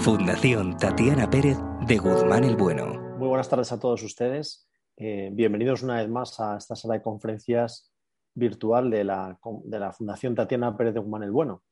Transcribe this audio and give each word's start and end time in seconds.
Fundación 0.00 0.78
Tatiana 0.78 1.28
Pérez 1.28 1.58
de 1.86 1.98
Guzmán 1.98 2.44
el 2.44 2.56
Bueno. 2.56 2.98
Muy 3.18 3.28
buenas 3.28 3.50
tardes 3.50 3.70
a 3.70 3.78
todos 3.78 4.02
ustedes. 4.02 4.66
Eh, 4.96 5.28
bienvenidos 5.30 5.82
una 5.82 5.96
vez 5.98 6.08
más 6.08 6.40
a 6.40 6.56
esta 6.56 6.74
sala 6.74 6.94
de 6.94 7.02
conferencias 7.02 7.92
virtual 8.34 8.88
de 8.88 9.04
la, 9.04 9.38
de 9.64 9.78
la 9.78 9.92
Fundación 9.92 10.34
Tatiana 10.34 10.74
Pérez 10.74 10.94
de 10.94 11.00
Guzmán 11.00 11.24
el 11.24 11.32
Bueno. 11.32 11.64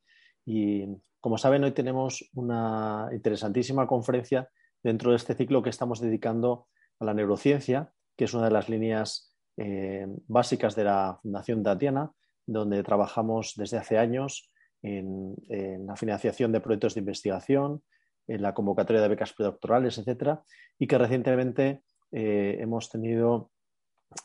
Y 0.45 0.85
como 1.19 1.39
saben, 1.39 1.63
hoy 1.63 1.71
tenemos 1.71 2.29
una 2.35 3.09
interesantísima 3.11 3.87
conferencia 3.87 4.47
dentro 4.83 5.09
de 5.09 5.17
este 5.17 5.33
ciclo 5.33 5.63
que 5.63 5.71
estamos 5.71 5.99
dedicando 5.99 6.67
a 6.99 7.05
la 7.05 7.15
neurociencia, 7.15 7.93
que 8.15 8.25
es 8.25 8.33
una 8.35 8.45
de 8.45 8.51
las 8.51 8.69
líneas 8.69 9.35
eh, 9.57 10.05
básicas 10.27 10.75
de 10.75 10.83
la 10.83 11.17
Fundación 11.23 11.63
Tatiana, 11.63 12.11
donde 12.45 12.83
trabajamos 12.83 13.55
desde 13.57 13.77
hace 13.77 13.97
años 13.97 14.51
en, 14.83 15.33
en 15.49 15.87
la 15.87 15.95
financiación 15.95 16.51
de 16.51 16.61
proyectos 16.61 16.93
de 16.93 16.99
investigación, 16.99 17.81
en 18.29 18.41
la 18.41 18.53
convocatoria 18.53 19.01
de 19.01 19.07
becas 19.07 19.33
predoctorales, 19.33 19.97
etcétera, 19.97 20.43
y 20.77 20.87
que 20.87 20.97
recientemente 20.97 21.81
eh, 22.11 22.57
hemos 22.59 22.89
tenido 22.89 23.51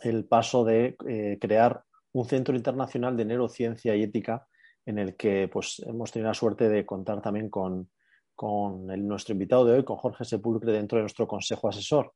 el 0.03 0.27
paso 0.27 0.65
de 0.65 0.97
eh, 1.09 1.39
crear 1.41 1.83
un 2.12 2.27
centro 2.27 2.55
internacional 2.55 3.17
de 3.17 3.25
neurociencia 3.25 3.97
y 3.97 4.03
ética 4.03 4.47
en 4.87 4.98
el 4.98 5.17
que 5.17 5.48
pues, 5.48 5.83
hemos 5.87 6.12
tenido 6.12 6.28
la 6.28 6.34
suerte 6.34 6.69
de 6.69 6.84
contar 6.84 7.23
también 7.23 7.48
con, 7.48 7.89
nuestro 8.39 9.33
invitado 9.33 9.65
de 9.65 9.73
hoy, 9.75 9.84
con 9.84 9.97
Jorge 9.97 10.25
Sepulcre, 10.25 10.73
dentro 10.73 10.98
de 10.98 11.03
nuestro 11.03 11.27
consejo 11.27 11.69
asesor. 11.69 12.12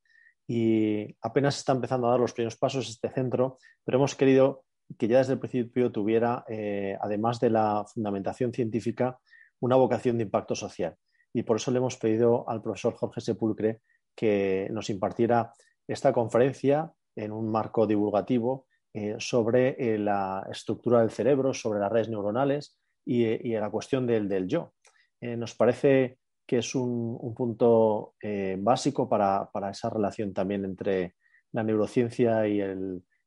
Y 0.46 1.16
apenas 1.22 1.56
está 1.58 1.72
empezando 1.72 2.06
a 2.06 2.10
dar 2.10 2.20
los 2.20 2.32
primeros 2.32 2.56
pasos 2.56 2.88
este 2.88 3.10
centro, 3.10 3.58
pero 3.84 3.98
hemos 3.98 4.14
querido 4.14 4.64
que 4.98 5.08
ya 5.08 5.18
desde 5.18 5.34
el 5.34 5.38
principio 5.38 5.92
tuviera, 5.92 6.44
eh, 6.48 6.96
además 7.00 7.40
de 7.40 7.50
la 7.50 7.84
fundamentación 7.92 8.52
científica, 8.52 9.18
una 9.60 9.76
vocación 9.76 10.18
de 10.18 10.24
impacto 10.24 10.54
social 10.54 10.96
y 11.32 11.42
por 11.42 11.56
eso 11.56 11.70
le 11.70 11.78
hemos 11.78 11.96
pedido 11.96 12.48
al 12.48 12.62
profesor 12.62 12.94
Jorge 12.94 13.20
Sepulcre 13.20 13.80
que 14.14 14.68
nos 14.72 14.90
impartiera 14.90 15.52
esta 15.86 16.12
conferencia 16.12 16.92
en 17.14 17.32
un 17.32 17.50
marco 17.50 17.86
divulgativo 17.86 18.66
eh, 18.94 19.16
sobre 19.18 19.76
eh, 19.78 19.98
la 19.98 20.46
estructura 20.50 21.00
del 21.00 21.10
cerebro, 21.10 21.52
sobre 21.52 21.78
las 21.78 21.92
redes 21.92 22.08
neuronales 22.08 22.76
y, 23.04 23.24
y 23.24 23.52
la 23.54 23.70
cuestión 23.70 24.06
del, 24.06 24.48
yo. 24.48 24.72
Eh, 25.20 25.36
nos 25.36 25.54
parece 25.54 26.18
que 26.46 26.58
es 26.58 26.74
un, 26.74 27.34
punto 27.36 28.14
básico 28.58 29.08
para, 29.08 29.50
esa 29.70 29.90
relación 29.90 30.32
también 30.32 30.64
entre 30.64 31.14
la 31.52 31.62
neurociencia 31.62 32.48
y, 32.48 32.60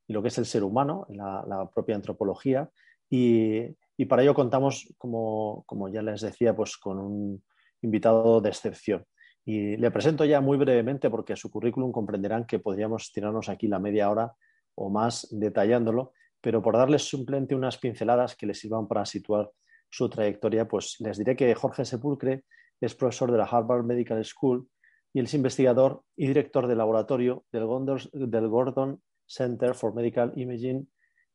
lo 0.07 0.21
que 0.21 0.27
es 0.27 0.37
el 0.39 0.45
ser 0.45 0.63
humano, 0.63 1.05
la, 1.09 1.69
propia 1.73 1.95
antropología. 1.95 2.69
Y, 3.09 3.75
para 4.09 4.23
ello 4.23 4.33
contamos, 4.33 4.91
como, 4.97 5.63
como, 5.67 5.87
ya 5.87 6.01
les 6.01 6.21
decía, 6.21 6.55
pues 6.55 6.77
con 6.77 6.97
un, 6.97 7.43
invitado 7.81 8.41
de 8.41 8.49
excepción. 8.49 9.05
Y 9.43 9.77
le 9.77 9.91
presento 9.91 10.23
ya 10.25 10.39
muy 10.39 10.57
brevemente 10.57 11.09
porque 11.09 11.35
su 11.35 11.49
currículum 11.49 11.91
comprenderán 11.91 12.45
que 12.45 12.59
podríamos 12.59 13.11
tirarnos 13.11 13.49
aquí 13.49 13.67
la 13.67 13.79
media 13.79 14.09
hora 14.09 14.33
o 14.75 14.89
más 14.89 15.27
detallándolo, 15.31 16.13
pero 16.39 16.61
por 16.61 16.77
darles 16.77 17.07
simplemente 17.09 17.55
unas 17.55 17.77
pinceladas 17.77 18.35
que 18.35 18.45
les 18.45 18.59
sirvan 18.59 18.87
para 18.87 19.05
situar 19.05 19.51
su 19.89 20.09
trayectoria, 20.09 20.67
pues 20.67 20.95
les 20.99 21.17
diré 21.17 21.35
que 21.35 21.53
Jorge 21.53 21.85
Sepulcre 21.85 22.43
es 22.79 22.95
profesor 22.95 23.31
de 23.31 23.37
la 23.37 23.45
Harvard 23.45 23.83
Medical 23.83 24.23
School 24.23 24.67
y 25.13 25.19
es 25.19 25.33
investigador 25.33 26.03
y 26.15 26.27
director 26.27 26.67
del 26.67 26.77
laboratorio 26.77 27.43
del, 27.51 28.47
Gordon 28.47 29.01
Center 29.25 29.75
for 29.75 29.93
Medical 29.93 30.31
Imaging 30.35 30.89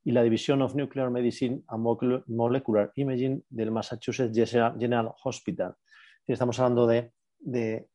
y 0.05 0.13
la 0.13 0.23
Division 0.23 0.63
of 0.63 0.75
Nuclear 0.75 1.11
Medicine 1.11 1.63
and 1.69 2.25
Molecular 2.27 2.93
Imaging 2.95 3.45
del 3.51 3.71
Massachusetts 3.71 4.37
General 4.79 5.13
Hospital 5.25 5.75
estamos 6.33 6.59
hablando 6.59 6.87
de, 6.87 7.89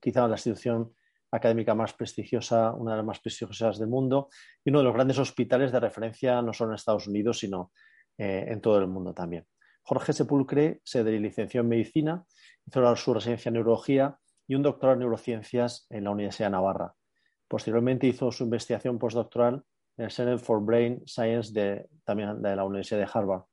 quizá 0.00 0.26
la 0.28 0.34
institución 0.34 0.92
académica 1.30 1.74
más 1.74 1.92
prestigiosa, 1.92 2.72
una 2.72 2.92
de 2.92 2.96
las 2.98 3.06
más 3.06 3.20
prestigiosas 3.20 3.78
del 3.78 3.88
mundo 3.88 4.28
y 4.64 4.70
uno 4.70 4.78
de 4.78 4.84
los 4.84 4.94
grandes 4.94 5.18
hospitales 5.18 5.72
de 5.72 5.80
referencia 5.80 6.40
no 6.40 6.52
solo 6.52 6.70
en 6.70 6.76
Estados 6.76 7.06
Unidos, 7.06 7.38
sino 7.40 7.72
eh, 8.16 8.46
en 8.48 8.60
todo 8.60 8.78
el 8.78 8.86
mundo 8.86 9.12
también. 9.12 9.46
Jorge 9.82 10.12
Sepulcre 10.12 10.80
se 10.84 11.02
licenció 11.02 11.62
en 11.62 11.68
medicina, 11.68 12.24
hizo 12.66 12.96
su 12.96 13.14
residencia 13.14 13.48
en 13.48 13.54
neurología 13.54 14.18
y 14.46 14.54
un 14.54 14.62
doctorado 14.62 14.94
en 14.94 15.00
neurociencias 15.00 15.86
en 15.90 16.04
la 16.04 16.10
Universidad 16.10 16.48
de 16.48 16.52
Navarra. 16.52 16.94
Posteriormente 17.48 18.06
hizo 18.06 18.30
su 18.30 18.44
investigación 18.44 18.98
postdoctoral 18.98 19.62
en 19.96 20.04
el 20.04 20.10
Center 20.10 20.38
for 20.38 20.62
Brain 20.62 21.02
Science 21.06 21.52
de, 21.52 21.88
también 22.04 22.40
de 22.42 22.54
la 22.54 22.64
Universidad 22.64 23.00
de 23.00 23.08
Harvard, 23.12 23.44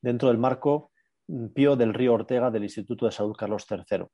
dentro 0.00 0.28
del 0.28 0.38
marco 0.38 0.90
Pío 1.54 1.76
del 1.76 1.94
Río 1.94 2.14
Ortega 2.14 2.50
del 2.50 2.64
Instituto 2.64 3.06
de 3.06 3.12
Salud 3.12 3.34
Carlos 3.34 3.66
III. 3.70 4.06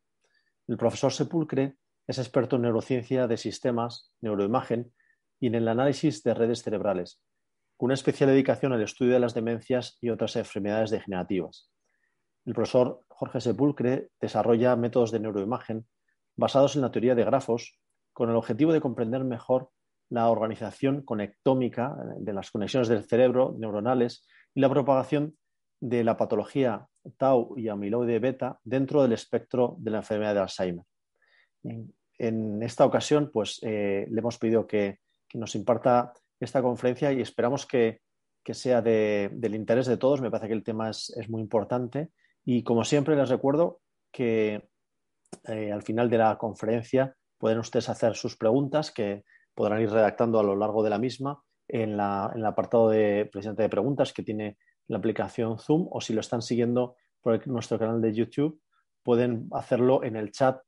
El 0.68 0.76
profesor 0.76 1.12
Sepulcre 1.12 1.76
es 2.06 2.18
experto 2.18 2.56
en 2.56 2.62
neurociencia 2.62 3.26
de 3.26 3.36
sistemas, 3.36 4.12
neuroimagen 4.20 4.92
y 5.40 5.48
en 5.48 5.56
el 5.56 5.68
análisis 5.68 6.22
de 6.22 6.34
redes 6.34 6.62
cerebrales, 6.62 7.20
con 7.76 7.86
una 7.86 7.94
especial 7.94 8.30
dedicación 8.30 8.72
al 8.72 8.82
estudio 8.82 9.14
de 9.14 9.20
las 9.20 9.34
demencias 9.34 9.98
y 10.00 10.10
otras 10.10 10.36
enfermedades 10.36 10.90
degenerativas. 10.90 11.70
El 12.44 12.54
profesor 12.54 13.04
Jorge 13.08 13.40
Sepulcre 13.40 14.10
desarrolla 14.20 14.76
métodos 14.76 15.10
de 15.10 15.20
neuroimagen 15.20 15.86
basados 16.36 16.76
en 16.76 16.82
la 16.82 16.90
teoría 16.90 17.14
de 17.14 17.24
grafos 17.24 17.78
con 18.12 18.30
el 18.30 18.36
objetivo 18.36 18.72
de 18.72 18.80
comprender 18.80 19.24
mejor 19.24 19.70
la 20.08 20.28
organización 20.28 21.02
conectómica 21.02 21.96
de 22.18 22.32
las 22.32 22.50
conexiones 22.50 22.88
del 22.88 23.04
cerebro 23.04 23.54
neuronales 23.58 24.26
y 24.54 24.60
la 24.60 24.68
propagación 24.68 25.36
de 25.80 26.04
la 26.04 26.16
patología 26.16 26.88
tau 27.16 27.54
y 27.56 27.68
amiloide 27.68 28.18
beta 28.18 28.58
dentro 28.64 29.02
del 29.02 29.12
espectro 29.12 29.76
de 29.78 29.90
la 29.90 29.98
enfermedad 29.98 30.34
de 30.34 30.40
Alzheimer. 30.40 30.84
En, 31.62 32.62
esta 32.62 32.84
ocasión, 32.84 33.30
pues 33.32 33.58
eh, 33.62 34.06
le 34.10 34.18
hemos 34.18 34.38
pedido 34.38 34.66
que, 34.66 34.98
nos 35.32 35.54
imparta 35.54 36.12
esta 36.40 36.60
conferencia 36.60 37.12
y 37.12 37.20
esperamos 37.20 37.64
que, 37.64 38.00
sea 38.52 38.82
del 38.82 39.54
interés 39.54 39.86
de 39.86 39.96
todos. 39.96 40.20
Me 40.20 40.30
parece 40.30 40.48
que 40.48 40.54
el 40.54 40.64
tema 40.64 40.90
es, 40.90 41.12
muy 41.28 41.40
importante 41.40 42.10
y, 42.44 42.64
como 42.64 42.84
siempre, 42.84 43.14
les 43.14 43.28
recuerdo 43.28 43.80
que 44.10 44.68
eh, 45.44 45.70
al 45.70 45.82
final 45.82 46.10
de 46.10 46.18
la 46.18 46.36
conferencia 46.36 47.14
pueden 47.38 47.60
ustedes 47.60 47.88
hacer 47.88 48.16
sus 48.16 48.36
preguntas 48.36 48.90
que 48.90 49.22
podrán 49.54 49.80
ir 49.80 49.90
redactando 49.90 50.40
a 50.40 50.42
lo 50.42 50.56
largo 50.56 50.82
de 50.82 50.90
la 50.90 50.98
misma 50.98 51.40
en, 51.68 51.96
la, 51.96 52.32
el 52.34 52.44
apartado 52.44 52.90
de 52.90 53.28
presidente 53.30 53.62
de 53.62 53.68
preguntas 53.68 54.12
que 54.12 54.24
tiene 54.24 54.58
la 54.90 54.98
aplicación 54.98 55.58
Zoom 55.58 55.86
o 55.88 56.00
si 56.00 56.12
lo 56.12 56.20
están 56.20 56.42
siguiendo 56.42 56.96
por 57.20 57.46
nuestro 57.46 57.78
canal 57.78 58.00
de 58.00 58.12
YouTube, 58.12 58.60
pueden 59.04 59.48
hacerlo 59.52 60.02
en 60.02 60.16
el 60.16 60.32
chat 60.32 60.60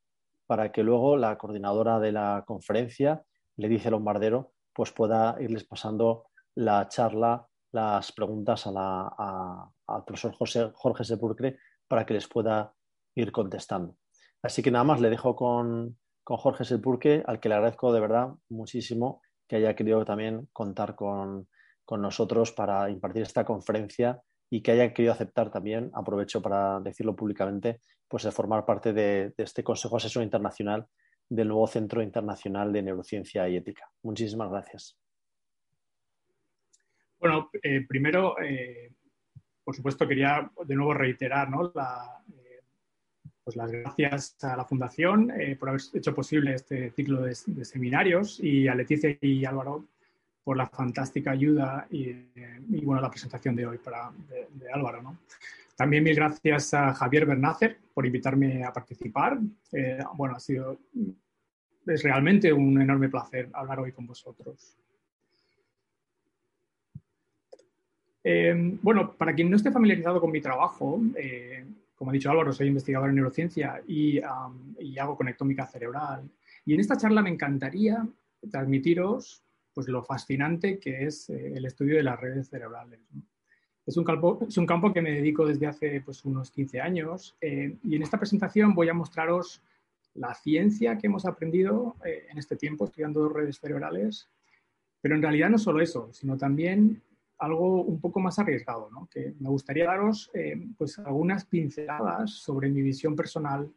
para 0.46 0.70
que 0.70 0.84
luego 0.84 1.16
la 1.16 1.36
coordinadora 1.36 1.98
de 1.98 2.12
la 2.12 2.44
conferencia, 2.46 3.24
le 3.56 3.68
dice 3.68 3.90
Lombardero, 3.90 4.52
pues 4.72 4.92
pueda 4.92 5.36
irles 5.40 5.64
pasando 5.64 6.26
la 6.54 6.86
charla, 6.88 7.48
las 7.72 8.12
preguntas 8.12 8.64
al 8.68 10.04
profesor 10.06 10.32
José, 10.34 10.70
Jorge 10.72 11.02
Sepulcre 11.02 11.58
para 11.88 12.06
que 12.06 12.14
les 12.14 12.28
pueda 12.28 12.72
ir 13.16 13.32
contestando. 13.32 13.96
Así 14.40 14.62
que 14.62 14.70
nada 14.70 14.84
más 14.84 15.00
le 15.00 15.10
dejo 15.10 15.34
con, 15.34 15.98
con 16.22 16.36
Jorge 16.36 16.64
Sepulcre, 16.64 17.24
al 17.26 17.40
que 17.40 17.48
le 17.48 17.56
agradezco 17.56 17.92
de 17.92 18.00
verdad 18.00 18.28
muchísimo 18.50 19.20
que 19.48 19.56
haya 19.56 19.74
querido 19.74 20.04
también 20.04 20.48
contar 20.52 20.94
con, 20.94 21.48
con 21.92 22.00
nosotros 22.00 22.52
para 22.52 22.88
impartir 22.88 23.20
esta 23.20 23.44
conferencia 23.44 24.18
y 24.48 24.62
que 24.62 24.70
haya 24.70 24.94
querido 24.94 25.12
aceptar 25.12 25.50
también, 25.50 25.90
aprovecho 25.92 26.40
para 26.40 26.80
decirlo 26.80 27.14
públicamente, 27.14 27.82
pues 28.08 28.22
de 28.22 28.30
formar 28.30 28.64
parte 28.64 28.94
de, 28.94 29.34
este 29.36 29.62
Consejo 29.62 29.98
Asesor 29.98 30.22
Internacional 30.22 30.86
del 31.28 31.48
nuevo 31.48 31.66
Centro 31.66 32.02
Internacional 32.02 32.72
de 32.72 32.82
Neurociencia 32.82 33.46
y 33.46 33.56
Ética. 33.56 33.90
Muchísimas 34.04 34.50
gracias. 34.50 34.98
Bueno, 37.20 37.50
eh, 37.62 37.84
primero, 37.86 38.40
eh, 38.40 38.94
por 39.62 39.76
supuesto, 39.76 40.08
quería 40.08 40.50
de 40.64 40.74
nuevo 40.74 40.94
reiterar 40.94 41.48
eh, 41.48 42.60
pues 43.44 43.54
las 43.54 43.70
gracias 43.70 44.42
a 44.44 44.56
la 44.56 44.64
Fundación 44.64 45.30
por 45.60 45.68
haber 45.68 45.82
hecho 45.92 46.14
posible 46.14 46.54
este 46.54 46.90
ciclo 46.92 47.20
de 47.20 47.34
seminarios 47.66 48.40
y 48.40 48.66
a 48.66 48.74
Leticia 48.74 49.14
y 49.20 49.44
Álvaro 49.44 49.91
por 50.44 50.56
la 50.56 50.66
fantástica 50.66 51.30
ayuda 51.30 51.86
y, 51.90 52.14
bueno, 52.84 53.00
la 53.00 53.10
presentación 53.10 53.54
de 53.54 53.66
hoy 53.66 53.78
para, 53.78 54.10
de, 54.28 54.72
Álvaro. 54.72 55.02
¿no? 55.02 55.18
También 55.76 56.04
mil 56.04 56.14
gracias 56.14 56.74
a 56.74 56.92
Javier 56.94 57.26
Bernácer 57.26 57.78
por 57.94 58.06
invitarme 58.06 58.64
a 58.64 58.72
participar. 58.72 59.38
Eh, 59.72 59.98
bueno, 60.14 60.36
ha 60.36 60.40
sido, 60.40 60.78
es 61.86 62.02
realmente 62.02 62.52
un 62.52 62.80
enorme 62.80 63.08
placer 63.08 63.48
hablar 63.52 63.80
hoy 63.80 63.92
con 63.92 64.06
vosotros. 64.06 64.76
Eh, 68.24 68.78
bueno, 68.82 69.12
para 69.14 69.34
quien 69.34 69.50
no 69.50 69.56
esté 69.56 69.72
familiarizado 69.72 70.20
con 70.20 70.30
mi 70.30 70.40
trabajo, 70.40 71.00
eh, 71.16 71.64
como 71.96 72.10
ha 72.10 72.14
dicho 72.14 72.30
Álvaro, 72.30 72.52
soy 72.52 72.68
investigador 72.68 73.08
en 73.08 73.16
neurociencia 73.16 73.82
y, 73.86 74.20
hago 74.20 75.16
conectómica 75.16 75.66
cerebral. 75.66 76.28
Y 76.64 76.74
en 76.74 76.80
esta 76.80 76.96
charla 76.96 77.22
me 77.22 77.30
encantaría 77.30 78.06
transmitiros 78.50 79.42
pues, 79.74 79.88
lo 79.88 80.02
fascinante 80.02 80.78
que 80.78 81.04
es 81.04 81.30
el 81.30 81.64
estudio 81.64 81.96
de 81.96 82.02
las 82.02 82.20
redes 82.20 82.48
cerebrales. 82.48 83.00
Es 83.84 83.96
un, 83.96 84.04
campo, 84.04 84.38
es 84.46 84.56
un 84.58 84.66
campo 84.66 84.92
que 84.92 85.02
me 85.02 85.10
dedico 85.10 85.44
desde 85.44 85.66
hace 85.66 86.00
pues, 86.02 86.24
unos 86.24 86.52
15 86.52 86.80
años 86.80 87.36
eh, 87.40 87.76
y 87.82 87.96
en 87.96 88.02
esta 88.02 88.18
presentación 88.18 88.74
voy 88.74 88.88
a 88.88 88.94
mostraros 88.94 89.60
la 90.14 90.34
ciencia 90.34 90.96
que 90.98 91.08
hemos 91.08 91.24
aprendido 91.24 91.96
eh, 92.04 92.26
en 92.30 92.38
este 92.38 92.56
tiempo 92.56 92.84
estudiando 92.84 93.28
redes 93.28 93.58
cerebrales, 93.58 94.28
pero 95.00 95.16
en 95.16 95.22
realidad 95.22 95.50
no 95.50 95.58
solo 95.58 95.80
eso, 95.80 96.10
sino 96.12 96.36
también 96.36 97.02
algo 97.38 97.82
un 97.82 98.00
poco 98.00 98.20
más 98.20 98.38
arriesgado, 98.38 98.88
¿no? 98.92 99.08
que 99.10 99.34
me 99.40 99.48
gustaría 99.48 99.86
daros 99.86 100.30
eh, 100.32 100.64
pues, 100.78 101.00
algunas 101.00 101.44
pinceladas 101.44 102.30
sobre 102.30 102.68
mi 102.68 102.82
visión 102.82 103.16
personal 103.16 103.70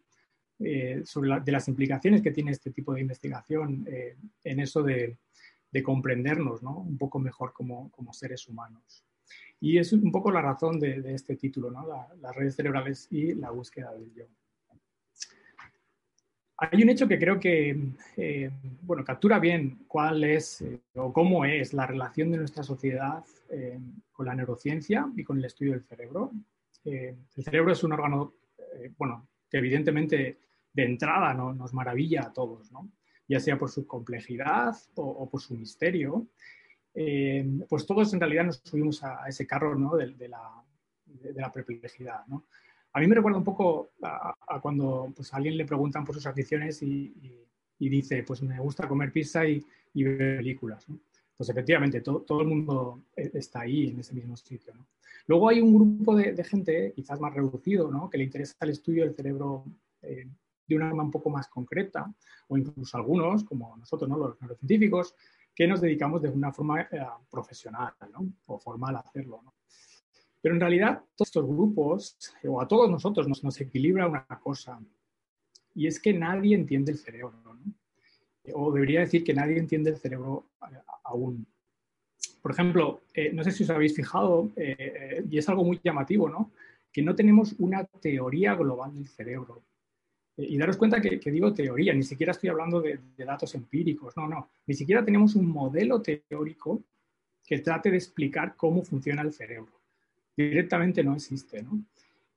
sobre 1.03 1.41
de 1.41 1.51
las 1.51 1.67
implicaciones 1.67 2.21
que 2.21 2.31
tiene 2.31 2.51
este 2.51 2.71
tipo 2.71 2.93
de 2.93 3.01
investigación 3.01 3.85
en 4.41 4.59
eso 4.61 4.83
de, 4.83 5.17
de 5.75 5.83
comprendernos 5.83 6.63
¿no? 6.63 6.77
un 6.77 6.97
poco 6.97 7.19
mejor 7.19 7.51
como, 7.51 7.91
como 7.91 8.13
seres 8.13 8.47
humanos. 8.47 9.03
Y 9.59 9.77
es 9.77 9.91
un 9.91 10.09
poco 10.09 10.31
la 10.31 10.41
razón 10.41 10.79
de, 10.79 11.03
este 11.13 11.35
título, 11.35 11.69
¿no? 11.69 11.85
las 12.21 12.33
redes 12.33 12.55
cerebrales 12.55 13.09
y 13.11 13.33
la 13.33 13.51
búsqueda 13.51 13.91
del 13.91 14.09
yo. 14.13 14.25
Hay 16.55 16.81
un 16.81 16.87
hecho 16.87 17.09
que 17.09 17.19
creo 17.19 17.37
que 17.41 17.77
eh, 18.15 18.51
bueno, 18.83 19.03
captura 19.03 19.37
bien 19.37 19.83
cuál 19.85 20.23
es 20.23 20.61
eh, 20.61 20.79
o 20.95 21.11
cómo 21.11 21.43
es 21.43 21.73
la 21.73 21.85
relación 21.85 22.31
de 22.31 22.37
nuestra 22.37 22.63
sociedad 22.63 23.25
eh, 23.49 23.77
con 24.13 24.27
la 24.27 24.35
neurociencia 24.35 25.11
y 25.17 25.25
con 25.25 25.39
el 25.39 25.43
estudio 25.43 25.73
del 25.73 25.83
cerebro. 25.83 26.31
el 26.85 27.17
cerebro 27.43 27.73
es 27.73 27.83
un 27.83 27.91
órgano 27.91 28.35
bueno, 28.97 29.27
que 29.49 29.57
evidentemente 29.57 30.37
de 30.71 30.85
entrada 30.85 31.33
¿no? 31.33 31.53
nos 31.53 31.73
maravilla 31.73 32.21
a 32.27 32.31
todos, 32.31 32.71
¿no? 32.71 32.89
Ya 33.27 33.39
sea 33.39 33.57
por 33.57 33.69
su 33.69 33.85
complejidad 33.87 34.75
o, 34.95 35.29
por 35.29 35.41
su 35.41 35.55
misterio. 35.55 36.27
Eh, 36.93 37.45
pues 37.67 37.85
todos 37.85 38.13
en 38.13 38.19
realidad 38.19 38.45
nos 38.45 38.61
subimos 38.63 39.03
a, 39.03 39.27
ese 39.27 39.45
carro 39.45 39.75
¿no? 39.75 39.95
de, 39.95 40.27
la, 40.27 41.51
perplejidad. 41.51 42.25
¿no? 42.27 42.45
A 42.93 42.99
mí 42.99 43.07
me 43.07 43.15
recuerda 43.15 43.37
un 43.37 43.43
poco 43.43 43.89
a, 44.01 44.59
cuando 44.61 45.11
pues, 45.15 45.33
a 45.33 45.37
alguien 45.37 45.57
le 45.57 45.65
preguntan 45.65 46.05
por 46.05 46.15
sus 46.15 46.25
aficiones 46.25 46.81
y, 46.81 47.13
dice, 47.77 48.23
pues 48.23 48.41
me 48.41 48.59
gusta 48.59 48.87
comer 48.87 49.11
pizza 49.11 49.45
y, 49.45 49.63
ver 49.93 50.37
películas. 50.37 50.85
Pues 51.35 51.49
efectivamente, 51.49 51.99
todo, 52.01 52.41
el 52.41 52.47
mundo 52.47 53.01
e, 53.15 53.29
está 53.33 53.61
ahí, 53.61 53.89
en 53.89 53.99
ese 53.99 54.13
mismo 54.13 54.37
sitio. 54.37 54.73
Luego 55.27 55.49
hay 55.49 55.59
un 55.59 55.73
grupo 55.73 56.15
de, 56.15 56.41
gente, 56.43 56.93
quizás 56.95 57.19
más 57.19 57.33
reducido, 57.33 57.91
¿no? 57.91 58.09
que 58.09 58.17
le 58.17 58.25
interesa 58.25 58.55
el 58.61 58.69
estudio 58.69 59.03
del 59.03 59.15
cerebro 59.15 59.65
eh, 60.01 60.27
de 60.67 60.75
una 60.75 60.89
forma 60.89 61.03
un 61.03 61.11
poco 61.11 61.29
más 61.29 61.47
concreta, 61.47 62.11
o 62.47 62.57
incluso 62.57 62.97
algunos, 62.97 63.43
como 63.43 63.75
nosotros, 63.77 64.09
¿no? 64.09 64.17
los 64.17 64.41
neurocientíficos, 64.41 65.15
que 65.53 65.67
nos 65.67 65.81
dedicamos 65.81 66.21
de 66.21 66.29
una 66.29 66.51
forma 66.51 66.81
eh, 66.81 66.87
profesional 67.29 67.93
o 68.45 68.59
formal 68.59 68.95
a 68.97 68.99
hacerlo. 68.99 69.41
Pero 70.41 70.55
en 70.55 70.61
realidad 70.61 71.01
todos 71.15 71.29
estos 71.29 71.47
grupos, 71.47 72.17
o 72.43 72.61
a 72.61 72.67
todos 72.67 72.89
nosotros, 72.89 73.27
nos, 73.27 73.61
equilibra 73.61 74.07
una 74.07 74.25
cosa, 74.41 74.79
y 75.73 75.87
es 75.87 75.99
que 75.99 76.13
nadie 76.13 76.55
entiende 76.55 76.91
el 76.91 76.97
cerebro. 76.97 77.33
O 78.53 78.71
debería 78.71 78.99
decir 78.99 79.23
que 79.23 79.33
nadie 79.33 79.57
entiende 79.57 79.89
el 79.89 79.97
cerebro 79.97 80.49
eh, 80.71 80.75
aún. 81.05 81.47
Por 82.41 82.51
ejemplo, 82.51 83.01
eh, 83.13 83.31
no 83.33 83.43
sé 83.43 83.51
si 83.51 83.63
os 83.63 83.69
habéis 83.71 83.95
fijado, 83.95 84.51
y 84.55 85.37
es 85.37 85.49
algo 85.49 85.63
muy 85.63 85.79
llamativo, 85.83 86.29
¿no? 86.29 86.51
que 86.95 87.01
no 87.01 87.13
tenemos 87.13 87.53
una 87.59 87.83
teoría 87.83 88.55
global 88.55 88.93
del 88.93 89.05
cerebro. 89.09 89.65
Y 90.37 90.57
daros 90.57 90.75
cuenta 90.77 90.99
que, 90.99 91.19
digo 91.31 91.53
teoría, 91.53 91.93
ni 91.93 92.03
siquiera 92.03 92.31
estoy 92.31 92.49
hablando 92.49 92.81
de, 92.81 92.99
datos 93.17 93.55
empíricos, 93.55 94.17
no, 94.17 94.27
no, 94.27 94.49
ni 94.67 94.73
siquiera 94.73 95.03
tenemos 95.03 95.35
un 95.35 95.47
modelo 95.47 96.01
teórico 96.01 96.83
que 97.45 97.59
trate 97.59 97.89
de 97.89 97.97
explicar 97.97 98.55
cómo 98.55 98.83
funciona 98.83 99.21
el 99.21 99.31
cerebro. 99.31 99.81
Directamente 100.35 101.03
no 101.03 101.15
existe, 101.15 101.63
¿no? 101.63 101.85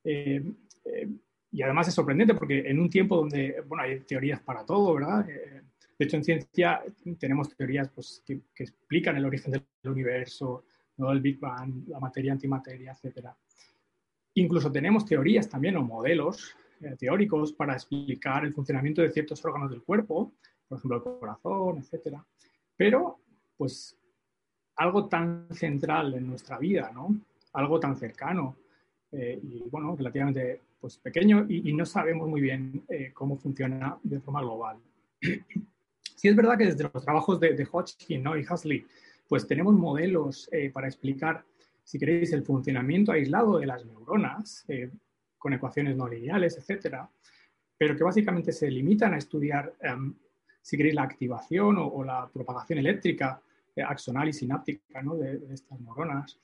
Eh, 0.05 0.43
eh, 0.85 1.09
y 1.51 1.63
además 1.63 1.89
es 1.89 1.95
sorprendente 1.95 2.35
porque 2.35 2.61
en 2.69 2.79
un 2.79 2.91
tiempo 2.91 3.17
donde, 3.17 3.63
bueno, 3.67 3.83
hay 3.83 4.01
teorías 4.01 4.41
para 4.41 4.65
todo, 4.65 4.95
¿verdad? 4.95 5.29
Eh, 5.29 5.63
de 5.99 6.05
hecho, 6.05 6.17
en 6.17 6.25
ciencia 6.25 6.83
tenemos 7.19 7.55
teorías 7.57 7.89
pues, 7.89 8.23
que, 8.25 8.41
explican 8.57 9.17
el 9.17 9.25
origen 9.25 9.53
del 9.53 9.65
universo, 9.85 10.65
¿no? 10.99 11.11
el 11.11 11.21
Big 11.21 11.41
Bang, 11.41 11.89
la 11.89 11.99
materia, 11.99 12.33
antimateria, 12.33 12.93
etc. 12.93 13.29
Incluso 14.35 14.71
tenemos 14.71 15.05
teorías 15.05 15.49
también 15.49 15.77
o 15.77 15.83
modelos 15.83 16.55
eh, 16.55 16.68
teóricos 16.99 17.53
para 17.53 17.75
explicar 17.75 18.45
el 18.45 18.53
funcionamiento 18.53 19.03
de 19.03 19.11
ciertos 19.11 19.45
órganos 19.45 19.71
del 19.71 19.83
cuerpo, 19.83 20.33
por 20.69 20.79
ejemplo 20.79 20.97
el 20.97 21.19
corazón, 21.19 21.79
etc. 21.79 22.19
Pero, 22.77 23.19
pues, 23.57 23.97
algo 24.77 25.09
tan 25.09 25.49
central 25.51 26.15
en 26.15 26.29
nuestra 26.29 26.59
vida, 26.59 26.91
¿no? 26.95 27.09
Algo 27.55 27.81
tan 27.81 27.97
cercano 27.97 28.57
eh, 29.11 29.41
y, 29.43 29.63
bueno, 29.71 29.97
relativamente 29.97 30.61
pues, 30.81 30.99
pequeño 30.99 31.47
y, 31.49 31.73
no 31.73 31.85
sabemos 31.85 32.29
muy 32.29 32.41
bien 32.41 32.85
eh, 32.89 33.11
cómo 33.13 33.37
funciona 33.37 33.99
de 34.03 34.21
forma 34.21 34.41
global. 34.43 34.79
sí 35.21 36.29
es 36.29 36.37
verdad 36.37 36.57
que 36.57 36.67
desde 36.67 36.85
los 36.85 37.05
trabajos 37.05 37.41
de, 37.41 37.67
Hodgkin 37.71 38.23
y 38.23 38.53
Huxley, 38.53 38.87
pues 39.29 39.47
tenemos 39.47 39.75
modelos 39.75 40.49
para 40.73 40.87
explicar, 40.87 41.45
si 41.85 41.99
queréis, 41.99 42.33
el 42.33 42.45
funcionamiento 42.45 43.13
aislado 43.13 43.59
de 43.59 43.67
las 43.67 43.85
neuronas, 43.85 44.65
con 45.39 45.53
ecuaciones 45.53 45.97
no 45.97 46.09
lineales, 46.09 46.59
etcétera, 46.59 47.09
pero 47.77 47.97
que 47.97 48.05
básicamente 48.05 48.53
se 48.53 48.71
limitan 48.71 49.15
a 49.15 49.19
estudiar, 49.19 49.73
em, 49.81 50.15
si 50.61 50.77
queréis, 50.77 50.95
la 50.95 51.03
activación 51.03 51.77
o, 51.79 52.05
la 52.05 52.29
propagación 52.29 52.81
eléctrica 52.81 53.41
eh, 53.75 53.83
axonal 53.83 54.29
y 54.29 54.33
sináptica 54.33 55.01
de, 55.03 55.55
estas 55.55 55.81
neuronas. 55.81 56.39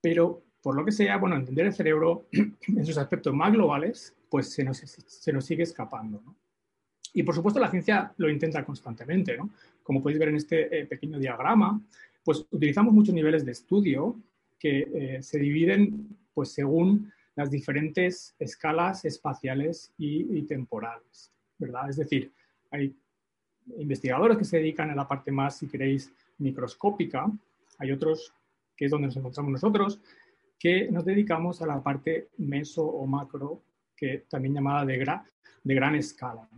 Pero, 0.00 0.42
por 0.62 0.76
lo 0.76 0.84
que 0.84 0.92
sea, 0.92 1.18
bueno, 1.18 1.36
entender 1.36 1.66
el 1.66 1.72
cerebro 1.72 2.28
en 2.32 2.86
sus 2.86 2.96
aspectos 2.96 3.34
más 3.34 3.52
globales, 3.52 4.16
pues 4.28 4.52
se 4.52 4.62
nos, 4.62 4.78
se 4.78 5.32
nos 5.32 5.44
sigue 5.44 5.64
escapando. 5.64 6.22
Y, 7.12 7.22
por 7.22 7.34
supuesto, 7.34 7.60
la 7.60 7.70
ciencia 7.70 8.12
lo 8.16 8.30
intenta 8.30 8.64
constantemente. 8.64 9.36
¿no? 9.36 9.50
Como 9.82 10.02
podéis 10.02 10.18
ver 10.18 10.28
en 10.28 10.36
este 10.36 10.80
eh, 10.80 10.86
pequeño 10.86 11.18
diagrama, 11.18 11.80
pues 12.24 12.46
utilizamos 12.50 12.92
muchos 12.94 13.14
niveles 13.14 13.44
de 13.44 13.52
estudio 13.52 14.16
que 14.58 14.88
eh, 14.94 15.22
se 15.22 15.38
dividen 15.38 16.16
pues, 16.34 16.52
según 16.52 17.12
las 17.36 17.50
diferentes 17.50 18.34
escalas 18.38 19.04
espaciales 19.04 19.92
y, 19.96 20.42
temporales, 20.42 21.32
¿verdad? 21.58 21.88
Es 21.88 21.96
decir, 21.96 22.32
hay 22.70 22.94
investigadores 23.78 24.36
que 24.36 24.44
se 24.44 24.58
dedican 24.58 24.90
a 24.90 24.94
la 24.94 25.06
parte 25.06 25.30
más, 25.30 25.58
si 25.58 25.68
queréis, 25.68 26.12
microscópica, 26.38 27.30
hay 27.78 27.92
otros, 27.92 28.32
que 28.76 28.86
es 28.86 28.90
donde 28.90 29.06
nos 29.06 29.16
encontramos 29.16 29.52
nosotros, 29.52 30.00
que 30.58 30.90
nos 30.90 31.04
dedicamos 31.04 31.62
a 31.62 31.66
la 31.66 31.82
parte 31.82 32.28
meso 32.38 32.84
o 32.84 33.06
macro, 33.06 33.62
que 33.96 34.24
también 34.28 34.54
llamada 34.54 34.84
de, 34.84 34.98
de 35.64 35.74
gran 35.74 35.94
escala. 35.94 36.48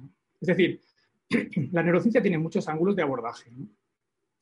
Es 0.40 0.48
decir, 0.48 0.80
la 1.72 1.82
neurociencia 1.82 2.22
tiene 2.22 2.38
muchos 2.38 2.68
ángulos 2.68 2.96
de 2.96 3.02
abordaje. 3.02 3.50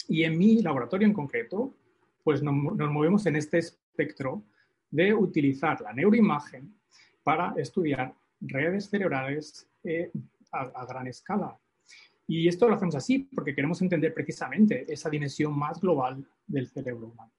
Y 0.08 0.24
en 0.24 0.38
mi 0.38 0.62
laboratorio 0.62 1.06
en 1.06 1.14
concreto, 1.14 1.74
pues 2.24 2.42
nos, 2.42 2.54
nos 2.54 2.90
movemos 2.90 3.26
en 3.26 3.36
este 3.36 3.58
espectro 3.58 4.42
de 4.90 5.14
utilizar 5.14 5.80
la 5.80 5.92
neuroimagen 5.92 6.74
para 7.22 7.54
estudiar 7.56 8.14
redes 8.40 8.88
cerebrales 8.88 9.68
eh, 9.84 10.10
a, 10.52 10.84
gran 10.86 11.06
escala. 11.06 11.56
Y 12.26 12.48
esto 12.48 12.68
lo 12.68 12.74
hacemos 12.74 12.94
así 12.94 13.18
porque 13.34 13.54
queremos 13.54 13.80
entender 13.82 14.14
precisamente 14.14 14.90
esa 14.92 15.10
dimensión 15.10 15.56
más 15.56 15.80
global 15.80 16.24
del 16.46 16.68
cerebro 16.68 17.08
humano. 17.08 17.32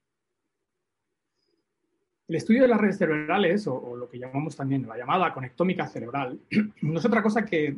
El 2.28 2.36
estudio 2.36 2.62
de 2.62 2.68
las 2.68 2.80
redes 2.80 2.98
cerebrales, 2.98 3.66
o, 3.66 3.96
lo 3.96 4.08
que 4.08 4.18
llamamos 4.18 4.56
también 4.56 4.86
la 4.86 4.96
llamada 4.96 5.32
conectómica 5.34 5.86
cerebral, 5.86 6.40
no 6.82 6.98
es 6.98 7.04
otra 7.04 7.22
cosa 7.22 7.44
que 7.44 7.76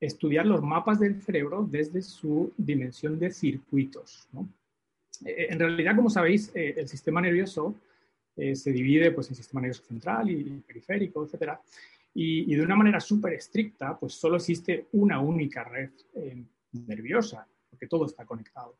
estudiar 0.00 0.46
los 0.46 0.62
mapas 0.62 1.00
del 1.00 1.20
cerebro 1.20 1.66
desde 1.68 2.02
su 2.02 2.52
dimensión 2.56 3.18
de 3.18 3.30
circuitos. 3.30 4.28
Eh, 5.24 5.48
en 5.50 5.58
realidad, 5.58 5.96
como 5.96 6.08
sabéis, 6.10 6.50
eh, 6.54 6.74
el 6.78 6.88
sistema 6.88 7.20
nervioso 7.20 7.74
eh, 8.40 8.56
se 8.56 8.72
divide 8.72 9.10
pues, 9.10 9.28
en 9.28 9.34
sistema 9.34 9.60
nervioso 9.60 9.84
central 9.84 10.30
y, 10.30 10.44
periférico, 10.66 11.26
etc. 11.26 11.52
Y, 12.14 12.54
de 12.54 12.62
una 12.62 12.74
manera 12.74 12.98
súper 12.98 13.34
estricta, 13.34 13.98
pues 13.98 14.14
solo 14.14 14.36
existe 14.36 14.86
una 14.92 15.20
única 15.20 15.62
red 15.62 15.90
eh, 16.14 16.42
nerviosa, 16.72 17.46
porque 17.68 17.86
todo 17.86 18.06
está 18.06 18.24
conectado. 18.24 18.78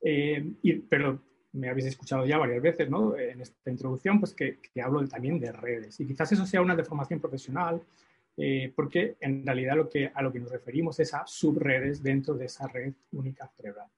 Eh, 0.00 0.52
pero 0.88 1.20
me 1.52 1.68
habéis 1.68 1.86
escuchado 1.86 2.24
ya 2.24 2.38
varias 2.38 2.62
veces 2.62 2.88
¿no? 2.88 3.14
en 3.18 3.42
esta 3.42 3.70
introducción, 3.70 4.20
pues 4.20 4.32
que, 4.32 4.58
hablo 4.82 5.06
también 5.06 5.38
de 5.38 5.52
redes. 5.52 6.00
Y 6.00 6.06
quizás 6.06 6.32
eso 6.32 6.46
sea 6.46 6.62
una 6.62 6.74
deformación 6.74 7.20
profesional, 7.20 7.82
porque 8.76 9.16
en 9.20 9.44
realidad 9.44 9.76
lo 9.76 9.88
que, 9.88 10.12
a 10.14 10.22
lo 10.22 10.32
que 10.32 10.38
nos 10.38 10.52
referimos 10.52 11.00
es 11.00 11.12
a 11.12 11.26
subredes 11.26 12.00
dentro 12.02 12.34
de 12.34 12.46
esa 12.46 12.68
red 12.68 12.92
única 13.12 13.48
cerebral. 13.48 13.88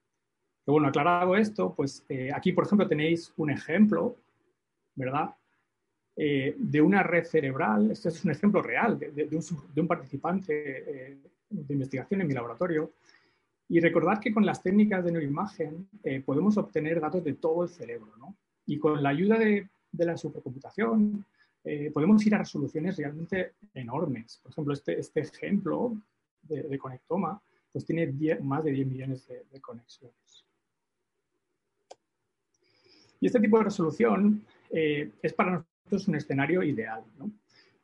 Pero 0.65 0.73
bueno, 0.73 0.87
aclarado 0.87 1.35
esto, 1.35 1.75
pues 1.75 2.03
aquí, 2.33 2.51
por 2.51 2.65
ejemplo, 2.65 2.87
tenéis 2.87 3.31
un 3.37 3.51
ejemplo, 3.51 4.17
¿verdad? 4.95 5.35
Eh, 6.15 6.55
de 6.57 6.81
una 6.81 7.03
red 7.03 7.23
cerebral, 7.23 7.91
este 7.91 8.09
es 8.09 8.23
un 8.25 8.31
ejemplo 8.31 8.61
real 8.61 8.99
de, 8.99 9.29
un, 9.75 9.87
participante 9.87 11.19
de 11.49 11.73
investigación 11.73 12.21
en 12.21 12.27
mi 12.27 12.33
laboratorio, 12.33 12.91
y 13.71 13.79
recordad 13.79 14.19
que 14.19 14.33
con 14.33 14.45
las 14.45 14.61
técnicas 14.61 15.01
de 15.01 15.13
neuroimagen 15.13 15.87
eh, 16.03 16.19
podemos 16.19 16.57
obtener 16.57 16.99
datos 16.99 17.23
de 17.23 17.35
todo 17.35 17.63
el 17.63 17.69
cerebro, 17.69 18.11
¿no? 18.17 18.35
Y 18.65 18.77
con 18.77 19.01
la 19.01 19.07
ayuda 19.07 19.39
de, 19.39 19.69
la 19.93 20.17
supercomputación 20.17 21.25
eh, 21.63 21.89
podemos 21.93 22.25
ir 22.25 22.35
a 22.35 22.39
resoluciones 22.39 22.97
realmente 22.97 23.53
enormes. 23.73 24.41
Por 24.43 24.51
ejemplo, 24.51 24.73
este, 24.73 24.99
este 24.99 25.21
ejemplo 25.21 25.95
de, 26.41 26.77
conectoma 26.77 27.41
pues 27.71 27.85
tiene 27.85 28.13
más 28.41 28.61
de 28.65 28.71
10 28.71 28.87
millones 28.87 29.25
de, 29.29 29.61
conexiones. 29.61 30.45
Y 33.21 33.27
este 33.27 33.39
tipo 33.39 33.57
de 33.57 33.63
resolución 33.63 34.45
eh, 34.71 35.11
es 35.21 35.33
para 35.33 35.51
nosotros 35.51 36.07
un 36.07 36.15
escenario 36.15 36.63
ideal, 36.63 37.03
¿no? 37.17 37.31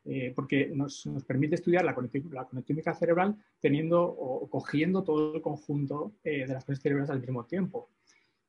Eh, 0.06 0.32
porque 0.34 0.72
nos, 0.74 1.08
permite 1.28 1.56
estudiar 1.56 1.84
la, 1.84 1.94
conectividad 1.94 2.98
cerebral 2.98 3.36
teniendo 3.60 4.02
o 4.04 4.50
cogiendo 4.50 5.04
todo 5.04 5.36
el 5.36 5.42
conjunto 5.42 6.14
eh, 6.24 6.48
de 6.48 6.54
las 6.54 6.64
cosas 6.64 6.82
cerebrales 6.82 7.10
al 7.10 7.20
mismo 7.20 7.44
tiempo. 7.44 7.90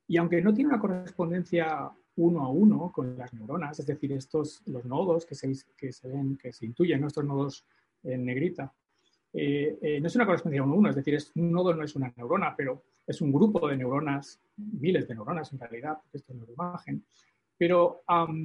Y 0.06 0.18
aunque 0.18 0.40
no 0.40 0.54
tiene 0.54 0.68
una 0.68 0.78
correspondencia 0.78 1.90
uno 2.14 2.44
a 2.44 2.48
uno 2.48 2.92
con 2.92 3.18
las 3.18 3.34
neuronas, 3.34 3.80
es 3.80 3.86
decir, 3.86 4.12
estos, 4.12 4.62
los 4.66 4.84
nodos 4.84 5.26
que 5.26 5.34
se, 5.34 5.52
que 5.76 5.92
se 5.92 6.08
ven, 6.08 6.36
que 6.36 6.52
se 6.52 6.64
intuyen, 6.64 7.00
nuestros 7.00 7.26
nodos 7.26 7.66
en 8.04 8.24
negrita, 8.24 8.72
no 9.32 10.06
es 10.06 10.16
una 10.16 10.26
correspondencia 10.26 10.62
uno 10.62 10.74
a 10.74 10.76
uno, 10.76 10.90
es 10.90 10.96
decir, 10.96 11.14
es, 11.14 11.32
un 11.34 11.52
nodo 11.52 11.74
no 11.74 11.84
es 11.84 11.94
una 11.96 12.12
neurona, 12.16 12.54
pero 12.56 12.84
es 13.06 13.20
un 13.20 13.32
grupo 13.32 13.68
de 13.68 13.76
neuronas, 13.76 14.40
miles 14.56 15.08
de 15.08 15.14
neuronas 15.14 15.52
en 15.52 15.58
realidad, 15.58 15.98
porque 16.02 16.18
esto 16.18 16.32
es 16.32 16.38
neuroimagen, 16.38 17.04
pero, 17.58 18.02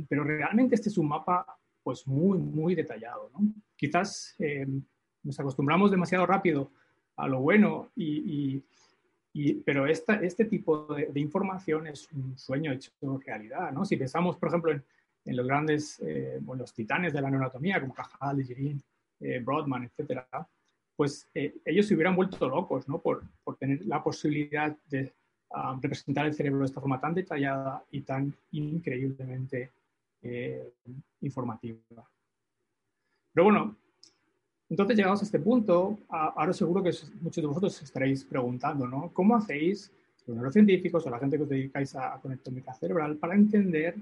pero 0.10 0.24
realmente 0.24 0.76
este 0.76 0.90
es 0.90 0.98
un 0.98 1.08
mapa 1.08 1.46
pues 1.84 2.08
muy, 2.08 2.40
muy 2.40 2.76
detallado. 2.76 3.30
¿no? 3.34 3.54
Quizás 3.76 4.36
eh, 4.40 4.66
nos 5.22 5.40
acostumbramos 5.40 5.92
demasiado 5.92 6.26
rápido 6.26 6.72
a 7.16 7.28
lo 7.28 7.42
bueno, 7.42 7.92
y, 7.96 8.64
y, 9.34 9.54
pero 9.66 9.86
esta, 9.86 10.16
este 10.16 10.46
tipo 10.46 10.88
de, 10.96 11.20
información 11.20 11.86
es 11.86 12.12
un 12.12 12.38
sueño 12.38 12.72
hecho 12.72 12.92
realidad. 13.24 13.72
¿no? 13.72 13.86
Si 13.86 13.98
pensamos, 13.98 14.38
por 14.38 14.50
ejemplo, 14.50 14.72
en, 14.72 15.36
los 15.36 15.46
grandes, 15.46 16.00
eh, 16.00 16.40
los 16.56 16.74
titanes 16.74 17.14
de 17.14 17.22
la 17.22 17.30
neuroanatomía, 17.30 17.80
como 17.80 17.94
Cajal, 17.94 18.38
Ligerin, 18.38 18.82
eh, 19.20 19.40
Broadman, 19.40 19.84
etcétera, 19.84 20.28
pues 20.96 21.30
ellos 21.34 21.88
se 21.88 21.96
hubieran 21.96 22.16
vuelto 22.16 22.48
locos 22.48 22.88
¿no? 22.88 23.02
por, 23.02 23.24
por 23.44 23.58
tener 23.58 23.84
la 23.86 24.04
posibilidad 24.04 24.76
de 24.90 25.14
representar 25.82 26.26
el 26.26 26.34
cerebro 26.34 26.60
de 26.60 26.66
esta 26.66 26.82
forma 26.82 27.00
tan 27.00 27.14
detallada 27.14 27.84
y 27.92 28.02
tan 28.02 28.34
increíblemente 28.52 29.72
eh, 30.22 30.74
informativa. 31.22 32.10
Pero 33.34 33.44
bueno, 33.46 33.76
entonces 34.70 34.98
llegados 34.98 35.22
a 35.22 35.26
este 35.26 35.40
punto, 35.40 36.00
ahora 36.10 36.54
seguro 36.54 36.82
que 36.82 36.92
muchos 37.22 37.42
de 37.42 37.48
vosotros 37.48 37.82
estaréis 37.82 38.24
preguntando, 38.24 38.88
¿no? 38.88 39.12
¿Cómo 39.14 39.36
hacéis, 39.36 39.92
los 40.26 40.36
neurocientíficos 40.36 41.06
o 41.06 41.10
la 41.10 41.20
gente 41.20 41.38
que 41.38 41.44
os 41.44 41.50
dedicáis 41.50 41.96
a, 41.96 42.20
conectómica 42.22 42.74
cerebral, 42.74 43.18
para 43.18 43.36
entender 43.36 43.96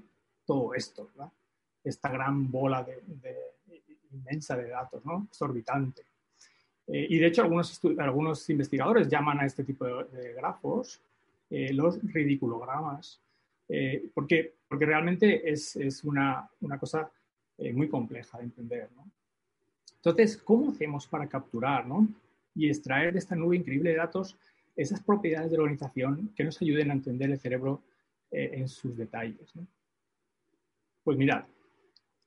todo 0.45 0.73
esto, 0.73 1.09
esta 1.83 2.09
gran 2.09 2.49
bola 2.51 2.83
de, 2.83 3.01
inmensa 4.11 4.55
de 4.55 4.69
datos, 4.69 5.03
¿no? 5.05 5.27
exorbitante? 5.29 6.03
Eh, 6.87 7.07
y 7.09 7.17
de 7.17 7.27
hecho, 7.27 7.41
algunos, 7.41 7.79
algunos 7.97 8.49
investigadores 8.49 9.07
llaman 9.07 9.39
a 9.39 9.45
este 9.45 9.63
tipo 9.63 9.85
de, 9.85 10.33
grafos 10.33 11.01
eh, 11.51 11.73
los 11.73 12.01
ridiculogramas, 12.01 13.21
eh, 13.73 14.09
porque, 14.13 14.55
porque 14.67 14.85
realmente 14.85 15.49
es, 15.49 15.77
es 15.77 16.03
una, 16.03 16.49
una, 16.59 16.77
cosa 16.77 17.09
eh, 17.57 17.71
muy 17.71 17.87
compleja 17.87 18.37
de 18.37 18.45
entender. 18.45 18.89
Entonces, 19.95 20.37
¿cómo 20.37 20.71
hacemos 20.71 21.07
para 21.07 21.27
capturar 21.27 21.85
¿no? 21.85 22.07
y 22.55 22.67
extraer 22.67 23.13
de 23.13 23.19
esta 23.19 23.35
nube 23.35 23.55
increíble 23.55 23.91
de 23.91 23.95
datos 23.95 24.37
esas 24.75 25.01
propiedades 25.01 25.51
de 25.51 25.57
la 25.57 25.63
organización 25.63 26.33
que 26.35 26.43
nos 26.43 26.61
ayuden 26.61 26.89
a 26.89 26.93
entender 26.93 27.31
el 27.31 27.39
cerebro 27.39 27.81
eh, 28.31 28.51
en 28.53 28.67
sus 28.67 28.97
detalles? 28.97 29.53
Pues 31.03 31.17
mirad, 31.17 31.45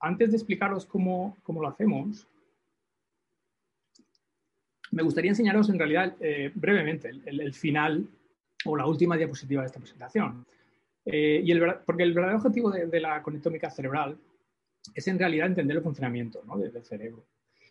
antes 0.01 0.31
de 0.31 0.37
explicaros 0.37 0.87
cómo, 0.87 1.37
cómo 1.43 1.61
lo 1.61 1.69
hacemos, 1.69 2.27
me 4.91 5.03
gustaría 5.03 5.31
enseñaros 5.31 5.69
en 5.69 5.79
realidad 5.79 6.17
brevemente 6.55 7.11
el, 7.27 7.53
final 7.53 8.07
o 8.65 8.77
la 8.77 8.87
última 8.87 9.17
diapositiva 9.17 9.63
de 9.63 9.67
esta 9.67 9.81
presentación. 9.81 10.47
Eh, 11.05 11.43
y 11.45 11.51
el, 11.51 11.77
porque 11.85 12.03
el 12.03 12.15
verdadero 12.15 12.39
objetivo 12.39 12.71
de, 12.71 13.01
la 13.01 13.23
conectómica 13.23 13.71
cerebral 13.71 14.19
es 14.95 15.07
en 15.07 15.19
realidad 15.19 15.49
entender 15.49 15.77
el 15.77 15.83
funcionamiento 15.83 16.43
¿no? 16.47 16.57
del 16.59 16.85
cerebro. 16.85 17.27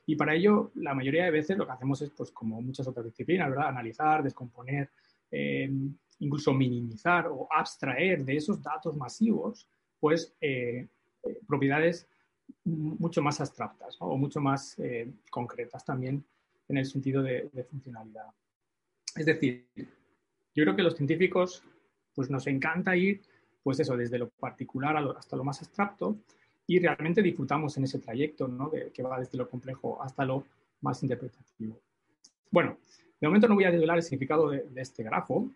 Y 0.05 0.15
para 0.15 0.35
ello, 0.35 0.71
la 0.75 0.93
mayoría 0.93 1.25
de 1.25 1.31
veces 1.31 1.57
lo 1.57 1.65
que 1.65 1.71
hacemos 1.71 2.01
es, 2.01 2.09
pues, 2.11 2.31
como 2.31 2.61
muchas 2.61 2.87
otras 2.87 3.05
disciplinas, 3.05 3.49
¿verdad? 3.49 3.69
analizar, 3.69 4.21
descomponer, 4.21 4.89
eh, 5.31 5.71
incluso 6.19 6.53
minimizar 6.53 7.27
o 7.27 7.47
abstraer 7.49 8.23
de 8.25 8.35
esos 8.35 8.61
datos 8.61 8.97
masivos, 8.97 9.67
pues, 9.99 10.35
eh, 10.41 10.87
propiedades 11.47 12.07
mucho 12.65 13.21
más 13.21 13.39
abstractas 13.39 13.95
o 13.99 14.17
mucho 14.17 14.41
más 14.41 14.75
concretas 15.29 15.85
también 15.85 16.23
en 16.67 16.77
el 16.77 16.85
sentido 16.85 17.23
de, 17.23 17.49
de 17.53 17.63
funcionalidad. 17.63 18.27
Es 19.15 19.25
decir, 19.25 19.65
yo 20.55 20.63
creo 20.63 20.75
que 20.75 20.83
los 20.83 20.95
científicos 20.95 21.63
pues 22.13 22.29
nos 22.29 22.45
encanta 22.47 22.95
ir, 22.95 23.21
pues 23.63 23.79
eso, 23.79 23.97
desde 23.97 24.19
lo 24.19 24.29
particular 24.29 24.95
hasta 25.17 25.35
lo 25.35 25.43
más 25.43 25.61
abstracto 25.61 26.17
y 26.67 26.79
realmente 26.79 27.21
disfrutamos 27.21 27.75
en 27.77 27.85
ese 27.85 27.99
trayecto, 27.99 28.47
¿no? 28.47 28.71
que 28.71 29.03
va 29.03 29.19
desde 29.19 29.37
lo 29.37 29.49
complejo 29.49 30.01
hasta 30.01 30.25
lo 30.25 30.45
más 30.81 31.01
interpretativo. 31.01 31.79
Bueno, 32.51 32.77
de 33.19 33.27
momento 33.27 33.47
no 33.47 33.55
voy 33.55 33.63
a 33.63 33.71
desvelar 33.71 33.97
el 33.97 34.03
significado 34.03 34.49
de, 34.49 34.69
este 34.75 35.01
grafo, 35.01 35.49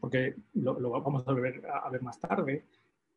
porque 0.00 0.34
lo, 0.54 0.90
vamos 1.02 1.26
a 1.26 1.32
ver, 1.32 1.62
a 1.66 1.90
ver, 1.90 2.00
más 2.00 2.18
tarde, 2.18 2.64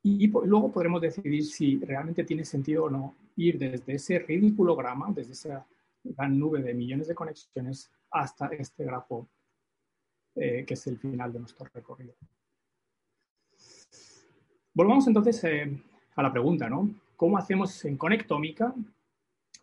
y, 0.04 0.28
luego 0.28 0.72
podremos 0.72 1.02
decidir 1.02 1.46
si 1.46 1.78
realmente 1.78 2.24
tiene 2.24 2.44
sentido 2.46 2.86
o 2.86 2.90
no 2.90 3.16
ir 3.38 3.58
desde 3.58 3.94
ese 3.94 4.20
ridiculograma, 4.20 5.12
desde 5.14 5.34
esa 5.34 5.66
gran 6.04 6.38
nube 6.38 6.62
de 6.62 6.74
millones 6.74 7.08
de 7.08 7.16
conexiones, 7.16 7.92
hasta 8.12 8.48
este 8.48 8.84
grafo, 8.84 9.28
eh, 10.36 10.64
que 10.66 10.74
es 10.74 10.88
el 10.88 10.98
final 10.98 11.32
de 11.32 11.40
nuestro 11.40 11.66
recorrido. 11.74 12.14
Volvamos 14.74 15.08
entonces 15.08 15.44
eh, 15.46 15.82
a 16.16 16.22
la 16.22 16.32
pregunta, 16.32 16.70
¿no? 16.70 16.94
¿Cómo 17.16 17.38
hacemos 17.38 17.86
en 17.86 17.96
conectómica 17.98 18.74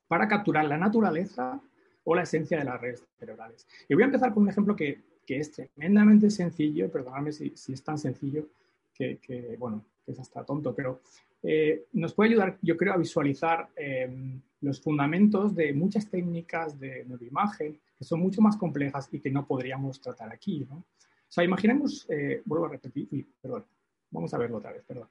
para 0.09 0.27
capturar 0.27 0.65
la 0.65 0.79
naturaleza 0.79 1.61
o 2.05 2.15
la 2.15 2.23
esencia 2.23 2.59
de 2.59 2.65
las 2.65 2.81
redes 2.81 3.05
cerebrales? 3.19 3.67
Y 3.89 3.95
voy 3.95 4.05
a 4.05 4.07
empezar 4.07 4.33
con 4.33 4.45
un 4.45 4.49
ejemplo 4.49 4.75
que, 4.75 5.01
que 5.27 5.39
es 5.39 5.53
tremendamente 5.53 6.31
sencillo, 6.31 6.91
perdonadme 6.91 7.33
si, 7.33 7.53
si 7.57 7.75
es 7.75 7.85
tan 7.85 7.99
sencillo 7.99 8.49
que, 8.95 9.19
que, 9.19 9.57
bueno, 9.59 9.85
es 10.07 10.19
hasta 10.19 10.45
tonto, 10.45 10.75
pero 10.75 11.01
eh, 11.43 11.87
nos 11.93 12.15
puede 12.15 12.31
ayudar, 12.31 12.59
yo 12.63 12.77
creo, 12.77 12.95
a 12.95 12.99
visualizar 12.99 13.69
eh, 13.77 14.41
los 14.61 14.81
fundamentos 14.81 15.55
de 15.55 15.73
muchas 15.73 16.09
técnicas 16.09 16.79
de 16.79 17.05
neuroimagen 17.05 17.79
son 18.03 18.21
mucho 18.21 18.41
más 18.41 18.57
complejas 18.57 19.09
y 19.13 19.21
que 19.21 19.31
no 19.31 19.47
podríamos 19.47 20.01
tratar 20.01 20.33
aquí, 20.33 20.67
¿no? 20.69 20.77
O 20.77 21.35
sea, 21.35 21.45
imaginemos, 21.45 22.07
vuelvo 22.45 22.67
a 22.67 22.69
repetir, 22.69 23.27
perdón, 23.41 23.65
Vamos 24.13 24.33
a 24.35 24.39
verlo 24.39 24.59
otra 24.59 24.73
vez, 24.73 24.85
perdón. 24.85 25.09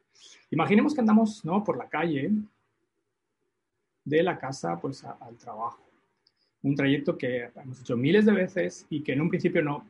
Imaginemos 0.52 0.94
que 0.94 1.02
andamos 1.02 1.44
¿no? 1.44 1.64
por 1.64 1.76
la 1.76 1.90
calle 1.90 2.32
de 4.06 4.24
la 4.24 4.38
casa 4.38 4.80
pues, 4.80 5.04
al 5.04 5.38
trabajo. 5.38 5.84
Un 6.62 6.76
trayecto 6.76 7.18
que 7.18 7.50
hemos 7.56 7.82
hecho 7.82 7.98
miles 7.98 8.26
de 8.28 8.34
veces 8.34 8.86
y 8.92 9.02
que 9.02 9.14
en 9.14 9.22
un 9.22 9.30
principio 9.30 9.64
no, 9.64 9.88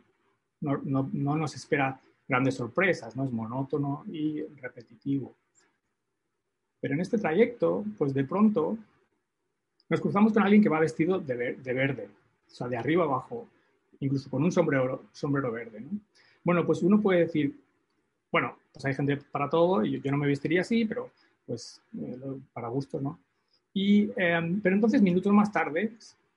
no, 0.62 0.80
no, 0.84 1.10
no 1.12 1.36
nos 1.36 1.56
espera 1.56 2.00
grandes 2.26 2.56
sorpresas, 2.56 3.18
¿no? 3.18 3.26
es 3.26 3.32
monótono 3.32 4.06
y 4.08 4.42
repetitivo. 4.44 5.36
Pero 6.80 6.94
en 6.94 7.02
este 7.02 7.18
trayecto, 7.18 7.84
pues 7.98 8.14
de 8.14 8.24
pronto 8.24 8.78
nos 9.90 10.00
cruzamos 10.00 10.32
con 10.32 10.44
alguien 10.44 10.64
que 10.64 10.70
va 10.70 10.80
vestido 10.80 11.20
de, 11.20 11.56
de 11.56 11.74
verde, 11.74 12.10
o 12.52 12.56
sea, 12.56 12.68
de 12.68 12.78
arriba 12.78 13.04
abajo, 13.04 13.48
incluso 14.00 14.30
con 14.30 14.44
un 14.44 14.52
sombrero, 14.52 15.06
sombrero 15.12 15.52
verde. 15.52 15.82
¿no? 15.82 15.90
Bueno, 16.44 16.66
pues 16.66 16.82
uno 16.82 17.02
puede 17.02 17.22
decir, 17.22 17.56
bueno, 18.32 18.58
pues 18.74 18.86
hay 18.86 18.94
gente 18.94 19.18
para 19.18 19.50
todo 19.50 19.84
y 19.84 20.00
yo, 20.00 20.12
no 20.12 20.18
me 20.18 20.28
vestiría 20.28 20.62
así, 20.62 20.86
pero 20.86 21.12
pues 21.46 21.82
eh, 22.00 22.18
para 22.54 22.70
gusto, 22.70 23.00
¿no? 23.00 23.20
Y, 23.74 24.12
em, 24.16 24.62
pero 24.62 24.76
entonces, 24.76 25.02
minutos 25.02 25.32
más 25.34 25.52
tarde, 25.52 25.94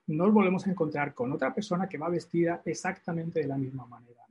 nos 0.07 0.33
volvemos 0.33 0.65
a 0.65 0.71
encontrar 0.71 1.13
con 1.13 1.31
otra 1.31 1.53
persona 1.53 1.89
que 1.89 1.97
va 1.97 2.09
vestida 2.09 2.61
exactamente 2.65 3.39
de 3.39 3.47
la 3.47 3.57
misma 3.57 3.85
manera. 3.85 4.21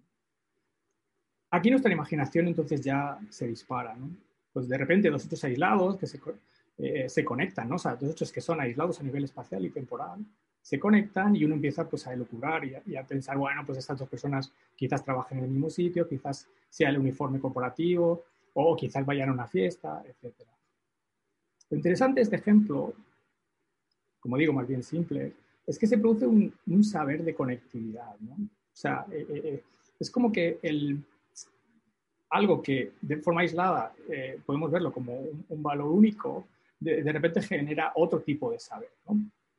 Aquí 1.50 1.70
nuestra 1.70 1.92
imaginación 1.92 2.48
entonces 2.48 2.80
ya 2.80 3.18
se 3.30 3.46
dispara, 3.46 3.94
¿no? 3.94 4.10
Pues 4.52 4.68
de 4.68 4.78
repente 4.78 5.10
dos 5.10 5.24
hechos 5.24 5.44
aislados 5.44 5.96
que 5.96 6.06
se, 6.06 6.20
eh, 6.78 7.08
se 7.08 7.24
conectan, 7.24 7.68
¿no? 7.68 7.76
O 7.76 7.78
sea, 7.78 7.96
dos 7.96 8.10
hechos 8.10 8.32
que 8.32 8.40
son 8.40 8.60
aislados 8.60 9.00
a 9.00 9.02
nivel 9.02 9.24
espacial 9.24 9.64
y 9.64 9.70
temporal, 9.70 10.24
se 10.64 10.80
conectan 10.80 11.36
y 11.36 11.44
uno 11.44 11.56
empieza 11.56 11.86
pues 11.86 12.06
a 12.06 12.14
elucubrar 12.14 12.62
y 12.64 12.96
a, 12.96 13.06
pensar, 13.06 13.36
bueno, 13.36 13.66
pues 13.66 13.76
estas 13.76 13.98
dos 13.98 14.08
personas 14.08 14.50
quizás 14.74 15.04
trabajen 15.04 15.36
en 15.36 15.44
el 15.44 15.50
mismo 15.50 15.68
sitio, 15.68 16.08
quizás 16.08 16.48
sea 16.70 16.88
el 16.88 16.98
uniforme 16.98 17.38
corporativo 17.38 18.24
o 18.54 18.74
quizás 18.74 19.04
vayan 19.04 19.28
a 19.28 19.32
una 19.32 19.46
fiesta, 19.46 20.02
etc. 20.06 20.32
Lo 21.68 21.76
interesante 21.76 22.20
de 22.20 22.22
este 22.22 22.36
ejemplo, 22.36 22.94
como 24.18 24.38
digo, 24.38 24.54
más 24.54 24.66
bien 24.66 24.82
simple, 24.82 25.34
es 25.66 25.78
que 25.78 25.86
se 25.86 25.98
produce 25.98 26.26
un, 26.26 26.82
saber 26.82 27.22
de 27.22 27.34
conectividad. 27.34 28.14
O 28.14 28.48
sea, 28.72 29.04
eh, 29.12 29.26
eh, 29.28 29.62
es 30.00 30.10
como 30.10 30.32
que 30.32 30.60
el, 30.62 30.98
algo 32.30 32.62
que 32.62 32.92
de 33.02 33.18
forma 33.18 33.42
aislada 33.42 33.92
eh, 34.08 34.40
podemos 34.46 34.70
verlo 34.70 34.90
como 34.90 35.12
un, 35.46 35.62
valor 35.62 35.88
único, 35.88 36.46
de, 36.80 37.02
de, 37.02 37.12
repente 37.12 37.42
genera 37.42 37.92
otro 37.96 38.20
tipo 38.20 38.50
de 38.50 38.58
saber. 38.58 38.88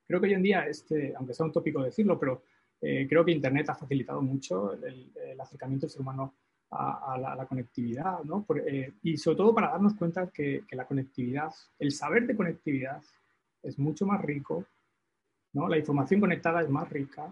Creo 0.07 0.21
que 0.21 0.27
hoy 0.27 0.33
en 0.33 0.43
día, 0.43 0.67
este, 0.67 1.13
aunque 1.15 1.33
sea 1.33 1.45
un 1.45 1.51
tópico 1.51 1.83
decirlo, 1.83 2.19
pero 2.19 2.43
eh, 2.81 3.07
creo 3.09 3.25
que 3.25 3.31
Internet 3.31 3.69
ha 3.69 3.75
facilitado 3.75 4.21
mucho 4.21 4.73
el, 4.73 5.11
el 5.15 5.39
acercamiento 5.39 5.85
del 5.85 5.91
ser 5.91 6.01
humano 6.01 6.35
a, 6.71 7.13
a, 7.13 7.17
la, 7.17 7.33
a 7.33 7.35
la, 7.35 7.45
conectividad, 7.45 8.23
¿no? 8.23 8.43
Por, 8.43 8.59
eh, 8.59 8.93
y 9.03 9.17
sobre 9.17 9.37
todo 9.37 9.53
para 9.53 9.71
darnos 9.71 9.95
cuenta 9.95 10.29
que, 10.29 10.63
que, 10.67 10.75
la 10.75 10.85
conectividad, 10.85 11.53
el 11.79 11.91
saber 11.91 12.27
de 12.27 12.35
conectividad 12.35 13.01
es 13.63 13.79
mucho 13.79 14.05
más 14.05 14.21
rico, 14.21 14.65
¿no? 15.53 15.67
La 15.67 15.77
información 15.77 16.19
conectada 16.19 16.61
es 16.61 16.69
más 16.69 16.89
rica 16.89 17.31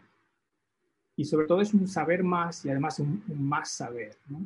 y 1.15 1.25
sobre 1.25 1.46
todo 1.46 1.62
es 1.62 1.74
un 1.74 1.88
saber 1.88 2.24
más 2.24 2.65
y 2.65 2.70
además 2.70 3.00
un, 3.00 3.24
un 3.27 3.48
más 3.48 3.70
saber, 3.70 4.18
¿no? 4.27 4.39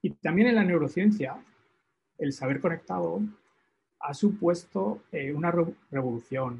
Y 0.00 0.10
también 0.10 0.48
en 0.48 0.54
la 0.54 0.64
neurociencia, 0.64 1.36
el 2.18 2.32
saber 2.32 2.60
conectado 2.60 3.20
ha 4.00 4.14
supuesto 4.14 5.02
eh, 5.10 5.32
una 5.32 5.50
re 5.50 5.64
revolución 5.90 6.58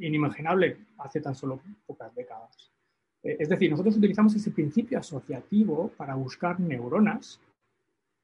inimaginable 0.00 0.78
hace 0.98 1.20
tan 1.20 1.34
solo 1.34 1.60
pocas 1.86 2.14
décadas. 2.14 2.70
Eh, 3.22 3.36
es 3.38 3.48
decir, 3.48 3.70
nosotros 3.70 3.96
utilizamos 3.96 4.34
ese 4.34 4.50
principio 4.50 4.98
asociativo 4.98 5.88
para 5.96 6.14
buscar 6.14 6.58
neuronas 6.58 7.40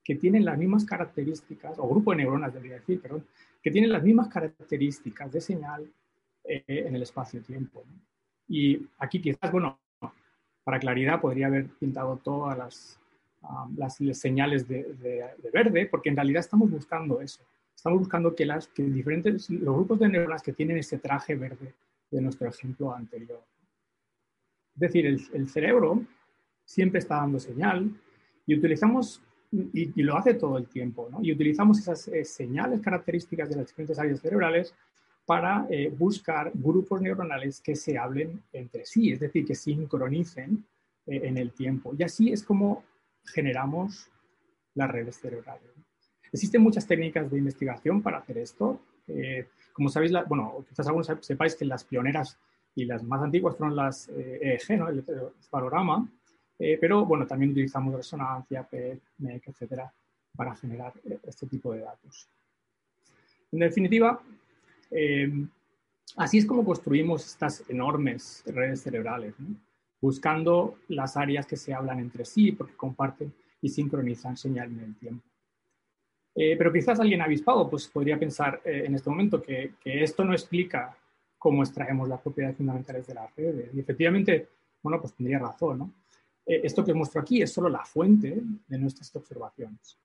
que 0.02 0.14
tienen 0.14 0.44
las 0.44 0.58
mismas 0.58 0.84
características, 0.84 1.78
o 1.78 1.88
grupo 1.88 2.12
de 2.12 2.18
neuronas 2.18 2.54
debería 2.54 2.76
decir, 2.76 3.00
perdón, 3.00 3.26
que 3.62 3.70
tienen 3.70 3.92
las 3.92 4.02
mismas 4.02 4.28
características 4.28 5.32
de 5.32 5.40
señal 5.40 5.90
eh, 6.44 6.62
en 6.66 6.94
el 6.94 7.02
espacio-tiempo. 7.02 7.84
Y 8.48 8.86
aquí 8.98 9.20
quizás, 9.20 9.50
bueno, 9.50 9.78
para 10.62 10.78
claridad 10.78 11.20
podría 11.20 11.48
haber 11.48 11.66
pintado 11.66 12.16
todas 12.22 12.56
las, 13.76 14.18
señales 14.18 14.66
de 14.66 15.30
verde, 15.52 15.86
porque 15.86 16.08
en 16.08 16.16
realidad 16.16 16.40
estamos 16.40 16.68
buscando 16.70 17.20
eso 17.20 17.44
estamos 17.76 18.00
buscando 18.00 18.34
que, 18.34 18.46
las, 18.46 18.68
que 18.68 18.82
diferentes, 18.82 19.50
los 19.50 19.76
grupos 19.76 20.00
de 20.00 20.08
neuronas 20.08 20.42
que 20.42 20.52
tienen 20.52 20.78
ese 20.78 20.98
traje 20.98 21.34
verde 21.34 21.74
de 22.10 22.20
nuestro 22.20 22.48
ejemplo 22.48 22.92
anterior. 22.92 23.44
Es 24.74 24.80
decir, 24.80 25.06
el, 25.06 25.48
cerebro 25.48 26.02
siempre 26.64 26.98
está 26.98 27.16
dando 27.16 27.38
señal 27.38 27.90
y 28.46 28.56
utilizamos, 28.56 29.22
y, 29.52 29.92
y 30.00 30.02
lo 30.02 30.16
hace 30.16 30.34
todo 30.34 30.58
el 30.58 30.66
tiempo, 30.68 31.08
¿no? 31.10 31.18
y 31.22 31.32
utilizamos 31.32 31.78
esas 31.78 32.08
eh, 32.08 32.24
señales 32.24 32.80
características 32.80 33.48
de 33.48 33.56
las 33.56 33.66
diferentes 33.66 33.98
áreas 33.98 34.20
cerebrales 34.20 34.74
para 35.26 35.66
eh, 35.68 35.88
buscar 35.88 36.52
grupos 36.54 37.02
neuronales 37.02 37.60
que 37.60 37.74
se 37.74 37.98
hablen 37.98 38.42
entre 38.52 38.86
sí, 38.86 39.12
es 39.12 39.20
decir, 39.20 39.44
que 39.44 39.54
sincronicen 39.54 40.64
eh, 41.06 41.20
en 41.24 41.36
el 41.36 41.52
tiempo. 41.52 41.94
Y 41.98 42.04
así 42.04 42.32
es 42.32 42.42
como 42.44 42.84
generamos 43.24 44.08
las 44.74 44.90
redes 44.90 45.18
cerebrales. 45.18 45.85
Existen 46.36 46.60
muchas 46.60 46.86
técnicas 46.86 47.30
de 47.30 47.38
investigación 47.38 48.02
para 48.02 48.18
hacer 48.18 48.36
esto. 48.36 48.78
Eh, 49.08 49.46
como 49.72 49.88
sabéis, 49.88 50.12
bueno, 50.28 50.66
quizás 50.68 50.86
algunos 50.86 51.10
sepáis 51.22 51.56
que 51.56 51.64
las 51.64 51.82
pioneras 51.82 52.38
y 52.74 52.84
las 52.84 53.02
más 53.02 53.22
antiguas 53.22 53.56
fueron 53.56 53.74
las 53.74 54.10
eh, 54.10 54.38
EEG, 54.42 54.82
el 54.82 54.88
electroencefalograma, 54.88 56.06
eh, 56.58 56.76
pero 56.78 57.06
bueno, 57.06 57.26
también 57.26 57.52
utilizamos 57.52 57.94
resonancia, 57.94 58.64
PET, 58.64 59.00
MEC, 59.16 59.48
etcétera, 59.48 59.90
para 60.36 60.54
generar 60.54 60.92
eh, 61.08 61.18
este 61.26 61.46
tipo 61.46 61.72
de 61.72 61.80
datos. 61.80 62.28
En 63.52 63.60
definitiva, 63.60 64.20
eh, 64.90 65.32
así 66.16 66.36
es 66.36 66.44
como 66.44 66.66
construimos 66.66 67.24
estas 67.24 67.64
enormes 67.70 68.42
redes 68.44 68.82
cerebrales, 68.82 69.32
buscando 70.02 70.80
las 70.88 71.16
áreas 71.16 71.46
que 71.46 71.56
se 71.56 71.72
hablan 71.72 71.98
entre 71.98 72.26
sí 72.26 72.52
porque 72.52 72.76
comparten 72.76 73.32
y 73.62 73.70
sincronizan 73.70 74.36
señal 74.36 74.70
en 74.70 74.80
el 74.80 74.96
tiempo. 74.96 75.24
Eh, 76.36 76.54
pero 76.56 76.72
quizás 76.72 77.00
alguien 77.00 77.22
avispado 77.22 77.68
pues, 77.68 77.88
podría 77.88 78.18
pensar 78.18 78.60
eh, 78.64 78.82
en 78.84 78.94
este 78.94 79.08
momento 79.08 79.40
que, 79.40 79.72
que, 79.80 80.02
esto 80.02 80.22
no 80.22 80.32
explica 80.32 80.94
cómo 81.38 81.62
extraemos 81.62 82.08
las 82.08 82.20
propiedades 82.20 82.56
fundamentales 82.56 83.06
de 83.06 83.14
las 83.14 83.34
redes. 83.34 83.74
Y 83.74 83.80
efectivamente, 83.80 84.48
bueno, 84.82 85.00
pues 85.00 85.14
tendría 85.14 85.38
razón, 85.38 85.78
¿no? 85.78 85.92
Eh, 86.46 86.60
esto 86.62 86.84
que 86.84 86.92
os 86.92 86.96
muestro 86.96 87.20
aquí 87.20 87.42
es 87.42 87.52
solo 87.52 87.68
la 87.68 87.84
fuente 87.84 88.40
de 88.68 88.78
nuestras 88.78 89.14
observaciones. 89.16 89.98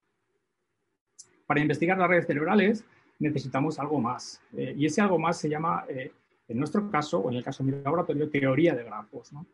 Para 1.46 1.62
investigar 1.62 1.98
las 1.98 2.10
redes 2.10 2.26
cerebrales 2.26 2.84
necesitamos 3.20 3.78
algo 3.80 4.00
más. 4.00 4.42
Eh, 4.58 4.74
y 4.76 4.88
ese 4.88 5.02
algo 5.02 5.20
más 5.20 5.38
se 5.38 5.50
llama, 5.50 5.86
eh, 5.88 6.12
en 6.48 6.58
nuestro 6.58 6.90
caso, 6.90 7.20
o 7.20 7.30
en 7.30 7.38
el 7.38 7.44
caso 7.44 7.64
de 7.64 7.72
mi 7.72 7.84
laboratorio, 7.84 8.30
teoría 8.30 8.74
de 8.74 8.84
grafos. 8.84 9.32
¿no? 9.32 9.46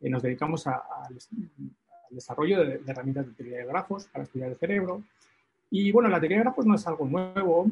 nos 0.00 0.20
dedicamos 0.20 0.66
al 0.66 1.16
desarrollo 2.10 2.64
de, 2.64 2.78
de 2.78 2.90
herramientas 2.90 3.24
de 3.24 3.34
teoría 3.34 3.58
de 3.58 3.66
grafos 3.66 4.06
para 4.06 4.24
estudiar 4.24 4.50
el 4.50 4.56
cerebro 4.56 5.04
y 5.74 5.90
bueno, 5.90 6.10
la 6.10 6.20
teoría 6.20 6.36
de 6.36 6.44
grafos 6.44 6.66
no 6.66 6.74
es 6.74 6.86
algo 6.86 7.06
nuevo. 7.06 7.66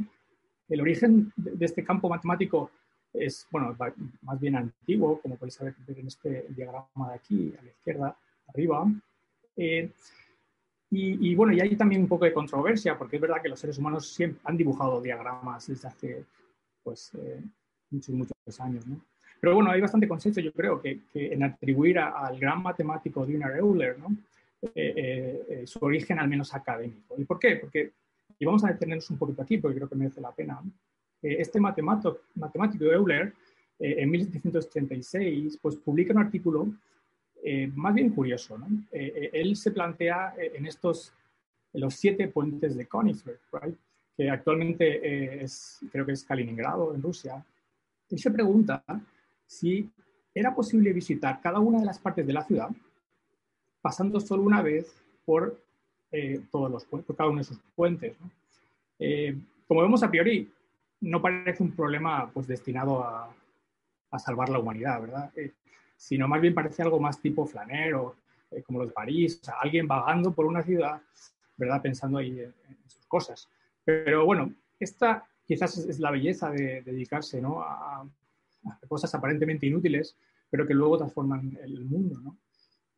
El 0.71 0.81
origen 0.81 1.31
de 1.37 1.67
este 1.67 1.85
campo 1.85 2.09
matemático 2.09 2.71
es, 3.13 3.47
bueno, 3.51 3.77
más 4.23 4.41
bien 4.41 4.57
antiguo, 4.57 5.21
como 5.21 5.37
podéis 5.37 5.59
ver 5.61 5.75
en 5.87 6.07
este 6.07 6.47
diagrama 6.49 7.11
de 7.11 7.15
aquí, 7.15 7.55
a 7.59 7.63
la 7.63 7.69
izquierda, 7.69 8.17
arriba. 8.49 8.91
Eh, 9.55 9.91
y, 10.91 11.31
y, 11.31 11.35
bueno, 11.35 11.53
y 11.53 11.61
hay 11.61 11.77
también 11.77 12.01
un 12.01 12.09
poco 12.09 12.25
de 12.25 12.33
controversia, 12.33 12.97
porque 12.97 13.17
es 13.17 13.23
verdad 13.23 13.43
que 13.43 13.51
los 13.51 13.61
seres 13.61 13.77
humanos 13.77 14.09
siempre 14.09 14.41
han 14.45 14.57
dibujado 14.57 15.03
diagramas 15.03 15.67
desde 15.67 15.89
hace, 15.89 16.25
pues, 16.83 17.13
eh, 17.19 17.43
muchos, 17.91 18.15
muchos 18.15 18.61
años, 18.61 18.87
¿no? 18.87 18.99
Pero 19.41 19.57
bueno, 19.57 19.71
hay 19.71 19.81
bastante 19.83 20.09
consenso, 20.09 20.41
yo 20.41 20.53
creo, 20.55 20.81
que, 20.81 21.01
que 21.13 21.35
en 21.35 21.43
atribuir 21.43 21.99
a, 21.99 22.27
al 22.27 22.41
gran 22.41 22.63
matemático 22.63 23.27
Dina 23.27 23.55
Euler, 23.55 23.99
¿no? 23.99 24.09
Eh, 24.62 24.68
eh, 24.75 25.46
eh, 25.49 25.66
su 25.66 25.79
origen 25.83 26.18
al 26.18 26.29
menos 26.29 26.53
académico. 26.55 27.14
¿Y 27.16 27.25
por 27.25 27.38
qué? 27.38 27.57
Porque, 27.57 27.92
y 28.38 28.44
vamos 28.44 28.62
a 28.62 28.68
detenernos 28.68 29.09
un 29.09 29.16
poquito 29.16 29.40
aquí 29.40 29.57
porque 29.57 29.77
creo 29.77 29.88
que 29.88 29.94
merece 29.94 30.20
la 30.20 30.33
pena, 30.33 30.61
este 31.23 31.59
matemático, 31.59 32.18
matemático 32.35 32.85
Euler, 32.85 33.33
en 33.79 34.11
1736, 34.11 35.59
pues 35.62 35.77
publica 35.77 36.12
un 36.12 36.18
artículo 36.18 36.68
más 37.75 37.94
bien 37.94 38.11
curioso. 38.11 38.59
él 38.90 39.57
se 39.57 39.70
plantea 39.70 40.35
en 40.37 40.66
estos, 40.66 41.12
los 41.75 41.94
siete 41.94 42.29
puentes 42.29 42.75
de 42.75 42.87
Königsberg, 42.87 43.38
que 44.16 44.31
actualmente 44.31 45.42
es, 45.42 45.81
creo 45.92 46.05
que 46.05 46.12
es 46.12 46.25
Kaliningrado, 46.25 46.94
en 46.94 47.03
Rusia, 47.03 47.44
y 48.11 48.18
se 48.18 48.31
pregunta 48.31 48.83
si 49.46 49.90
era 50.35 50.55
posible 50.55 50.92
visitar 50.92 51.40
cada 51.42 51.59
una 51.61 51.81
de 51.81 51.87
las 51.87 51.99
partes 51.99 52.27
de 52.27 52.33
la 52.33 52.44
ciudad 52.44 52.70
pasando 53.81 54.21
solo 54.21 54.43
una 54.43 54.62
vez 54.62 54.95
por 55.25 55.59
eh, 56.12 56.40
todos 56.51 56.71
los 56.71 56.85
por 56.85 57.05
cada 57.16 57.29
uno 57.29 57.38
de 57.38 57.43
esos 57.43 57.59
puentes. 57.75 58.16
Eh, 58.99 59.37
como 59.66 59.83
vemos 59.83 60.03
a 60.03 60.11
priori, 60.11 60.51
no 61.01 61.23
parece 61.23 61.62
un 61.62 61.73
problema 61.73 62.31
pues, 62.33 62.47
destinado 62.47 63.03
a, 63.03 63.35
salvar 64.19 64.49
la 64.49 64.59
humanidad, 64.59 65.01
¿verdad? 65.01 65.33
Eh, 65.37 65.53
sino 65.97 66.27
más 66.27 66.40
bien 66.40 66.53
parece 66.53 66.83
algo 66.83 66.99
más 66.99 67.21
tipo 67.21 67.47
flanero, 67.47 68.16
como 68.66 68.81
los 68.81 68.88
de 68.88 68.95
París, 68.95 69.40
o 69.47 69.53
alguien 69.61 69.87
vagando 69.87 70.33
por 70.33 70.47
una 70.47 70.64
ciudad, 70.64 71.01
¿verdad? 71.57 71.81
Pensando 71.81 72.19
ahí 72.19 72.40
en, 72.40 72.53
sus 72.88 73.07
cosas. 73.07 73.49
Pero 73.85 74.25
bueno, 74.25 74.53
esta 74.81 75.25
quizás 75.47 75.79
es, 75.79 76.01
la 76.01 76.11
belleza 76.11 76.51
de, 76.51 76.83
de 76.83 76.93
dedicarse 76.93 77.40
¿no? 77.40 77.62
a, 77.62 78.05
cosas 78.88 79.14
aparentemente 79.14 79.66
inútiles, 79.66 80.16
pero 80.51 80.66
que 80.66 80.75
luego 80.75 80.99
transforman 80.99 81.57
el 81.62 81.85
mundo. 81.85 82.35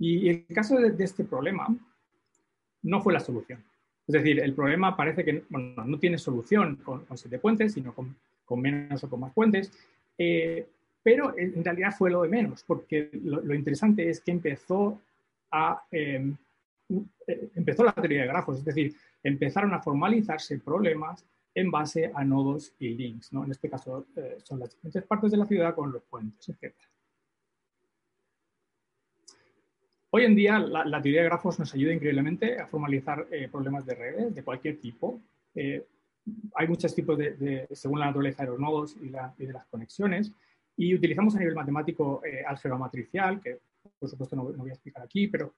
Y 0.03 0.29
el 0.29 0.47
caso 0.47 0.77
de, 0.81 1.05
este 1.05 1.23
problema 1.23 1.69
no 2.83 3.01
fue 3.01 3.13
la 3.13 3.21
solución. 3.21 3.63
Es 4.05 4.15
decir, 4.15 4.41
el 4.41 4.53
problema 4.53 4.97
parece 4.97 5.25
que 5.25 5.45
bueno, 5.49 5.85
no 5.85 5.97
tiene 6.01 6.19
solución 6.19 6.75
con, 6.75 7.05
con, 7.05 7.17
siete 7.17 7.39
puentes, 7.39 7.75
sino 7.75 7.95
con, 7.95 8.17
con, 8.45 8.61
menos 8.61 9.05
o 9.05 9.09
con 9.09 9.21
más 9.21 9.33
puentes, 9.33 9.73
eh, 10.19 10.67
pero 11.05 11.39
en 11.39 11.65
realidad 11.65 11.95
fue 11.97 12.11
lo 12.11 12.23
de 12.23 12.29
menos, 12.29 12.65
porque 12.65 13.11
lo, 13.13 13.55
interesante 13.55 14.11
es 14.11 14.21
que 14.21 14.33
empezó 14.33 15.01
a... 15.53 15.85
Eh, 15.93 16.33
empezó 17.55 17.85
la 17.85 17.93
teoría 17.93 18.23
de 18.23 18.27
grafos, 18.27 18.59
es 18.59 18.65
decir, 18.65 18.97
empezaron 19.23 19.73
a 19.73 19.81
formalizarse 19.81 20.59
problemas 20.59 21.25
en 21.55 21.71
base 21.71 22.11
a 22.13 22.25
nodos 22.25 22.75
y 22.81 22.89
links. 22.89 23.33
¿no? 23.33 23.45
En 23.45 23.53
este 23.53 23.71
caso 23.71 24.07
eh, 24.17 24.39
son 24.43 24.59
las 24.59 24.71
diferentes 24.71 25.05
partes 25.05 25.31
de 25.31 25.37
la 25.37 25.47
ciudad 25.47 25.77
con 25.77 25.93
los 25.93 26.03
puentes, 26.03 26.49
etc. 26.49 26.75
hoy 30.15 30.25
en 30.25 30.35
día 30.35 30.59
la, 30.59 31.03
teoría 31.03 31.23
de 31.23 31.29
grafos 31.29 31.59
nos 31.59 31.75
ayuda 31.75 31.93
increíblemente 31.93 32.59
a 32.59 32.67
formalizar 32.67 33.27
problemas 33.51 33.85
de 33.87 33.95
redes 33.95 34.35
de 34.35 34.43
cualquier 34.43 34.79
tipo. 34.79 35.21
hay 35.55 36.69
muchos 36.69 36.95
tipos 36.95 37.19
de, 37.19 37.67
según 37.73 38.01
la 38.01 38.07
naturaleza 38.07 38.45
de 38.45 38.51
los 38.51 38.59
nodos 38.59 38.97
y, 39.01 39.09
de 39.09 39.53
las 39.53 39.67
conexiones, 39.67 40.33
y 40.77 40.95
utilizamos 40.95 41.35
a 41.35 41.39
nivel 41.39 41.55
matemático 41.55 42.23
álgebra 42.47 42.79
matricial, 42.79 43.41
que 43.41 43.59
por 43.99 44.09
supuesto 44.09 44.37
no, 44.37 44.45
voy 44.45 44.71
a 44.71 44.75
explicar 44.75 45.03
aquí, 45.03 45.29
pero 45.29 45.55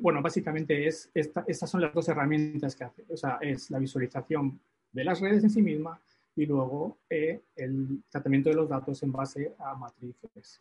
bueno, 0.00 0.22
básicamente 0.22 0.86
es 0.86 1.10
estas 1.14 1.70
son 1.70 1.80
las 1.80 1.92
dos 1.92 2.08
herramientas 2.08 2.74
que 2.74 2.84
hace. 2.84 3.04
O 3.08 3.16
sea, 3.16 3.38
es 3.40 3.70
la 3.70 3.78
visualización 3.78 4.58
de 4.92 5.04
las 5.04 5.20
redes 5.20 5.44
en 5.44 5.50
sí 5.50 5.62
misma 5.62 6.00
y 6.36 6.46
luego 6.46 6.98
eh, 7.08 7.40
el 7.56 8.02
tratamiento 8.08 8.50
de 8.50 8.56
los 8.56 8.68
datos 8.68 9.02
en 9.02 9.12
base 9.12 9.54
a 9.58 9.74
matrices. 9.74 10.58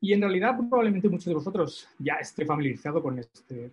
Y 0.00 0.12
en 0.12 0.20
realidad 0.20 0.56
probablemente 0.56 1.08
muchos 1.08 1.26
de 1.26 1.34
vosotros 1.34 1.88
ya 1.98 2.14
esté 2.14 2.44
familiarizado 2.44 3.02
con 3.02 3.18
este 3.18 3.72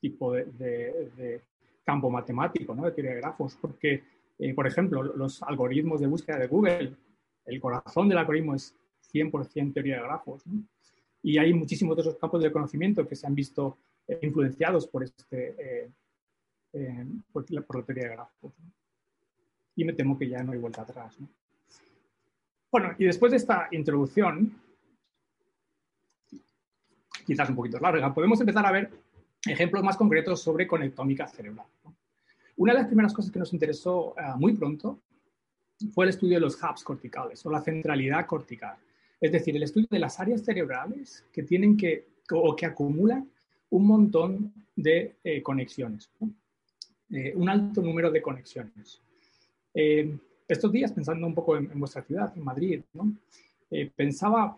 tipo 0.00 0.32
de, 0.32 1.42
campo 1.84 2.10
matemático, 2.10 2.74
¿no? 2.74 2.84
de 2.84 2.92
teoría 2.92 3.14
de 3.14 3.20
grafos, 3.20 3.56
porque, 3.60 4.04
eh, 4.38 4.54
por 4.54 4.66
ejemplo, 4.66 5.02
los 5.02 5.42
algoritmos 5.42 6.00
de 6.00 6.06
búsqueda 6.06 6.38
de 6.38 6.46
Google, 6.46 6.94
el 7.46 7.60
corazón 7.60 8.08
del 8.08 8.18
algoritmo 8.18 8.54
es 8.54 8.74
100% 9.12 9.72
teoría 9.72 9.96
de 9.96 10.02
grafos. 10.02 10.44
Y 11.22 11.38
hay 11.38 11.52
muchísimos 11.54 11.98
otros 11.98 12.16
campos 12.16 12.42
de 12.42 12.52
conocimiento 12.52 13.08
que 13.08 13.16
se 13.16 13.26
han 13.26 13.34
visto 13.34 13.78
eh, 14.06 14.18
influenciados 14.22 14.86
por, 14.86 15.02
este, 15.02 15.90
por, 17.32 17.50
la, 17.50 17.62
teoría 17.62 18.04
de 18.04 18.10
grafos 18.10 18.52
y 19.78 19.84
me 19.84 19.92
temo 19.92 20.18
que 20.18 20.28
ya 20.28 20.42
no 20.42 20.52
hay 20.52 20.58
vuelta 20.58 20.82
atrás. 20.82 21.16
Bueno, 22.70 22.94
y 22.98 23.04
después 23.04 23.30
de 23.30 23.36
esta 23.36 23.68
introducción, 23.70 24.60
quizás 27.28 27.50
un 27.50 27.56
poquito 27.56 27.78
larga, 27.78 28.14
podemos 28.14 28.40
empezar 28.40 28.64
a 28.64 28.72
ver 28.72 28.90
ejemplos 29.46 29.84
más 29.84 29.98
concretos 29.98 30.42
sobre 30.42 30.66
conectómica 30.66 31.28
cerebral. 31.28 31.66
Una 32.56 32.72
de 32.72 32.78
las 32.78 32.86
primeras 32.86 33.12
cosas 33.12 33.30
que 33.30 33.38
nos 33.38 33.52
interesó 33.52 34.14
eh, 34.16 34.22
muy 34.38 34.54
pronto 34.54 35.02
fue 35.92 36.06
el 36.06 36.08
estudio 36.08 36.36
de 36.36 36.40
los 36.40 36.56
hubs 36.56 36.82
corticales 36.82 37.44
o 37.44 37.50
la 37.50 37.60
centralidad 37.60 38.24
cortical, 38.24 38.76
es 39.20 39.30
decir, 39.30 39.54
el 39.54 39.62
estudio 39.62 39.88
de 39.90 39.98
las 39.98 40.18
áreas 40.18 40.42
cerebrales 40.42 41.26
que 41.30 41.42
tienen 41.42 41.76
que 41.76 42.06
o 42.32 42.56
que 42.56 42.64
acumulan 42.64 43.28
un 43.70 43.86
montón 43.86 44.54
de 44.74 45.16
eh, 45.22 45.42
conexiones, 45.42 46.10
eh, 47.10 47.34
un 47.36 47.50
alto 47.50 47.82
número 47.82 48.10
de 48.10 48.22
conexiones. 48.22 49.02
Estos 49.74 50.72
días, 50.72 50.92
pensando 50.92 51.26
un 51.26 51.34
poco 51.34 51.58
en, 51.58 51.78
vuestra 51.78 52.02
ciudad, 52.02 52.32
en 52.34 52.42
Madrid, 52.42 52.80
pensaba 53.94 54.56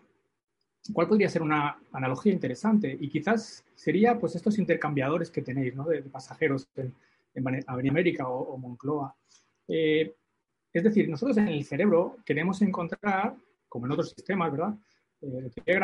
cuál 0.93 1.07
podría 1.07 1.29
ser 1.29 1.41
una 1.41 1.79
analogía 1.91 2.33
interesante 2.33 2.97
y 2.99 3.09
quizás 3.09 3.63
sería 3.75 4.17
pues 4.19 4.35
estos 4.35 4.57
intercambiadores 4.57 5.29
que 5.29 5.41
tenéis 5.41 5.73
de, 5.75 6.01
pasajeros 6.03 6.67
en, 6.75 6.93
en 7.35 7.63
Avenida 7.67 7.91
América 7.91 8.27
o, 8.27 8.57
Moncloa. 8.57 9.15
Eh, 9.67 10.15
es 10.73 10.83
decir, 10.83 11.09
nosotros 11.09 11.37
en 11.37 11.49
el 11.49 11.63
cerebro 11.65 12.17
queremos 12.25 12.61
encontrar, 12.61 13.35
como 13.67 13.85
en 13.85 13.91
otros 13.91 14.09
sistemas, 14.11 14.51
¿verdad? 14.51 14.73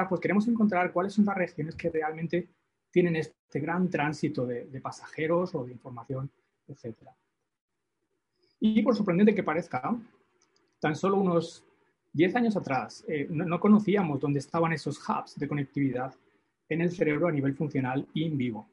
pues 0.09 0.19
queremos 0.19 0.47
encontrar 0.47 0.91
cuáles 0.91 1.13
son 1.13 1.25
las 1.25 1.37
regiones 1.37 1.75
que 1.75 1.91
realmente 1.91 2.47
tienen 2.89 3.15
este 3.17 3.59
gran 3.59 3.87
tránsito 3.87 4.47
de, 4.47 4.65
de 4.65 4.81
pasajeros 4.81 5.53
o 5.53 5.63
de 5.65 5.73
información, 5.73 6.31
etcétera. 6.67 7.15
Y 8.59 8.81
por 8.81 8.95
sorprendente 8.95 9.35
que 9.35 9.43
parezca, 9.43 9.95
tan 10.79 10.95
solo 10.95 11.17
unos 11.17 11.66
10 12.17 12.35
años 12.35 12.57
atrás 12.57 13.05
eh, 13.07 13.27
no, 13.29 13.59
conocíamos 13.59 14.19
dónde 14.19 14.39
estaban 14.39 14.73
esos 14.73 14.97
hubs 15.07 15.37
de 15.37 15.47
conectividad 15.47 16.15
en 16.67 16.81
el 16.81 16.91
cerebro 16.91 17.27
a 17.27 17.31
nivel 17.31 17.53
funcional 17.53 18.07
y 18.11 18.25
en 18.25 18.35
vivo. 18.35 18.67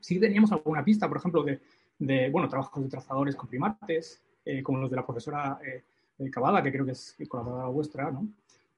Sí 0.00 0.20
teníamos 0.20 0.52
alguna 0.52 0.84
pista, 0.84 1.08
por 1.08 1.16
ejemplo, 1.16 1.44
de, 1.44 2.30
bueno, 2.30 2.48
trabajos 2.50 2.82
de 2.82 2.90
trazadores 2.90 3.36
con 3.36 3.48
primates, 3.48 4.22
eh, 4.44 4.62
como 4.62 4.78
los 4.78 4.90
de 4.90 4.96
la 4.96 5.06
profesora 5.06 5.58
eh, 5.64 5.82
Cavada, 6.30 6.62
que 6.62 6.70
creo 6.70 6.84
que 6.84 6.92
es 6.92 7.16
colaboradora 7.26 7.68
vuestra, 7.68 8.10
¿no? 8.10 8.28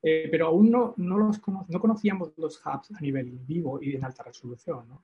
pero 0.01 0.49
aún 0.49 0.71
no, 0.71 0.93
no, 0.99 1.17
los 1.17 1.41
no 1.69 1.81
conocíamos 1.81 2.33
los 2.37 2.61
hubs 2.65 2.93
a 2.95 3.01
nivel 3.01 3.39
vivo 3.47 3.83
y 3.83 3.97
en 3.97 4.05
alta 4.05 4.23
resolución. 4.23 4.87
¿no? 4.87 5.03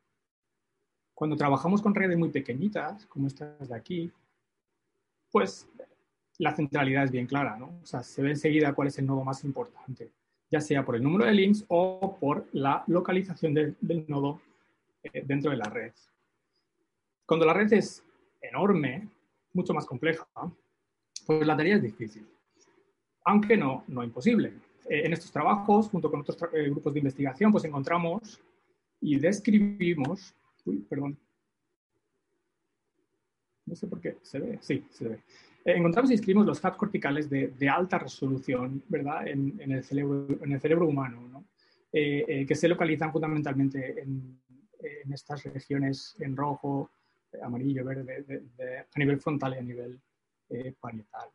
Cuando 1.14 1.36
trabajamos 1.36 1.82
con 1.82 1.94
redes 1.94 2.18
muy 2.18 2.28
pequeñitas, 2.28 3.06
como 3.06 3.26
estas 3.26 3.68
de 3.68 3.74
aquí, 3.74 4.12
pues 5.30 5.66
la 6.40 6.54
centralidad 6.54 7.04
es 7.04 7.10
bien 7.10 7.26
clara, 7.26 7.58
¿no? 7.58 7.66
O 7.82 7.86
sea, 7.86 8.02
se 8.02 8.22
ve 8.22 8.30
enseguida 8.30 8.72
cuál 8.72 8.88
es 8.88 8.98
el 8.98 9.06
nodo 9.06 9.22
más 9.22 9.44
importante, 9.44 10.10
ya 10.50 10.60
sea 10.62 10.82
por 10.82 10.96
el 10.96 11.02
número 11.02 11.26
de 11.26 11.34
links 11.34 11.66
o 11.68 12.16
por 12.18 12.46
la 12.52 12.82
localización 12.86 13.52
del, 13.52 13.76
nodo 14.08 14.40
eh, 15.02 15.22
dentro 15.26 15.50
de 15.50 15.58
la 15.58 15.66
red. 15.66 15.92
Cuando 17.26 17.44
la 17.44 17.52
red 17.52 17.70
es 17.74 18.02
enorme, 18.40 19.06
mucho 19.52 19.74
más 19.74 19.84
compleja, 19.84 20.26
pues 21.26 21.46
la 21.46 21.54
tarea 21.54 21.76
es 21.76 21.82
difícil, 21.82 22.26
aunque 23.24 23.58
no, 23.58 23.84
no 23.88 24.02
imposible. 24.02 24.54
Eh, 24.88 25.02
en 25.04 25.12
estos 25.12 25.30
trabajos, 25.30 25.90
junto 25.90 26.10
con 26.10 26.20
otros 26.20 26.38
eh, 26.54 26.70
grupos 26.70 26.94
de 26.94 27.00
investigación, 27.00 27.52
pues 27.52 27.64
encontramos 27.64 28.40
y 28.98 29.18
describimos, 29.18 30.34
uy, 30.64 30.78
perdón, 30.88 31.18
no 33.70 33.76
sé 33.76 33.86
por 33.86 34.00
qué, 34.00 34.16
se 34.20 34.40
ve, 34.40 34.58
sí, 34.60 34.84
se 34.90 35.08
ve. 35.08 35.14
Eh, 35.64 35.74
encontramos 35.76 36.10
y 36.10 36.14
escribimos 36.14 36.44
los 36.44 36.62
hubs 36.62 36.76
corticales 36.76 37.30
de, 37.30 37.68
alta 37.68 37.98
resolución, 37.98 38.82
¿verdad? 38.88 39.28
En, 39.28 39.60
el, 39.60 39.84
cerebro, 39.84 40.26
en 40.42 40.52
el 40.52 40.60
cerebro 40.60 40.86
humano, 40.86 41.20
¿no? 41.28 41.44
Eh, 41.92 42.24
eh, 42.26 42.46
que 42.46 42.54
se 42.54 42.68
localizan 42.68 43.12
fundamentalmente 43.12 44.02
en, 44.02 44.38
estas 45.12 45.44
regiones 45.44 46.16
en 46.20 46.34
rojo, 46.34 46.90
amarillo, 47.42 47.84
verde, 47.84 48.42
a 48.94 48.98
nivel 48.98 49.20
frontal 49.20 49.54
y 49.54 49.58
a 49.58 49.62
nivel 49.62 50.00
parietal. 50.80 51.28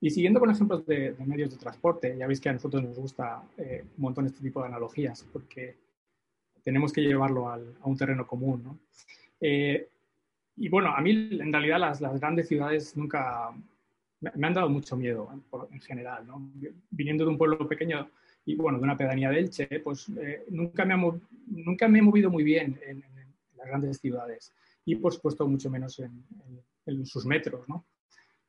Y 0.00 0.08
siguiendo 0.08 0.40
con 0.40 0.50
ejemplos 0.50 0.86
de, 0.86 1.14
medios 1.26 1.50
de 1.50 1.58
transporte, 1.58 2.16
ya 2.16 2.26
veis 2.26 2.40
que 2.40 2.48
a 2.48 2.54
nosotros 2.54 2.82
nos 2.82 2.98
gusta 2.98 3.42
un 3.58 3.90
montón 3.98 4.24
este 4.24 4.40
tipo 4.40 4.60
de 4.60 4.68
analogías, 4.68 5.22
porque 5.30 5.76
tenemos 6.66 6.92
que 6.92 7.00
llevarlo 7.00 7.48
a 7.48 7.60
un 7.84 7.96
terreno 7.96 8.26
común. 8.26 8.64
¿no? 8.64 8.78
Eh, 9.40 9.88
y 10.56 10.68
bueno, 10.68 10.88
a 10.88 11.00
mí 11.00 11.12
en 11.30 11.52
realidad 11.52 11.78
las, 11.78 12.00
las 12.00 12.18
grandes 12.18 12.48
ciudades 12.48 12.96
nunca 12.96 13.52
me, 14.20 14.46
han 14.48 14.52
dado 14.52 14.68
mucho 14.68 14.96
miedo 14.96 15.30
en 15.70 15.80
general. 15.80 16.26
¿no? 16.26 16.50
Viniendo 16.90 17.24
de 17.24 17.30
un 17.30 17.38
pueblo 17.38 17.68
pequeño 17.68 18.10
y 18.44 18.56
bueno, 18.56 18.78
de 18.78 18.84
una 18.84 18.96
pedanía 18.96 19.30
de 19.30 19.38
Elche, 19.38 19.68
pues 19.78 20.08
eh, 20.20 20.44
nunca, 20.50 20.84
me 20.84 20.94
ha, 20.94 21.12
nunca 21.46 21.86
me 21.86 22.00
he 22.00 22.02
movido 22.02 22.30
muy 22.30 22.42
bien 22.42 22.76
en, 22.84 23.04
las 23.56 23.68
grandes 23.68 23.98
ciudades 23.98 24.52
y 24.84 24.96
por 24.96 25.12
supuesto 25.14 25.46
mucho 25.46 25.70
menos 25.70 26.00
en, 26.00 26.24
en 26.84 27.06
sus 27.06 27.24
metros. 27.26 27.68
¿no? 27.68 27.86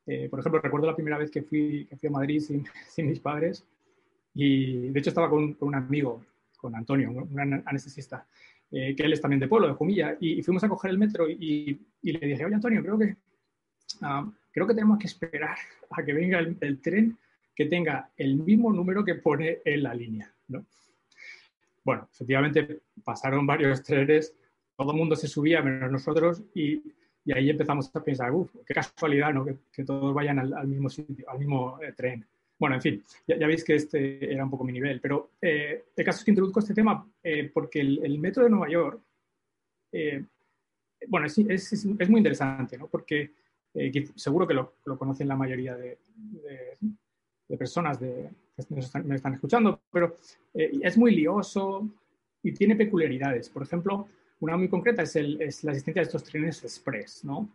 Eh, 0.08 0.28
por 0.28 0.40
ejemplo, 0.40 0.60
recuerdo 0.60 0.88
la 0.88 0.96
primera 0.96 1.20
vez 1.20 1.30
que 1.30 1.44
fui, 1.44 1.86
que 1.86 1.98
fui 1.98 2.10
a 2.10 2.14
Madrid 2.14 2.40
sin, 2.40 2.66
sin 2.90 3.10
mis 3.10 3.20
padres 3.20 3.64
y 4.34 4.90
de 4.90 5.00
hecho 5.00 5.12
estaba 5.12 5.30
con, 5.30 5.54
con 5.54 5.68
un 5.68 5.76
amigo 5.76 6.24
con 6.58 6.76
Antonio, 6.76 7.12
un 7.12 7.64
anestesista, 7.66 8.28
eh, 8.72 8.94
que 8.96 9.04
él 9.04 9.14
es 9.14 9.22
también 9.22 9.40
de 9.40 9.48
pueblo, 9.48 9.68
de 9.68 9.76
Jumilla, 9.76 10.18
y, 10.20 10.42
fuimos 10.42 10.64
a 10.64 10.70
coger 10.70 10.92
el 10.92 10.98
metro 10.98 11.30
y, 11.30 11.80
le 12.02 12.28
dije, 12.28 12.44
oye 12.44 12.56
Antonio, 12.56 12.82
creo 12.82 12.98
que, 12.98 13.16
ah, 14.02 14.30
creo 14.52 14.68
que 14.68 14.74
tenemos 14.74 15.00
que 15.00 15.08
esperar 15.08 15.58
a 15.92 16.04
que 16.04 16.14
venga 16.14 16.40
el, 16.40 16.82
tren 16.82 17.18
que 17.56 17.66
tenga 17.66 18.10
el 18.18 18.36
mismo 18.36 18.74
número 18.74 19.06
que 19.06 19.16
pone 19.16 19.60
en 19.64 19.84
la 19.84 19.94
línea. 19.94 20.32
¿no? 20.50 20.66
Bueno, 21.84 22.10
efectivamente 22.12 22.82
pasaron 23.04 23.48
varios 23.48 23.82
trenes, 23.84 24.36
todo 24.76 24.92
el 24.92 24.98
mundo 24.98 25.16
se 25.16 25.28
subía 25.28 25.62
menos 25.62 25.92
nosotros 25.92 26.44
y, 26.54 26.82
ahí 27.34 27.50
empezamos 27.50 27.94
a 27.94 28.04
pensar, 28.04 28.32
uff, 28.32 28.54
qué 28.66 28.74
casualidad 28.74 29.34
¿no? 29.34 29.46
que, 29.46 29.84
todos 29.84 30.14
vayan 30.14 30.40
al, 30.40 30.68
mismo 30.68 30.90
sitio, 30.90 31.30
al 31.30 31.40
mismo 31.40 31.80
eh, 31.82 31.94
tren. 31.94 32.26
Bueno, 32.60 32.76
en 32.76 32.82
fin, 32.82 33.04
ya, 33.28 33.46
veis 33.46 33.64
que 33.64 33.76
este 33.76 34.32
era 34.32 34.44
un 34.44 34.50
poco 34.50 34.64
mi 34.64 34.74
nivel, 34.74 35.00
pero 35.00 35.32
eh, 35.40 35.86
el 35.96 36.06
caso 36.06 36.20
es 36.20 36.26
que 36.26 36.32
introduzco 36.32 36.60
este 36.60 36.74
tema 36.74 37.08
eh, 37.22 37.52
porque 37.54 37.82
el, 37.82 38.18
metro 38.18 38.44
de 38.44 38.50
Nueva 38.50 38.68
York, 38.68 39.00
eh, 39.92 40.24
bueno, 41.08 41.28
es, 41.28 41.38
es, 41.38 41.86
muy 41.86 42.18
interesante, 42.18 42.78
¿no? 42.78 42.88
Porque 42.88 43.32
seguro 44.16 44.48
que 44.48 44.56
lo, 44.56 44.78
lo, 44.86 44.98
conocen 44.98 45.28
la 45.28 45.36
mayoría 45.36 45.76
de, 45.76 46.00
personas 47.60 48.00
de, 48.00 48.28
que 48.56 49.04
me 49.04 49.16
están, 49.16 49.34
escuchando, 49.36 49.84
pero 49.92 50.16
es 50.56 50.98
muy 50.98 51.16
lioso 51.16 51.88
y 52.42 52.54
tiene 52.54 52.76
peculiaridades. 52.76 53.50
Por 53.50 53.62
ejemplo, 53.62 54.08
una 54.40 54.58
muy 54.58 54.68
concreta 54.68 55.04
es, 55.04 55.16
el, 55.16 55.40
es 55.40 55.64
la 55.64 55.74
existencia 55.74 56.02
de 56.02 56.08
estos 56.08 56.24
trenes 56.24 56.64
express, 56.64 57.24
¿no? 57.24 57.52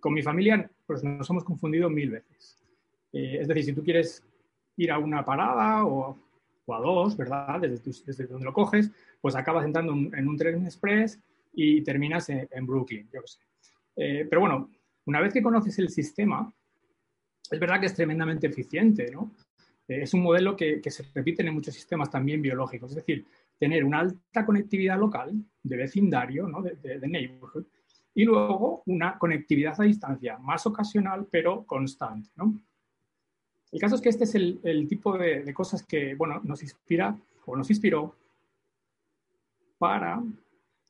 con 0.00 0.14
mi 0.14 0.22
familia, 0.22 0.70
pues 0.86 1.04
nos 1.04 1.28
hemos 1.28 1.44
confundido 1.44 1.90
mil 1.90 2.10
veces. 2.10 2.65
Eh, 3.12 3.38
es 3.40 3.48
decir, 3.48 3.64
si 3.64 3.72
tú 3.72 3.82
quieres 3.82 4.22
ir 4.76 4.90
a 4.90 4.98
una 4.98 5.24
parada 5.24 5.84
o, 5.84 6.18
a 6.68 6.80
dos, 6.80 7.16
¿verdad? 7.16 7.60
Desde, 7.60 8.26
donde 8.26 8.44
lo 8.44 8.52
coges, 8.52 8.90
pues 9.20 9.36
acabas 9.36 9.64
entrando 9.64 9.92
en 9.92 10.28
un 10.28 10.36
tren 10.36 10.64
express 10.64 11.20
y 11.52 11.82
terminas 11.82 12.28
en, 12.28 12.66
Brooklyn, 12.66 13.08
yo 13.12 13.22
qué 13.22 13.28
sé. 13.28 13.38
Eh, 13.96 14.26
pero 14.28 14.42
bueno, 14.42 14.70
una 15.06 15.20
vez 15.20 15.32
que 15.32 15.42
conoces 15.42 15.78
el 15.78 15.88
sistema, 15.88 16.52
es 17.50 17.58
verdad 17.58 17.80
que 17.80 17.86
es 17.86 17.94
tremendamente 17.94 18.46
eficiente, 18.48 19.10
¿no? 19.10 19.32
Eh, 19.88 20.02
es 20.02 20.14
un 20.14 20.22
modelo 20.22 20.56
que, 20.56 20.80
se 20.90 21.04
repite 21.14 21.42
en 21.42 21.54
muchos 21.54 21.74
sistemas 21.74 22.10
también 22.10 22.42
biológicos, 22.42 22.90
es 22.90 22.96
decir, 22.96 23.24
tener 23.58 23.84
una 23.84 24.00
alta 24.00 24.44
conectividad 24.44 24.98
local 24.98 25.32
de 25.62 25.76
vecindario, 25.76 26.46
¿no? 26.46 26.62
de, 26.62 27.08
neighborhood, 27.08 27.66
y 28.14 28.24
luego 28.24 28.82
una 28.86 29.18
conectividad 29.18 29.80
a 29.80 29.84
distancia, 29.84 30.38
más 30.38 30.66
ocasional 30.66 31.26
pero 31.30 31.64
constante. 31.64 32.30
¿no? 32.36 32.60
El 33.72 33.80
caso 33.80 33.96
es 33.96 34.00
que 34.00 34.08
este 34.08 34.24
es 34.24 34.34
el, 34.34 34.86
tipo 34.88 35.18
de, 35.18 35.52
cosas 35.52 35.82
que 35.84 36.14
bueno, 36.14 36.40
nos 36.44 36.62
inspira 36.62 37.16
o 37.46 37.56
nos 37.56 37.68
inspiró 37.70 38.14
para 39.78 40.22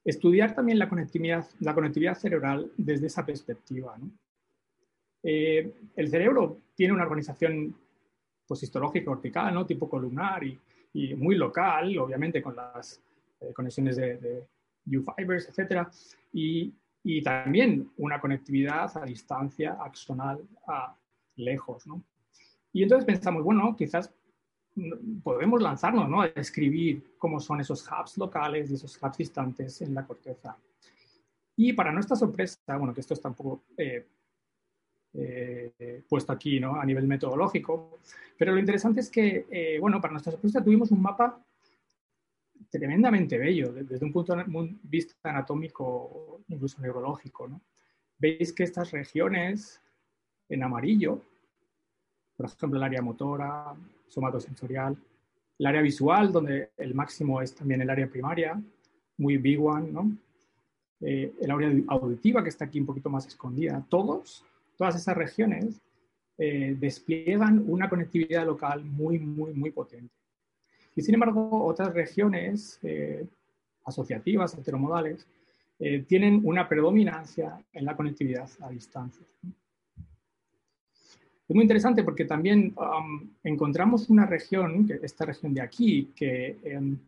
estudiar 0.04 0.54
también 0.54 0.78
la 0.78 0.88
conectividad, 0.88 1.46
la 1.60 1.74
conectividad 1.74 2.16
cerebral 2.16 2.70
desde 2.76 3.06
esa 3.06 3.26
perspectiva. 3.26 3.96
Eh, 5.22 5.74
el 5.96 6.08
cerebro 6.08 6.60
tiene 6.74 6.92
una 6.92 7.02
organización 7.02 7.74
pues, 8.46 8.62
histológica 8.62 9.10
vertical, 9.10 9.52
¿no? 9.52 9.66
tipo 9.66 9.88
columnar 9.88 10.44
y, 10.44 10.60
muy 11.16 11.34
local, 11.34 11.98
obviamente 11.98 12.40
con 12.40 12.56
las 12.56 13.02
eh, 13.40 13.52
conexiones 13.52 13.96
de, 13.96 14.16
de 14.16 14.46
U-fibers, 14.96 15.46
etc. 15.50 15.86
Y, 16.32 16.72
y, 17.02 17.22
también 17.22 17.90
una 17.98 18.18
conectividad 18.18 18.96
a 18.96 19.04
distancia 19.04 19.76
axonal 19.78 20.40
a 20.66 20.96
lejos. 21.34 21.86
¿no? 21.86 22.02
Y 22.76 22.82
entonces 22.82 23.06
pensamos, 23.06 23.42
bueno, 23.42 23.74
quizás 23.74 24.12
podemos 25.22 25.62
lanzarnos 25.62 26.10
¿no? 26.10 26.20
a 26.20 26.28
describir 26.28 27.14
cómo 27.16 27.40
son 27.40 27.58
esos 27.62 27.88
hubs 27.90 28.18
locales 28.18 28.70
y 28.70 28.74
esos 28.74 29.02
hubs 29.02 29.16
distantes 29.16 29.80
en 29.80 29.94
la 29.94 30.06
corteza. 30.06 30.58
Y 31.56 31.72
para 31.72 31.90
nuestra 31.90 32.16
sorpresa, 32.16 32.76
bueno, 32.76 32.92
que 32.92 33.00
esto 33.00 33.14
está 33.14 33.30
un 33.30 33.34
poco 33.34 33.62
eh, 33.78 34.06
eh, 35.14 36.02
puesto 36.06 36.34
aquí 36.34 36.60
¿no? 36.60 36.78
a 36.78 36.84
nivel 36.84 37.06
metodológico, 37.06 37.98
pero 38.36 38.52
lo 38.52 38.58
interesante 38.58 39.00
es 39.00 39.08
que, 39.08 39.46
eh, 39.50 39.78
bueno, 39.80 39.98
para 39.98 40.12
nuestra 40.12 40.32
sorpresa 40.32 40.62
tuvimos 40.62 40.90
un 40.90 41.00
mapa 41.00 41.42
tremendamente 42.68 43.38
bello 43.38 43.72
desde 43.72 44.04
un 44.04 44.12
punto 44.12 44.36
de 44.36 44.44
vista 44.82 45.30
anatómico, 45.30 46.42
incluso 46.48 46.82
neurológico. 46.82 47.48
¿no? 47.48 47.62
Veis 48.18 48.52
que 48.52 48.64
estas 48.64 48.90
regiones 48.90 49.80
en 50.50 50.62
amarillo, 50.62 51.22
por 52.36 52.46
ejemplo, 52.46 52.78
el 52.78 52.84
área 52.84 53.02
motora, 53.02 53.74
somatosensorial, 54.08 54.96
el 55.58 55.66
área 55.66 55.82
visual, 55.82 56.32
donde 56.32 56.70
el 56.76 56.94
máximo 56.94 57.40
es 57.40 57.54
también 57.54 57.80
el 57.80 57.90
área 57.90 58.08
primaria, 58.08 58.60
muy 59.16 59.38
big 59.38 59.60
one, 59.60 59.90
¿no? 59.90 60.12
Eh, 61.00 61.32
el 61.40 61.50
área 61.50 61.70
auditiva, 61.88 62.42
que 62.42 62.50
está 62.50 62.66
aquí 62.66 62.80
un 62.80 62.86
poquito 62.86 63.10
más 63.10 63.26
escondida, 63.26 63.84
todos, 63.88 64.44
todas 64.76 64.96
esas 64.96 65.16
regiones 65.16 65.80
eh, 66.38 66.76
despliegan 66.78 67.64
una 67.66 67.88
conectividad 67.88 68.44
local 68.46 68.84
muy, 68.84 69.18
muy, 69.18 69.52
muy 69.54 69.70
potente. 69.70 70.14
Y 70.94 71.02
sin 71.02 71.14
embargo, 71.14 71.64
otras 71.64 71.92
regiones 71.92 72.78
eh, 72.82 73.26
asociativas, 73.84 74.56
heteromodales, 74.56 75.26
tienen 76.08 76.40
una 76.42 76.66
predominancia 76.66 77.62
en 77.74 77.84
la 77.84 77.94
conectividad 77.94 78.48
a 78.60 78.70
distancia. 78.70 79.26
Es 81.48 81.54
muy 81.54 81.62
interesante 81.62 82.02
porque 82.02 82.24
también 82.24 82.74
um, 82.76 83.30
encontramos 83.44 84.10
una 84.10 84.26
región, 84.26 84.88
esta 85.00 85.24
región 85.24 85.54
de 85.54 85.60
aquí, 85.60 86.12
que, 86.16 86.58
em, 86.64 86.98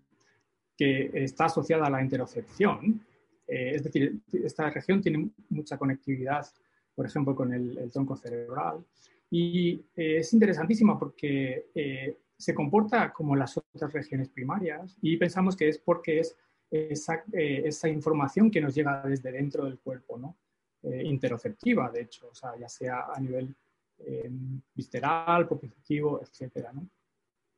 que 0.77 1.11
está 1.13 1.47
asociada 1.47 1.87
a 1.87 1.91
la 1.91 2.01
interocepción. 2.01 3.01
Eh, 3.49 3.73
es 3.75 3.83
decir, 3.83 4.21
esta 4.33 4.71
región 4.71 5.01
tiene 5.01 5.29
mucha 5.49 5.77
conectividad, 5.77 6.47
por 6.95 7.05
ejemplo, 7.07 7.35
con 7.35 7.53
el, 7.53 7.91
tronco 7.91 8.17
cerebral. 8.17 8.85
Y 9.29 9.73
eh, 9.97 10.19
es 10.19 10.33
interesantísima 10.33 10.97
porque 10.97 11.67
eh, 11.75 12.19
se 12.37 12.55
comporta 12.55 13.13
como 13.13 13.35
las 13.35 13.57
otras 13.57 13.93
regiones 13.93 14.29
primarias 14.29 14.97
y 15.03 15.17
pensamos 15.17 15.57
que 15.57 15.69
es 15.69 15.79
porque 15.79 16.21
es 16.21 16.37
esa, 16.71 17.25
esa 17.33 17.89
información 17.89 18.51
que 18.51 18.61
nos 18.61 18.75
llega 18.75 19.03
desde 19.03 19.33
dentro 19.33 19.65
del 19.65 19.79
cuerpo, 19.79 20.17
¿no? 20.17 20.37
interoceptiva, 20.81 21.91
de 21.91 22.03
hecho, 22.03 22.29
o 22.29 22.35
sea, 22.35 22.57
ya 22.57 22.69
sea 22.69 23.07
a 23.13 23.19
nivel 23.19 23.53
eh, 24.01 24.31
visceral, 24.75 25.47
propioceptivo, 25.47 26.21
etc. 26.23 26.69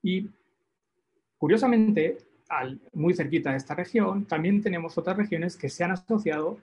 Y 0.02 0.28
curiosamente, 1.36 2.18
al, 2.48 2.80
muy 2.94 3.14
cerquita 3.14 3.50
de 3.50 3.58
esta 3.58 3.74
región, 3.74 4.26
también 4.26 4.60
tenemos 4.60 4.96
otras 4.96 5.16
regiones 5.16 5.56
que 5.56 5.68
se 5.68 5.84
han 5.84 5.92
asociado 5.92 6.58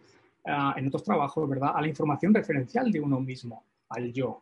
ah, 0.46 0.74
en 0.78 0.88
otros 0.88 1.04
trabajos 1.04 1.48
¿verdad? 1.48 1.72
a 1.76 1.82
la 1.82 1.88
información 1.88 2.34
referencial 2.34 2.92
de 2.92 3.00
uno 3.00 3.20
mismo, 3.20 3.64
al 3.90 4.12
yo. 4.12 4.42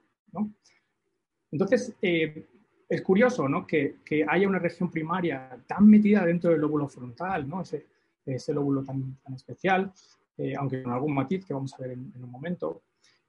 Entonces, 1.51 1.93
eh, 2.01 2.45
es 2.87 3.01
curioso 3.01 3.47
¿no? 3.47 3.65
que, 3.65 3.97
que, 4.03 4.25
haya 4.27 4.47
una 4.47 4.59
región 4.59 4.89
primaria 4.91 5.57
tan 5.67 5.87
metida 5.87 6.25
dentro 6.25 6.51
del 6.51 6.61
lóbulo 6.61 6.87
frontal, 6.87 7.47
¿no? 7.47 7.61
ese, 7.61 7.85
ese 8.25 8.53
lóbulo 8.53 8.83
tan, 8.83 9.17
tan 9.23 9.33
especial, 9.33 9.91
eh, 10.37 10.53
aunque 10.57 10.83
con 10.83 10.91
algún 10.91 11.13
matiz 11.13 11.45
que 11.45 11.53
vamos 11.53 11.73
a 11.73 11.77
ver 11.77 11.91
en 11.91 12.23
un 12.23 12.31
momento, 12.31 12.81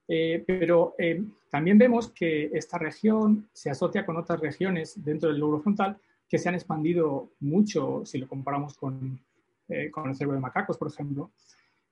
eh, 0.07 0.43
pero 0.47 0.95
eh, 0.97 1.21
también 1.49 1.77
vemos 1.77 2.09
que 2.09 2.49
esta 2.53 2.77
región 2.77 3.49
se 3.51 3.69
asocia 3.69 4.05
con 4.05 4.15
otras 4.17 4.39
regiones 4.39 5.03
dentro 5.03 5.29
del 5.29 5.39
lóbulo 5.39 5.59
frontal 5.59 5.97
que 6.29 6.37
se 6.37 6.49
han 6.49 6.55
expandido 6.55 7.31
mucho 7.39 8.05
si 8.05 8.17
lo 8.17 8.27
comparamos 8.27 8.75
con, 8.75 9.19
eh, 9.69 9.91
con 9.91 10.09
el 10.09 10.15
cerebro 10.15 10.35
de 10.35 10.41
macacos, 10.41 10.77
por 10.77 10.89
ejemplo. 10.89 11.31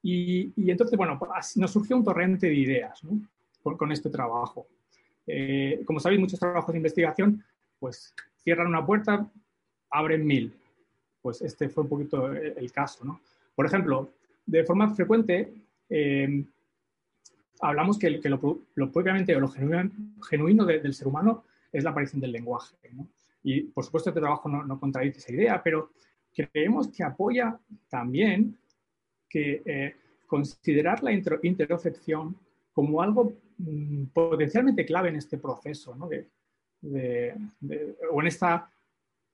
Y, 0.01 0.53
y 0.55 0.71
entonces, 0.71 0.97
bueno, 0.97 1.17
pues, 1.17 1.57
nos 1.57 1.71
surgió 1.71 1.95
un 1.95 2.03
torrente 2.03 2.47
de 2.47 2.53
ideas 2.53 3.01
con, 3.63 3.91
este 3.91 4.09
trabajo. 4.09 4.67
como 5.85 5.99
sabéis, 5.99 6.19
muchos 6.19 6.39
trabajos 6.39 6.71
de 6.71 6.77
investigación, 6.77 7.43
pues 7.79 8.13
cierran 8.43 8.67
una 8.67 8.85
puerta, 8.85 9.29
abren 9.89 10.25
mil. 10.25 10.53
Pues 11.21 11.41
este 11.41 11.69
fue 11.69 11.83
un 11.83 11.89
poquito 11.89 12.31
el, 12.31 12.71
caso. 12.71 13.03
¿no? 13.03 13.19
Por 13.55 13.65
ejemplo, 13.65 14.09
de 14.45 14.63
forma 14.63 14.93
frecuente, 14.93 15.51
hablamos 17.61 17.97
que, 17.97 18.09
lo, 18.09 18.65
lo, 18.75 18.91
propiamente 18.91 19.35
o 19.35 19.39
lo 19.39 19.47
genuino, 19.47 20.65
del 20.65 20.93
ser 20.93 21.07
humano 21.07 21.43
es 21.71 21.83
la 21.83 21.91
aparición 21.91 22.21
del 22.21 22.31
lenguaje. 22.31 22.75
Y 23.43 23.61
por 23.61 23.83
supuesto 23.83 24.09
este 24.09 24.19
trabajo 24.19 24.49
no, 24.49 24.79
contradice 24.79 25.19
esa 25.19 25.33
idea, 25.33 25.61
pero 25.63 25.91
creemos 26.33 26.87
que 26.89 27.03
apoya 27.03 27.57
también 27.89 28.57
que 29.29 29.61
eh, 29.65 29.95
considerar 30.25 31.03
la 31.03 31.11
interocepción 31.11 32.35
como 32.73 33.01
algo 33.01 33.33
mm, 33.57 34.05
potencialmente 34.13 34.85
clave 34.85 35.09
en 35.09 35.15
este 35.17 35.37
proceso, 35.37 35.95
¿no? 35.95 36.09
de, 36.09 36.27
o 38.11 38.21
en 38.21 38.27
esta 38.27 38.69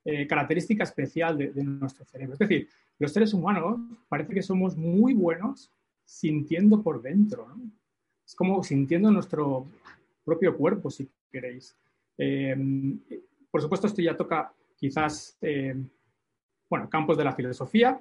eh, 0.04 0.26
característica 0.26 0.84
especial 0.84 1.38
de, 1.38 1.64
nuestro 1.64 2.06
cerebro. 2.06 2.34
Es 2.34 2.40
decir, 2.40 2.68
los 2.98 3.14
seres 3.14 3.34
humanos 3.34 3.80
parece 4.10 4.34
que 4.34 4.42
somos 4.42 4.76
muy 4.76 5.14
buenos 5.14 5.72
sintiendo 6.06 6.82
por 6.82 7.02
dentro. 7.02 7.48
Es 8.32 8.36
como 8.36 8.64
sintiendo 8.64 9.12
nuestro 9.12 9.66
propio 10.24 10.56
cuerpo, 10.56 10.90
si 10.90 11.10
queréis. 11.30 11.76
Eh, 12.18 12.56
por 13.52 13.62
supuesto, 13.62 13.88
esto 13.88 14.02
ya 14.02 14.16
toca 14.16 14.54
quizás, 14.78 15.38
eh, 15.42 15.76
bueno, 16.70 16.90
campos 16.90 17.18
de 17.18 17.26
la 17.26 17.34
filosofía, 17.34 18.00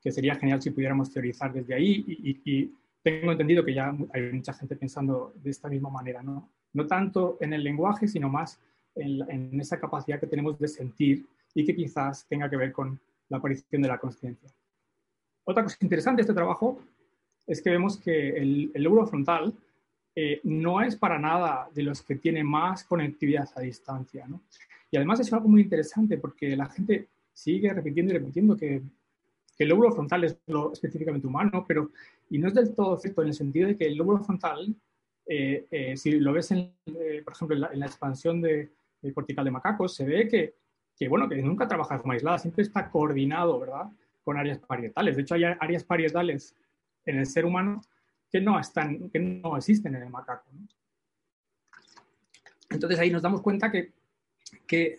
que 0.00 0.12
sería 0.12 0.36
genial 0.36 0.62
si 0.62 0.70
pudiéramos 0.70 1.12
teorizar 1.12 1.52
desde 1.52 1.74
ahí 1.74 2.04
y, 2.06 2.72
tengo 3.02 3.32
entendido 3.32 3.64
que 3.64 3.74
ya 3.74 3.92
hay 4.12 4.32
mucha 4.32 4.52
gente 4.52 4.76
pensando 4.76 5.32
de 5.42 5.50
esta 5.50 5.68
misma 5.68 5.90
manera, 5.90 6.22
¿no? 6.22 6.48
No 6.72 6.86
tanto 6.86 7.36
en 7.40 7.52
el 7.52 7.64
lenguaje, 7.64 8.06
sino 8.06 8.28
más 8.28 8.60
en, 8.94 9.28
en 9.28 9.60
esa 9.60 9.80
capacidad 9.80 10.20
que 10.20 10.28
tenemos 10.28 10.56
de 10.60 10.68
sentir 10.68 11.26
y 11.52 11.64
que 11.64 11.74
quizás 11.74 12.24
tenga 12.28 12.48
que 12.48 12.56
ver 12.56 12.70
con 12.70 13.00
la 13.28 13.38
aparición 13.38 13.82
de 13.82 13.88
la 13.88 13.98
conciencia. 13.98 14.48
Otra 15.42 15.64
cosa 15.64 15.76
interesante 15.80 16.18
de 16.18 16.22
este 16.22 16.34
trabajo 16.34 16.78
es 17.44 17.60
que 17.60 17.70
vemos 17.70 17.96
que 17.96 18.28
el, 18.36 18.70
el 18.72 18.82
lóbulo 18.84 19.04
frontal 19.08 19.52
eh, 20.14 20.40
no 20.44 20.82
es 20.82 20.96
para 20.96 21.18
nada 21.18 21.70
de 21.74 21.82
los 21.82 22.02
que 22.02 22.16
tienen 22.16 22.46
más 22.46 22.84
conectividad 22.84 23.48
a 23.54 23.60
distancia. 23.60 24.26
¿no? 24.26 24.42
Y 24.90 24.96
además 24.96 25.20
es 25.20 25.32
algo 25.32 25.48
muy 25.48 25.62
interesante 25.62 26.18
porque 26.18 26.54
la 26.54 26.66
gente 26.66 27.08
sigue 27.32 27.72
repitiendo 27.72 28.12
y 28.12 28.18
repitiendo 28.18 28.56
que, 28.56 28.82
el 29.58 29.68
lóbulo 29.68 29.92
frontal 29.92 30.24
es 30.24 30.36
lo 30.48 30.72
específicamente 30.72 31.28
humano, 31.28 31.64
pero 31.68 31.92
y 32.28 32.36
no 32.36 32.48
es 32.48 32.54
del 32.54 32.74
todo 32.74 32.96
cierto 32.96 33.22
en 33.22 33.28
el 33.28 33.34
sentido 33.34 33.68
de 33.68 33.76
que 33.76 33.86
el 33.86 33.94
lóbulo 33.94 34.18
frontal, 34.18 34.74
eh, 35.24 35.68
eh, 35.70 35.96
si 35.96 36.18
lo 36.18 36.32
ves, 36.32 36.50
en, 36.50 36.74
por 37.22 37.32
ejemplo, 37.32 37.70
en 37.72 37.78
la, 37.78 37.86
expansión 37.86 38.40
de, 38.40 38.72
cortical 39.14 39.44
de 39.44 39.52
macacos, 39.52 39.94
se 39.94 40.04
ve 40.04 40.26
que, 40.26 40.56
que, 40.98 41.06
bueno, 41.06 41.28
que 41.28 41.36
nunca 41.36 41.68
trabaja 41.68 41.96
forma 41.96 42.14
aislada, 42.14 42.40
siempre 42.40 42.62
está 42.64 42.90
coordinado, 42.90 43.60
¿verdad?, 43.60 43.86
con 44.24 44.36
áreas 44.36 44.58
parietales. 44.58 45.14
De 45.14 45.22
hecho, 45.22 45.36
hay 45.36 45.44
áreas 45.44 45.84
parietales 45.84 46.56
en 47.04 47.18
el 47.18 47.26
ser 47.26 47.44
humano 47.44 47.82
que 48.32 48.40
no, 48.40 48.58
están, 48.58 49.10
que 49.10 49.18
no 49.18 49.56
existen 49.58 49.94
en 49.94 50.04
el 50.04 50.10
macaco. 50.10 50.48
Entonces 52.70 52.98
ahí 52.98 53.10
nos 53.10 53.20
damos 53.20 53.42
cuenta 53.42 53.70
que, 53.70 53.92
que, 54.66 54.98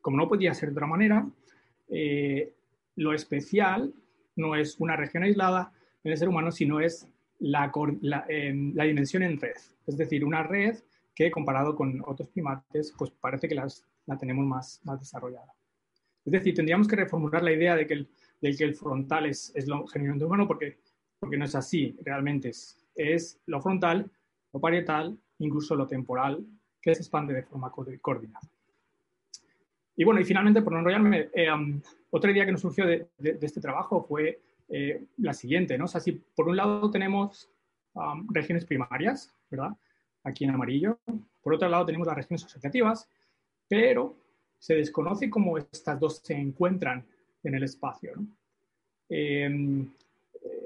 como 0.00 0.16
no 0.16 0.28
podía 0.28 0.54
ser 0.54 0.68
de 0.68 0.74
otra 0.74 0.86
manera, 0.86 1.28
eh, 1.88 2.54
lo 2.94 3.12
especial 3.12 3.92
no 4.36 4.54
es 4.54 4.78
una 4.78 4.94
región 4.94 5.24
aislada 5.24 5.72
en 6.04 6.12
el 6.12 6.18
ser 6.18 6.28
humano, 6.28 6.52
sino 6.52 6.80
es 6.80 7.08
la, 7.40 7.72
em, 8.28 8.72
la, 8.74 8.84
dimensión 8.84 9.24
en 9.24 9.40
red. 9.40 9.56
Es 9.86 9.96
decir, 9.96 10.24
una 10.24 10.44
red 10.44 10.78
que 11.14 11.32
comparado 11.32 11.74
con 11.74 12.00
otros 12.06 12.28
primates, 12.28 12.94
pues 12.96 13.10
parece 13.10 13.48
que 13.48 13.56
las 13.56 13.84
la 14.06 14.16
tenemos 14.16 14.46
más, 14.46 14.80
más 14.84 15.00
desarrollada. 15.00 15.52
Es 16.24 16.32
decir, 16.32 16.54
tendríamos 16.54 16.86
que 16.86 16.96
reformular 16.96 17.42
la 17.42 17.52
idea 17.52 17.74
de 17.74 17.86
que 17.86 17.94
el, 17.94 18.08
de 18.40 18.54
que 18.54 18.64
el 18.64 18.74
frontal 18.74 19.26
es, 19.26 19.52
es 19.54 19.66
lo 19.66 19.86
genuinamente 19.86 20.24
humano 20.24 20.46
porque, 20.46 20.78
porque 21.18 21.36
no 21.36 21.44
es 21.44 21.54
así, 21.54 21.96
realmente 22.02 22.50
es, 22.50 22.78
es 22.94 23.40
lo 23.46 23.60
frontal, 23.60 24.10
lo 24.52 24.60
parietal, 24.60 25.18
incluso 25.38 25.74
lo 25.74 25.86
temporal, 25.86 26.44
que 26.80 26.94
se 26.94 27.02
expande 27.02 27.34
de 27.34 27.42
forma 27.42 27.70
coordinada. 28.00 28.48
Y 29.96 30.04
bueno, 30.04 30.20
y 30.20 30.24
finalmente, 30.24 30.62
por 30.62 30.72
no 30.72 30.78
enrollarme, 30.78 31.28
eh, 31.34 31.48
otra 32.10 32.30
idea 32.30 32.46
que 32.46 32.52
nos 32.52 32.60
surgió 32.60 32.86
de, 32.86 33.08
este 33.18 33.60
trabajo 33.60 34.04
fue 34.04 34.40
eh, 34.68 35.04
la 35.16 35.34
siguiente, 35.34 35.76
¿no? 35.76 35.86
O 35.86 35.88
sea, 35.88 36.00
si 36.00 36.12
por 36.12 36.48
un 36.48 36.56
lado 36.56 36.90
tenemos 36.90 37.50
regiones 38.28 38.64
primarias, 38.64 39.34
¿verdad? 39.50 39.76
Aquí 40.22 40.44
en 40.44 40.50
amarillo. 40.50 41.00
Por 41.42 41.54
otro 41.54 41.68
lado 41.68 41.84
tenemos 41.84 42.06
las 42.06 42.16
regiones 42.16 42.44
asociativas, 42.44 43.08
pero 43.66 44.16
se 44.56 44.74
desconoce 44.74 45.28
cómo 45.28 45.58
estas 45.58 45.98
dos 45.98 46.20
se 46.22 46.34
encuentran 46.34 47.04
en 47.42 47.54
el 47.56 47.64
espacio, 47.64 48.12
¿no? 48.14 48.26
Em, 49.08 49.90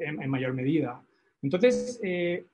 en, 0.01 0.31
mayor 0.31 0.53
medida. 0.53 1.03
Entonces, 1.43 2.01
eh, 2.03 2.47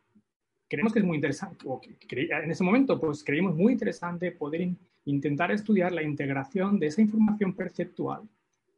creemos 0.68 0.92
que 0.92 1.00
es 1.00 1.04
muy 1.04 1.16
interesante, 1.16 1.64
o 1.66 1.80
en 2.10 2.50
ese 2.50 2.64
momento, 2.64 2.98
pues 2.98 3.24
creímos 3.24 3.54
muy 3.54 3.72
interesante 3.72 4.32
poder 4.32 4.68
intentar 5.04 5.50
estudiar 5.50 5.92
la 5.92 6.02
integración 6.02 6.78
de 6.78 6.86
esa 6.86 7.00
información 7.00 7.54
perceptual, 7.54 8.22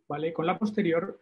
¿vale? 0.09 0.33
Con 0.33 0.47
la 0.47 0.59
posterior 0.59 1.21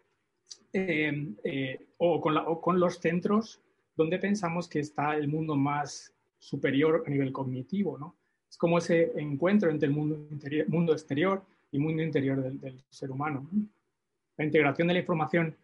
em, 0.73 1.35
eh, 1.45 1.87
o, 1.97 2.21
con 2.21 2.37
o 2.37 2.61
con 2.61 2.79
los 2.79 2.99
centros 2.99 3.61
donde 3.97 4.19
pensamos 4.19 4.69
que 4.69 4.81
está 4.81 5.17
el 5.17 5.29
mundo 5.29 5.57
más 5.57 6.15
superior 6.39 7.03
a 7.07 7.11
nivel 7.11 7.33
cognitivo, 7.33 7.99
¿no? 7.99 8.15
Es 8.49 8.57
como 8.57 8.79
ese 8.79 9.13
encuentro 9.17 9.71
entre 9.71 9.89
el 9.89 9.95
mundo, 9.95 10.17
interior, 10.31 10.69
mundo 10.69 10.93
exterior 10.93 11.43
y 11.71 11.79
mundo 11.79 12.03
interior 12.03 12.43
del, 12.43 12.83
ser 12.89 13.11
humano. 13.11 13.47
La 14.37 14.45
integración 14.45 14.89
de 14.89 14.95
la 14.95 15.01
información 15.01 15.57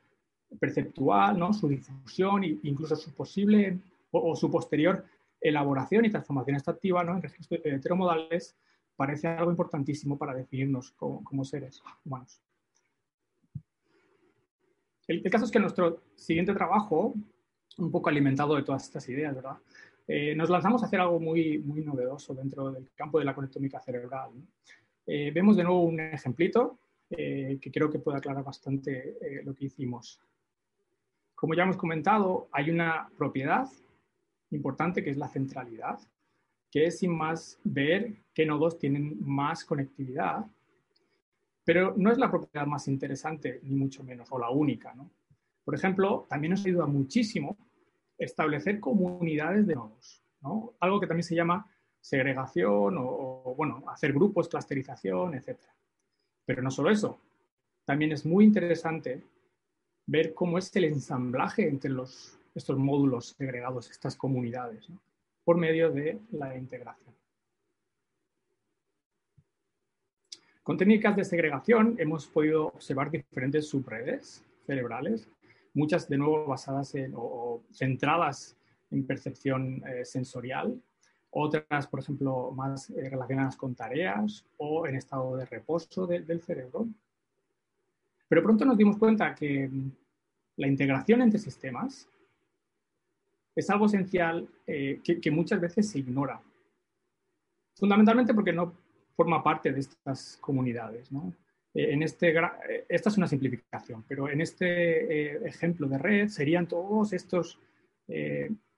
perceptual, 0.59 1.39
¿no? 1.39 1.53
su 1.53 1.69
difusión 1.69 2.45
e 2.45 2.59
incluso 2.63 2.97
su 2.97 3.13
posible 3.13 3.79
o, 4.11 4.37
su 4.37 4.51
posterior 4.51 5.05
elaboración 5.41 6.05
y 6.05 6.11
transformación 6.11 6.57
extractiva 6.57 7.03
en 7.03 7.21
registros 7.21 7.61
heteromodales 7.65 8.57
parece 8.97 9.27
algo 9.27 9.51
importantísimo 9.51 10.17
para 10.17 10.35
definirnos 10.35 10.93
como, 10.93 11.45
seres 11.45 11.83
humanos. 12.05 12.41
El, 15.07 15.21
el, 15.25 15.31
caso 15.31 15.45
es 15.45 15.51
que 15.51 15.59
nuestro 15.59 16.01
siguiente 16.15 16.55
trabajo 16.55 17.15
un 17.79 17.91
poco 17.91 18.09
alimentado 18.09 18.55
de 18.55 18.63
todas 18.63 18.85
estas 18.85 19.09
ideas, 19.09 19.35
¿verdad? 19.35 19.59
Eh, 20.07 20.35
nos 20.35 20.51
lanzamos 20.51 20.83
a 20.83 20.87
hacer 20.87 21.01
algo 21.01 21.19
muy, 21.19 21.59
muy 21.59 21.83
novedoso 21.83 22.35
dentro 22.35 22.71
del 22.71 22.91
campo 22.95 23.19
de 23.19 23.25
la 23.25 23.35
conectómica 23.35 23.81
cerebral. 23.81 24.31
Eh, 25.07 25.31
vemos 25.35 25.57
de 25.57 25.65
nuevo 25.65 25.83
un 25.83 25.99
ejemplito 25.99 26.79
eh, 27.11 27.59
que 27.61 27.71
creo 27.71 27.91
que 27.91 27.99
puede 27.99 28.19
aclarar 28.19 28.45
bastante 28.45 29.17
lo 29.45 29.55
que 29.55 29.67
hicimos. 29.67 30.21
Como 31.45 31.53
ya 31.53 31.65
hemos 31.65 31.77
comentado, 31.77 32.49
hay 32.53 32.71
una 32.71 33.07
propiedad 33.19 33.69
importante 34.51 35.05
que 35.05 35.11
es 35.11 35.19
la 35.19 35.29
centralidad, 35.29 35.99
que 36.71 36.87
es 36.87 37.01
sin 37.01 37.15
más 37.15 37.61
ver 37.65 38.15
qué 38.33 38.47
nodos 38.47 38.79
tienen 38.79 39.19
más 39.21 39.63
conectividad, 39.63 40.47
pero 41.63 41.93
no 41.99 42.11
es 42.11 42.17
la 42.17 42.31
propiedad 42.31 42.67
más 42.67 42.89
interesante, 42.89 43.61
ni 43.63 43.75
mucho 43.75 44.03
menos, 44.03 44.33
o 44.33 44.39
la 44.39 44.49
única. 44.49 44.95
Por 45.67 45.75
ejemplo, 45.75 46.25
también 46.31 46.53
nos 46.53 46.65
ayuda 46.65 46.87
muchísimo 46.87 47.59
establecer 48.17 48.81
comunidades 48.81 49.67
de 49.67 49.75
nodos, 49.75 50.23
¿no? 50.41 50.73
algo 50.81 50.99
que 50.99 51.07
también 51.07 51.25
se 51.25 51.35
llama 51.35 51.71
segregación 52.01 52.97
o, 52.97 53.55
bueno, 53.55 53.85
hacer 53.89 54.15
grupos, 54.15 54.49
clusterización, 54.49 55.35
etc. 55.35 55.59
Pero 56.47 56.63
no 56.63 56.71
solo 56.71 56.89
eso, 56.89 57.21
también 57.85 58.13
es 58.13 58.25
muy 58.25 58.47
interesante 58.47 59.34
ver 60.07 60.35
cómo 60.35 60.59
es 60.59 60.75
el 60.77 60.85
ensamblaje 60.85 61.69
entre 61.69 61.91
los, 61.91 62.39
estos 62.55 62.79
módulos 62.79 63.35
segregados, 63.37 63.91
estas 63.91 64.17
comunidades, 64.17 64.87
por 65.45 65.57
medio 65.57 65.91
de 65.91 66.19
la 66.33 66.57
integración. 66.57 67.15
Con 70.63 70.79
técnicas 70.79 71.15
de 71.17 71.25
segregación 71.25 71.97
hemos 71.99 72.27
podido 72.27 72.69
observar 72.69 73.11
diferentes 73.11 73.69
subredes 73.69 74.43
cerebrales 74.67 75.29
muchas 75.75 76.09
de 76.09 76.17
nuevo 76.17 76.47
basadas 76.47 76.95
en, 76.95 77.13
o, 77.17 77.63
centradas 77.73 78.57
en 78.91 79.07
percepción 79.07 79.83
eh, 79.87 80.05
sensorial, 80.05 80.81
otras, 81.31 81.89
por 81.89 82.01
ejemplo, 82.01 82.53
más 82.53 82.91
eh, 82.91 83.11
relacionadas 83.11 83.57
con 83.57 83.75
tareas 83.75 84.47
o 84.57 84.87
en 84.87 84.95
estado 84.95 85.37
de 85.37 85.47
reposo 85.47 86.07
del 86.07 86.41
cerebro. 86.41 86.87
Pero 88.35 88.43
pronto 88.43 88.65
nos 88.65 88.77
dimos 88.77 88.99
cuenta 88.99 89.33
que 89.33 89.69
mm, 89.69 89.93
la 90.57 90.67
integración 90.67 91.23
entre 91.23 91.39
sistemas 91.39 92.09
es 93.55 93.71
algo 93.71 93.87
esencial 93.87 94.49
eh, 94.67 95.01
que, 95.05 95.31
muchas 95.31 95.61
veces 95.61 95.89
se 95.89 96.01
ignora. 96.01 96.43
Fundamentalmente 97.77 98.35
porque 98.35 98.53
no 98.53 98.75
forma 99.15 99.41
parte 99.41 99.71
de 99.71 99.79
estas 99.79 100.37
comunidades. 100.39 101.13
¿no? 101.13 101.33
Eh, 101.75 101.93
en 101.93 102.03
este, 102.03 102.37
eh, 102.37 102.87
esta 102.89 103.09
es 103.09 103.17
una 103.17 103.29
simplificación, 103.29 104.05
pero 104.09 104.29
en 104.29 104.41
este 104.41 105.47
ejemplo 105.47 105.87
de 105.87 105.99
red 105.99 106.29
serían 106.29 106.67
todos 106.67 107.13
estos 107.13 107.61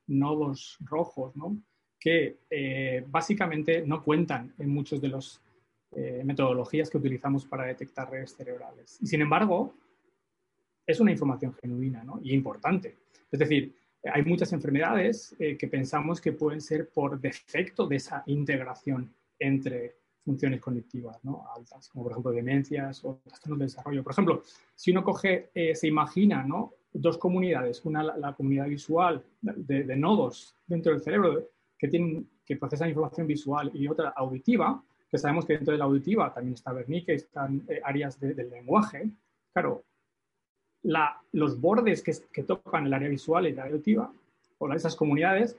nodos 0.07 0.77
rojos, 0.81 1.35
¿no? 1.35 1.57
que 1.99 2.37
básicamente 3.09 3.87
no 3.87 4.05
cuentan 4.05 4.53
en 4.59 4.69
muchas 4.69 5.01
de 5.01 5.09
las 5.97 6.25
metodologías 6.25 6.91
que 6.91 6.99
utilizamos 6.99 7.45
para 7.45 7.65
detectar 7.65 8.11
redes 8.11 8.35
cerebrales. 8.35 8.99
Y 9.01 9.07
sin 9.07 9.23
embargo, 9.23 9.75
es 10.87 11.01
una 11.01 11.11
información 11.11 11.53
genuina 11.55 12.05
y 12.23 12.35
importante. 12.35 12.97
Es 13.31 13.39
decir, 13.39 13.75
hay 14.05 14.23
muchas 14.25 14.53
enfermedades 14.53 15.35
que 15.39 15.69
pensamos 15.69 16.21
que 16.21 16.33
pueden 16.33 16.61
ser 16.61 16.91
por 16.91 17.21
defecto 17.21 17.87
de 17.89 17.97
esa 17.97 18.23
integración 18.27 19.13
entre 19.39 19.97
funciones 20.27 20.61
cognitivas 20.61 21.25
¿no? 21.25 21.45
altas, 21.57 21.89
como 21.89 22.05
por 22.05 22.13
ejemplo 22.13 22.33
demencias 22.33 23.03
o 23.05 23.21
trastornos 23.25 23.61
de 23.61 23.65
desarrollo. 23.67 24.03
Por 24.03 24.13
ejemplo, 24.13 24.43
si 24.75 24.91
uno 24.91 25.05
coge, 25.05 25.51
eh, 25.55 25.75
se 25.75 25.87
imagina 25.87 26.45
dos 26.93 27.17
comunidades, 27.17 27.85
una 27.85 28.03
la, 28.03 28.35
comunidad 28.35 28.67
visual 28.67 29.25
de, 29.41 29.97
nodos 29.97 30.57
dentro 30.67 30.93
del 30.93 31.01
cerebro 31.01 31.49
que, 31.79 31.87
tienen, 31.89 32.29
que 32.45 32.57
procesan 32.57 32.89
información 32.89 33.27
visual 33.29 33.71
y 33.73 33.87
otra 33.87 34.09
auditiva, 34.11 34.83
que 35.11 35.19
sabemos 35.19 35.47
que 35.47 35.55
dentro 35.55 35.73
de 35.73 35.79
la 35.79 35.85
auditiva 35.85 36.33
también 36.33 36.55
está 36.55 36.73
Wernicke, 36.73 37.15
están 37.15 37.63
eh, 37.69 37.81
áreas 37.85 38.19
del 38.19 38.51
lenguaje. 38.51 39.09
Claro, 39.53 39.85
la, 40.83 41.21
los 41.33 41.61
bordes 41.61 42.03
que, 42.03 42.13
que, 42.33 42.43
tocan 42.43 42.87
el 42.87 42.95
área 42.95 43.09
visual 43.09 43.47
y 43.47 43.53
la 43.53 43.65
auditiva, 43.65 44.13
o 44.59 44.73
esas 44.73 44.97
comunidades, 44.97 45.57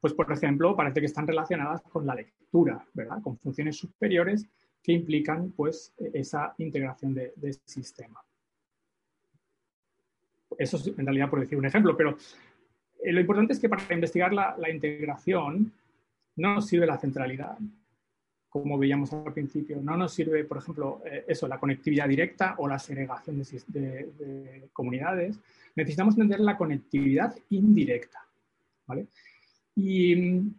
pues 0.00 0.14
por 0.14 0.30
ejemplo, 0.32 0.74
parece 0.76 1.00
que 1.00 1.06
están 1.06 1.26
relacionadas 1.26 1.82
con 1.82 2.06
la 2.06 2.14
lectura, 2.14 2.84
¿verdad? 2.94 3.22
Con 3.22 3.38
funciones 3.38 3.76
superiores 3.76 4.46
que 4.82 4.92
implican 4.92 5.52
pues 5.52 5.92
esa 5.98 6.54
integración 6.58 7.14
de, 7.14 7.32
sistema. 7.64 8.20
Eso 10.58 10.76
es 10.76 10.86
en 10.86 11.06
realidad 11.06 11.30
por 11.30 11.40
decir 11.40 11.58
un 11.58 11.66
ejemplo, 11.66 11.96
pero 11.96 12.16
eh, 13.02 13.12
lo 13.12 13.20
importante 13.20 13.52
es 13.52 13.60
que 13.60 13.68
para 13.68 13.82
investigar 13.94 14.32
la, 14.32 14.70
integración 14.70 15.72
no 16.36 16.54
nos 16.54 16.66
sirve 16.66 16.86
la 16.86 16.98
centralidad, 16.98 17.56
como 18.50 18.76
veíamos 18.76 19.12
al 19.12 19.32
principio. 19.32 19.80
No 19.80 19.96
nos 19.96 20.12
sirve, 20.12 20.44
por 20.44 20.58
ejemplo, 20.58 21.00
eh, 21.06 21.24
eso, 21.26 21.48
la 21.48 21.58
conectividad 21.58 22.08
directa 22.08 22.56
o 22.58 22.68
la 22.68 22.78
segregación 22.78 23.38
de, 23.38 24.12
de, 24.18 24.68
comunidades. 24.72 25.38
Necesitamos 25.76 26.14
entender 26.14 26.40
la 26.40 26.58
conectividad 26.58 27.34
indirecta. 27.48 28.26
¿vale? 28.86 29.06
Y 29.76 30.16
mm, 30.16 30.54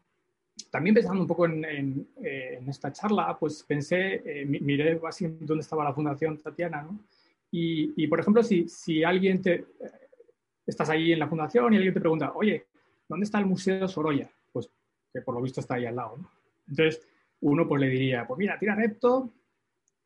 también 0.69 0.95
pensando 0.95 1.21
un 1.21 1.27
poco 1.27 1.45
en, 1.45 2.08
eh, 2.23 2.60
esta 2.67 2.91
charla, 2.91 3.38
pues 3.38 3.63
pensé, 3.63 4.21
eh, 4.25 4.45
miré 4.45 4.99
así 5.08 5.27
dónde 5.41 5.62
estaba 5.62 5.84
la 5.84 5.93
Fundación 5.93 6.38
Tatiana, 6.38 6.82
¿no? 6.82 6.99
Y, 7.54 8.08
por 8.08 8.21
ejemplo, 8.21 8.41
si, 8.43 8.69
si 8.69 9.04
alguien 9.04 9.41
te, 9.41 9.56
eh, 9.56 9.65
estás 10.65 10.89
ahí 10.89 11.12
en 11.12 11.19
la 11.19 11.27
fundación 11.27 11.73
y 11.73 11.75
alguien 11.75 11.93
te 11.93 11.99
pregunta, 11.99 12.32
oye, 12.34 12.65
¿dónde 13.09 13.26
está 13.26 13.39
el 13.39 13.45
Museo 13.45 13.89
Sorolla? 13.89 14.32
Pues 14.53 14.70
que 15.11 15.20
por 15.20 15.36
lo 15.36 15.41
visto 15.41 15.59
está 15.59 15.76
ahí 15.76 15.86
al 15.86 15.97
lado, 15.97 16.15
¿no? 16.18 16.32
Entonces, 16.70 17.05
uno 17.41 17.67
pues 17.67 17.81
le 17.81 17.89
diría, 17.89 18.25
pues 18.25 18.37
mira, 18.37 18.57
tira 18.57 18.75
recto 18.75 19.33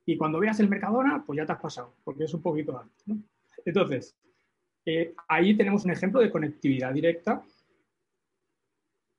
y 0.06 0.18
cuando 0.18 0.40
veas 0.40 0.60
el 0.60 0.70
Mercadona, 0.70 1.24
pues 1.26 1.38
ya 1.38 1.46
te 1.46 1.54
has 1.54 1.62
pasado, 1.62 1.96
porque 2.04 2.26
es 2.26 2.34
un 2.34 2.42
poquito 2.42 2.78
antes. 2.78 3.18
Entonces, 3.66 4.16
ahí 5.28 5.58
tenemos 5.58 5.84
un 5.86 5.92
ejemplo 5.92 6.20
de 6.22 6.30
conectividad 6.30 6.94
directa 6.94 7.44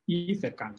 y 0.06 0.34
cercano. 0.36 0.76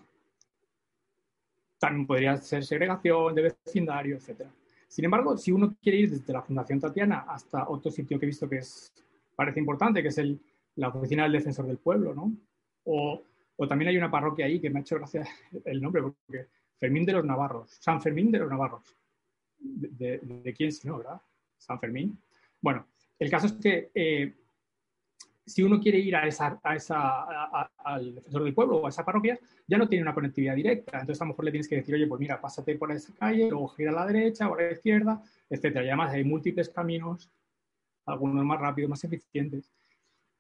También 1.77 2.07
podría 2.07 2.37
ser 2.37 2.63
segregación 2.63 3.35
de 3.35 3.41
vecindario, 3.43 4.15
etc. 4.15 4.47
Sin 4.87 5.05
embargo, 5.05 5.37
si 5.37 5.51
uno 5.51 5.75
quiere 5.81 5.99
ir 5.99 6.09
desde 6.09 6.33
la 6.33 6.41
Fundación 6.41 6.79
Tatiana 6.79 7.25
hasta 7.27 7.67
otro 7.67 7.91
sitio 7.91 8.17
que 8.17 8.25
he 8.25 8.27
visto 8.27 8.49
que 8.49 8.59
es, 8.59 8.91
parece 9.35 9.59
importante, 9.59 10.01
que 10.01 10.07
es 10.07 10.17
el, 10.17 10.39
la 10.75 10.87
Oficina 10.87 11.23
del 11.23 11.33
Defensor 11.33 11.67
del 11.67 11.77
Pueblo, 11.77 12.15
¿no? 12.15 12.31
O, 12.85 13.21
o, 13.57 13.67
también 13.67 13.89
hay 13.89 13.97
una 13.97 14.09
parroquia 14.09 14.45
ahí 14.45 14.59
que 14.61 14.69
me 14.69 14.79
ha 14.79 14.81
hecho 14.81 14.95
gracia 14.95 15.27
el 15.65 15.81
nombre, 15.81 16.01
porque 16.01 16.47
Fermín 16.79 17.05
de 17.05 17.13
los 17.13 17.25
Navarros, 17.25 17.77
San 17.79 18.01
Fermín 18.01 18.31
de 18.31 18.39
los 18.39 18.49
Navarros. 18.49 18.95
de, 19.59 20.53
quién 20.55 20.71
si 20.71 20.87
no, 20.87 20.97
¿verdad? 20.97 21.21
San 21.57 21.79
Fermín. 21.79 22.19
Bueno, 22.61 22.87
el 23.19 23.29
caso 23.29 23.47
es 23.47 23.53
que 23.53 23.91
eh, 23.93 24.35
si 25.47 25.63
uno 25.63 25.79
quiere 25.79 25.97
ir 25.97 26.15
a 26.15 26.27
esa, 26.27 26.59
a 26.61 26.75
esa, 26.75 27.69
al 27.77 28.15
defensor 28.15 28.43
del 28.43 28.53
pueblo 28.53 28.77
o 28.77 28.85
a 28.85 28.89
esa 28.89 29.05
parroquia, 29.05 29.39
ya 29.65 29.77
no 29.77 29.87
tiene 29.87 30.03
una 30.03 30.13
conectividad 30.13 30.55
directa. 30.55 30.99
Entonces, 30.99 31.21
a 31.21 31.25
lo 31.25 31.29
mejor 31.29 31.45
le 31.45 31.51
tienes 31.51 31.69
que 31.69 31.77
decir, 31.77 31.95
oye, 31.95 32.05
pues 32.05 32.19
mira, 32.19 32.41
pásate 32.41 32.75
por 32.75 32.91
esa 32.91 33.13
calle, 33.13 33.49
luego 33.49 33.69
gira 33.69 33.91
a 33.91 33.93
la 33.93 34.05
derecha 34.05 34.49
o 34.49 34.55
a 34.55 34.61
la 34.61 34.71
izquierda, 34.73 35.23
etc. 35.49 35.75
Y 35.75 35.87
además 35.87 36.13
hay 36.13 36.25
múltiples 36.25 36.67
caminos, 36.67 37.31
algunos 38.05 38.43
más 38.43 38.59
rápidos, 38.59 38.89
más 38.89 39.03
eficientes. 39.05 39.71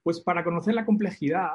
Pues 0.03 0.19
para 0.19 0.43
conocer 0.43 0.73
la 0.73 0.85
complejidad 0.85 1.53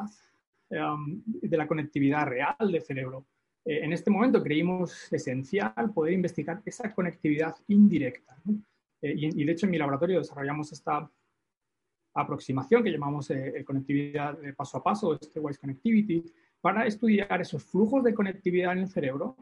em, 0.71 1.23
de 1.27 1.57
la 1.57 1.67
conectividad 1.67 2.27
real 2.27 2.57
del 2.59 2.83
cerebro, 2.83 3.27
eh, 3.65 3.81
en 3.85 3.93
este 3.93 4.11
momento 4.11 4.43
creímos 4.43 5.13
esencial 5.13 5.93
poder 5.95 6.15
investigar 6.15 6.63
esa 6.65 6.93
conectividad 6.93 7.55
indirecta. 7.69 8.37
Eh, 9.01 9.15
y, 9.17 9.45
de 9.45 9.53
hecho, 9.53 9.67
en 9.67 9.73
mi 9.73 9.79
laboratorio 9.79 10.19
desarrollamos 10.19 10.73
esta 10.73 11.09
aproximación 12.15 12.83
que 12.83 12.91
llamamos 12.91 13.31
eh, 13.31 13.63
conectividad 13.65 14.37
de 14.39 14.53
paso 14.53 14.79
a 14.79 14.83
paso, 14.83 15.15
este 15.15 15.41
Wise 15.41 15.59
Connectivity, 15.59 16.25
para 16.61 16.87
estudiar 16.87 17.41
esos 17.41 17.65
flujos 17.65 18.05
de 18.05 18.15
conectividad 18.15 18.73
en 18.73 18.81
el 18.81 18.89
cerebro 18.89 19.37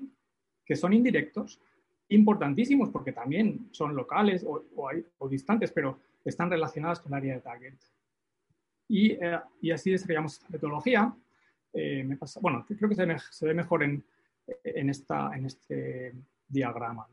que 0.65 0.77
son 0.77 0.93
indirectos, 0.93 1.61
importantísimos 2.09 2.91
porque 2.91 3.13
también 3.13 3.69
son 3.73 3.95
locales 3.95 4.47
o, 4.47 5.29
distantes, 5.29 5.73
pero 5.73 5.99
están 6.25 6.49
relacionadas 6.49 7.01
con 7.01 7.13
el 7.13 7.19
área 7.19 7.35
de 7.35 7.41
target. 7.41 7.75
Y, 8.89 9.19
y 9.61 9.71
así 9.71 9.91
desarrollamos 9.91 10.35
esta 10.35 10.49
metodología. 10.49 11.15
Me 11.73 12.17
pasa, 12.17 12.41
bueno, 12.41 12.65
creo 12.67 12.89
que 12.89 12.95
se 12.95 13.47
ve, 13.47 13.55
mejor 13.55 13.83
en, 13.83 14.05
este 14.91 16.15
diagrama, 16.49 17.07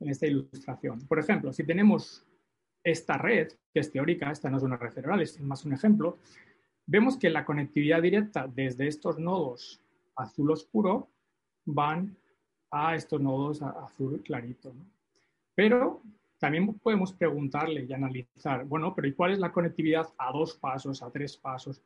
en 0.00 0.08
esta 0.08 0.26
ilustración. 0.26 1.06
Por 1.06 1.18
ejemplo, 1.18 1.52
si 1.52 1.64
tenemos 1.64 2.24
esta 2.82 3.18
red, 3.18 3.48
que 3.72 3.80
es 3.80 3.90
teórica, 3.90 4.30
esta 4.30 4.50
no 4.50 4.56
es 4.56 4.62
una 4.62 4.76
red 4.76 4.92
cerebral, 4.92 5.20
es 5.20 5.40
más 5.40 5.64
un 5.64 5.72
ejemplo, 5.72 6.18
vemos 6.86 7.16
que 7.16 7.30
la 7.30 7.44
conectividad 7.44 8.02
directa 8.02 8.48
desde 8.48 8.88
estos 8.88 9.18
nodos 9.18 9.80
azul 10.16 10.50
oscuro 10.50 11.08
van 11.64 12.16
a 12.70 12.94
estos 12.94 13.20
nodos 13.20 13.62
azul 13.62 14.22
clarito. 14.22 14.74
Pero 15.54 16.02
también 16.38 16.72
podemos 16.74 17.12
preguntarle 17.12 17.84
y 17.84 17.92
analizar, 17.92 18.64
bueno, 18.64 18.94
pero 18.94 19.08
¿y 19.08 19.12
cuál 19.12 19.32
es 19.32 19.38
la 19.38 19.52
conectividad 19.52 20.08
a 20.16 20.32
dos 20.32 20.56
pasos, 20.56 21.02
a 21.02 21.10
tres 21.10 21.36
pasos? 21.36 21.82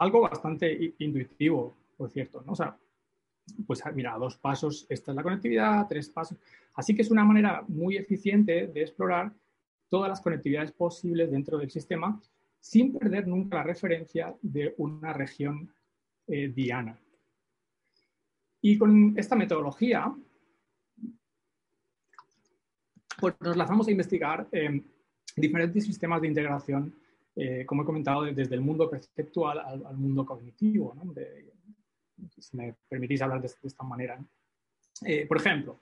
Algo 0.00 0.22
bastante 0.22 0.94
intuitivo, 0.98 1.76
por 1.96 2.10
cierto, 2.10 2.42
¿no? 2.44 2.52
O 2.52 2.56
sea, 2.56 2.76
pues 3.66 3.82
mira, 3.94 4.14
a 4.14 4.18
dos 4.18 4.36
pasos 4.36 4.86
esta 4.88 5.12
es 5.12 5.16
la 5.16 5.22
conectividad, 5.22 5.86
tres 5.88 6.08
pasos. 6.08 6.38
Así 6.74 6.94
que 6.94 7.02
es 7.02 7.10
una 7.10 7.24
manera 7.24 7.62
muy 7.68 7.96
eficiente 7.96 8.66
de 8.66 8.80
explorar 8.80 9.32
todas 9.90 10.08
las 10.08 10.20
conectividades 10.20 10.72
posibles 10.72 11.30
dentro 11.30 11.58
del 11.58 11.70
sistema 11.70 12.18
sin 12.60 12.96
perder 12.96 13.26
nunca 13.26 13.56
la 13.56 13.62
referencia 13.62 14.34
de 14.42 14.74
una 14.78 15.12
región 15.12 15.70
eh, 16.26 16.48
diana. 16.48 16.98
Y 18.62 18.78
con 18.78 19.14
esta 19.18 19.36
metodología, 19.36 20.14
pues 23.18 23.34
nos 23.40 23.56
lanzamos 23.56 23.88
a 23.88 23.90
investigar 23.90 24.46
em, 24.52 24.82
diferentes 25.36 25.84
sistemas 25.84 26.20
de 26.20 26.28
integración, 26.28 26.94
eh, 27.40 27.64
como 27.66 27.82
he 27.82 27.86
comentado, 27.86 28.22
desde 28.24 28.54
el 28.54 28.60
mundo 28.60 28.88
perceptual 28.88 29.58
al, 29.58 29.96
mundo 29.96 30.24
cognitivo. 30.26 30.94
si 32.38 32.56
me 32.56 32.74
permitís 32.88 33.22
hablar 33.22 33.40
de, 33.40 33.50
esta 33.62 33.84
manera. 33.84 34.18
Eh, 35.04 35.26
por 35.26 35.38
ejemplo, 35.38 35.80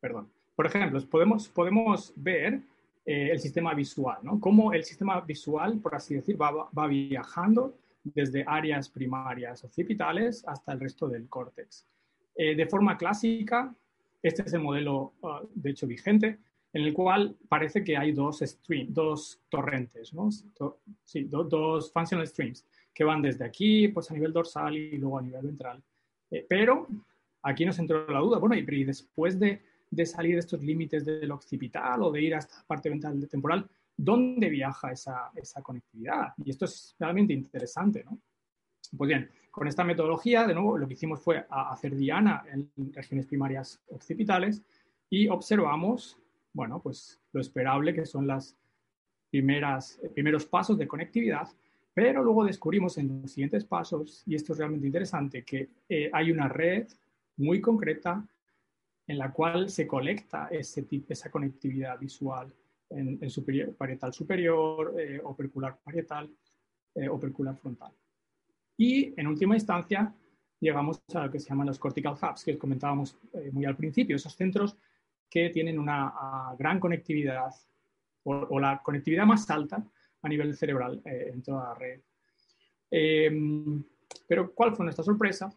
perdón. 0.00 0.30
Por 0.54 0.66
ejemplo, 0.66 1.00
podemos, 1.08 1.48
podemos 1.48 2.12
ver 2.16 2.60
eh, 3.06 3.30
el 3.32 3.38
sistema 3.38 3.74
visual, 3.74 4.18
¿no? 4.22 4.40
Cómo 4.40 4.72
el 4.72 4.84
sistema 4.84 5.20
visual, 5.20 5.78
por 5.78 5.94
así 5.94 6.14
decir, 6.14 6.40
va, 6.40 6.86
viajando 6.86 7.76
desde 8.02 8.44
áreas 8.46 8.88
primarias 8.88 9.62
occipitales 9.64 10.42
hasta 10.46 10.72
el 10.72 10.80
resto 10.80 11.08
del 11.08 11.28
córtex. 11.28 11.86
Eh, 12.34 12.54
de 12.54 12.66
forma 12.66 12.96
clásica, 12.96 13.74
este 14.22 14.42
es 14.42 14.54
el 14.54 14.60
modelo, 14.60 15.12
ah, 15.22 15.42
de 15.54 15.70
hecho, 15.70 15.86
vigente, 15.86 16.38
en 16.74 16.82
el 16.82 16.92
cual 16.92 17.34
parece 17.48 17.82
que 17.82 17.96
hay 17.96 18.12
dos, 18.12 18.40
stream, 18.40 18.88
dos 18.92 19.40
torrentes, 19.48 20.12
¿no? 20.12 20.28
sí, 21.02 21.24
dos 21.24 21.90
functional 21.90 22.26
streams 22.26 22.66
que 22.92 23.04
van 23.04 23.22
desde 23.22 23.46
aquí, 23.46 23.88
pues 23.88 24.10
a 24.10 24.14
nivel 24.14 24.32
dorsal 24.32 24.76
y 24.76 24.98
luego 24.98 25.18
a 25.18 25.22
nivel 25.22 25.46
ventral. 25.46 25.82
Eh, 26.30 26.44
pero 26.46 26.86
aquí 27.42 27.64
nos 27.64 27.78
entró 27.78 28.06
la 28.06 28.20
duda, 28.20 28.38
bueno, 28.38 28.54
y 28.54 28.84
después 28.84 29.38
de 29.40 29.62
de 29.94 30.06
salir 30.06 30.34
de 30.34 30.40
estos 30.40 30.62
límites 30.62 31.04
del 31.04 31.30
occipital 31.30 32.02
o 32.02 32.10
de 32.10 32.22
ir 32.22 32.34
a 32.34 32.38
esta 32.38 32.64
parte 32.66 32.90
ventral 32.90 33.28
temporal, 33.28 33.68
¿dónde 33.96 34.48
viaja 34.48 34.92
esa, 34.92 35.30
esa 35.34 35.62
conectividad? 35.62 36.34
Y 36.44 36.50
esto 36.50 36.64
es 36.64 36.94
realmente 36.98 37.32
interesante, 37.32 38.04
¿no? 38.04 38.18
Pues 38.96 39.08
bien, 39.08 39.30
con 39.50 39.66
esta 39.66 39.84
metodología, 39.84 40.46
de 40.46 40.54
nuevo, 40.54 40.76
lo 40.78 40.86
que 40.86 40.94
hicimos 40.94 41.20
fue 41.20 41.46
hacer 41.48 41.96
diana 41.96 42.44
en 42.52 42.70
regiones 42.92 43.26
primarias 43.26 43.80
occipitales 43.88 44.62
y 45.08 45.28
observamos, 45.28 46.18
bueno, 46.54 46.80
pues 46.80 47.20
lo 47.32 47.40
esperable 47.40 47.92
que 47.92 48.06
son 48.06 48.26
las 48.26 48.56
primeras, 49.30 50.00
primeros 50.14 50.46
pasos 50.46 50.78
de 50.78 50.88
conectividad, 50.88 51.48
pero 51.92 52.24
luego 52.24 52.44
descubrimos 52.44 52.96
en 52.96 53.20
los 53.22 53.32
siguientes 53.32 53.64
pasos, 53.64 54.22
y 54.26 54.34
esto 54.34 54.52
es 54.52 54.58
realmente 54.58 54.86
interesante, 54.86 55.44
que 55.44 55.68
eh, 55.88 56.10
hay 56.12 56.30
una 56.30 56.48
red 56.48 56.86
muy 57.36 57.60
concreta 57.60 58.26
en 59.06 59.18
la 59.18 59.32
cual 59.32 59.68
se 59.68 59.86
colecta 59.86 60.48
ese 60.50 60.82
tipo, 60.82 61.12
esa 61.12 61.30
conectividad 61.30 61.98
visual 61.98 62.52
en, 62.90 63.28
superior, 63.28 63.74
parietal 63.74 64.12
superior, 64.12 64.94
eh, 64.98 65.20
opercular 65.22 65.78
parietal, 65.82 66.30
eh, 66.94 67.08
opercular 67.08 67.56
frontal. 67.56 67.92
Y 68.76 69.18
en 69.18 69.26
última 69.26 69.54
instancia 69.54 70.14
llegamos 70.60 71.02
a 71.14 71.26
lo 71.26 71.30
que 71.30 71.38
se 71.38 71.48
llaman 71.48 71.66
los 71.66 71.78
cortical 71.78 72.14
hubs, 72.14 72.44
que 72.44 72.56
comentábamos 72.56 73.18
eh, 73.34 73.50
muy 73.52 73.64
al 73.64 73.76
principio, 73.76 74.16
esos 74.16 74.34
centros 74.34 74.76
que 75.30 75.50
tienen 75.50 75.78
una 75.78 76.54
gran 76.58 76.78
conectividad 76.80 77.50
o, 78.24 78.58
la 78.58 78.80
conectividad 78.82 79.26
más 79.26 79.48
alta 79.50 79.84
a 80.22 80.28
nivel 80.28 80.56
cerebral 80.56 81.02
en 81.04 81.42
toda 81.42 81.64
la 81.64 81.74
red. 81.74 82.00
Em, 82.90 83.84
pero 84.26 84.54
¿cuál 84.54 84.74
fue 84.74 84.84
nuestra 84.84 85.04
sorpresa? 85.04 85.52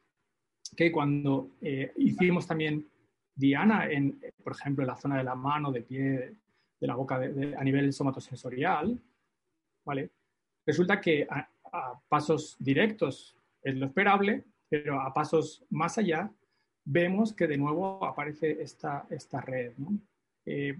Que 0.76 0.91
cuando 0.91 1.51
hicimos 1.95 2.45
también 2.45 2.86
diana, 3.38 3.89
en, 3.89 4.20
por 4.43 4.53
ejemplo, 4.53 4.84
en 4.84 4.88
la 4.88 4.97
zona 4.97 5.18
de 5.18 5.24
la 5.24 5.36
mano, 5.36 5.72
de 5.72 5.82
pie, 5.82 6.38
de 6.80 6.88
la 6.88 6.95
boca, 6.95 7.15
a 7.15 7.63
nivel 7.63 7.93
somatosensorial, 7.93 8.99
¿vale? 9.86 10.11
Resulta 10.65 10.99
que 10.99 11.28
a, 11.30 11.49
pasos 12.07 12.55
directos 12.59 13.38
es 13.61 13.76
lo 13.76 13.86
esperable, 13.86 14.43
pero 14.70 14.99
a 14.99 15.13
pasos 15.13 15.65
más 15.70 15.97
allá 15.97 16.32
vemos 16.89 17.33
que 17.33 17.47
de 17.47 17.57
nuevo 17.57 18.03
aparece 18.05 18.61
esta, 18.61 19.05
esta 19.09 19.41
red, 19.41 19.73
eh, 20.45 20.77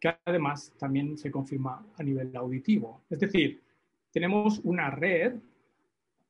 que 0.00 0.14
además 0.24 0.72
también 0.78 1.16
se 1.16 1.30
confirma 1.30 1.86
a 1.96 2.02
nivel 2.02 2.34
auditivo. 2.36 3.02
Es 3.08 3.20
decir, 3.20 3.60
tenemos 4.10 4.60
una 4.64 4.90
red 4.90 5.34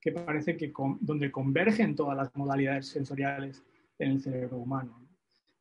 que 0.00 0.12
parece 0.12 0.56
que 0.56 0.72
donde 1.00 1.30
convergen 1.30 1.94
todas 1.94 2.16
las 2.16 2.34
modalidades 2.34 2.88
sensoriales 2.88 3.62
en 3.98 4.12
el 4.12 4.20
cerebro 4.20 4.58
humano, 4.58 5.08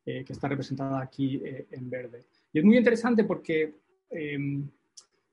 eh, 0.04 0.24
que 0.24 0.32
está 0.32 0.48
representada 0.48 1.00
aquí 1.00 1.40
eh, 1.44 1.66
en 1.70 1.88
verde. 1.88 2.24
Y 2.52 2.58
es 2.58 2.64
muy 2.64 2.76
interesante 2.76 3.24
porque, 3.24 3.74
em, 4.10 4.68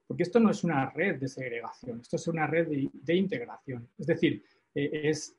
porque 0.06 0.24
esto 0.24 0.40
no 0.40 0.52
es 0.52 0.64
una 0.64 0.90
red 0.90 1.20
de 1.20 1.28
segregación, 1.28 2.02
esto 2.02 2.18
es 2.18 2.28
una 2.28 2.48
red 2.48 2.68
de, 2.68 3.16
integración. 3.16 3.88
Es 3.98 4.08
decir, 4.08 4.44
eh, 4.76 5.02
es 5.04 5.36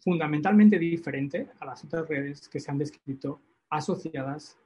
fundamentalmente 0.00 0.78
diferente 0.78 1.48
a 1.60 1.66
las 1.66 1.84
otras 1.84 2.08
redes 2.08 2.48
que 2.48 2.60
se 2.60 2.70
han 2.70 2.78
descrito 2.78 3.40
asociadas 3.70 4.56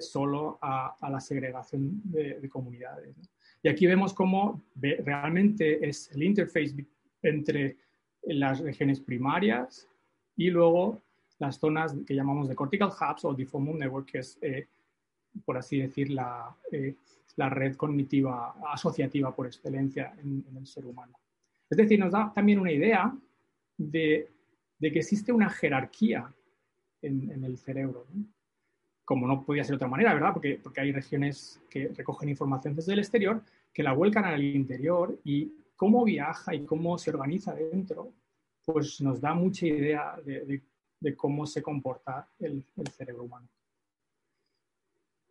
solo 0.00 0.58
a, 0.60 0.94
la 1.10 1.20
segregación 1.20 2.02
de, 2.04 2.48
comunidades. 2.48 3.16
Y 3.62 3.68
aquí 3.68 3.86
vemos 3.86 4.12
cómo 4.12 4.62
realmente 4.74 5.86
es 5.88 6.10
el 6.12 6.22
interface 6.22 6.86
entre 7.22 7.76
las 8.22 8.60
regiones 8.60 9.00
primarias 9.00 9.88
y 10.36 10.50
luego 10.50 11.02
las 11.38 11.56
zonas 11.56 11.94
que 12.06 12.14
llamamos 12.14 12.48
de 12.48 12.54
cortical 12.54 12.90
hubs 12.90 13.24
o 13.24 13.34
default 13.34 13.78
network, 13.78 14.06
que 14.10 14.18
es, 14.18 14.38
eh, 14.42 14.68
por 15.44 15.56
así 15.56 15.80
decir, 15.80 16.10
la, 16.10 16.54
eh, 16.70 16.94
la, 17.36 17.48
red 17.48 17.76
cognitiva 17.76 18.54
asociativa 18.72 19.34
por 19.34 19.46
excelencia 19.46 20.12
en, 20.22 20.44
el 20.54 20.66
ser 20.66 20.84
humano. 20.84 21.18
Es 21.68 21.78
decir, 21.78 21.98
nos 21.98 22.12
da 22.12 22.30
también 22.34 22.58
una 22.58 22.72
idea 22.72 23.14
de, 23.78 24.28
de 24.80 24.90
que 24.90 24.98
existe 24.98 25.30
una 25.30 25.48
jerarquía 25.48 26.34
en, 27.02 27.44
el 27.44 27.56
cerebro, 27.58 28.06
como 29.04 29.26
no 29.26 29.44
podía 29.44 29.62
ser 29.62 29.72
de 29.72 29.76
otra 29.76 29.88
manera, 29.88 30.14
¿verdad? 30.14 30.32
Porque, 30.32 30.58
porque 30.62 30.80
hay 30.80 30.92
regiones 30.92 31.60
que 31.70 31.88
recogen 31.88 32.28
información 32.28 32.74
desde 32.74 32.94
el 32.94 32.98
exterior, 32.98 33.42
que 33.72 33.82
la 33.82 33.92
vuelcan 33.92 34.24
al 34.24 34.42
interior 34.42 35.18
y 35.24 35.52
cómo 35.76 36.04
viaja 36.04 36.54
y 36.54 36.64
cómo 36.64 36.98
se 36.98 37.10
organiza 37.10 37.54
dentro, 37.54 38.12
pues 38.64 39.00
nos 39.00 39.20
da 39.20 39.34
mucha 39.34 39.66
idea 39.66 40.16
de, 40.24 40.62
cómo 41.16 41.46
se 41.46 41.62
comporta 41.62 42.28
el, 42.38 42.64
cerebro 42.90 43.24
humano. 43.24 43.48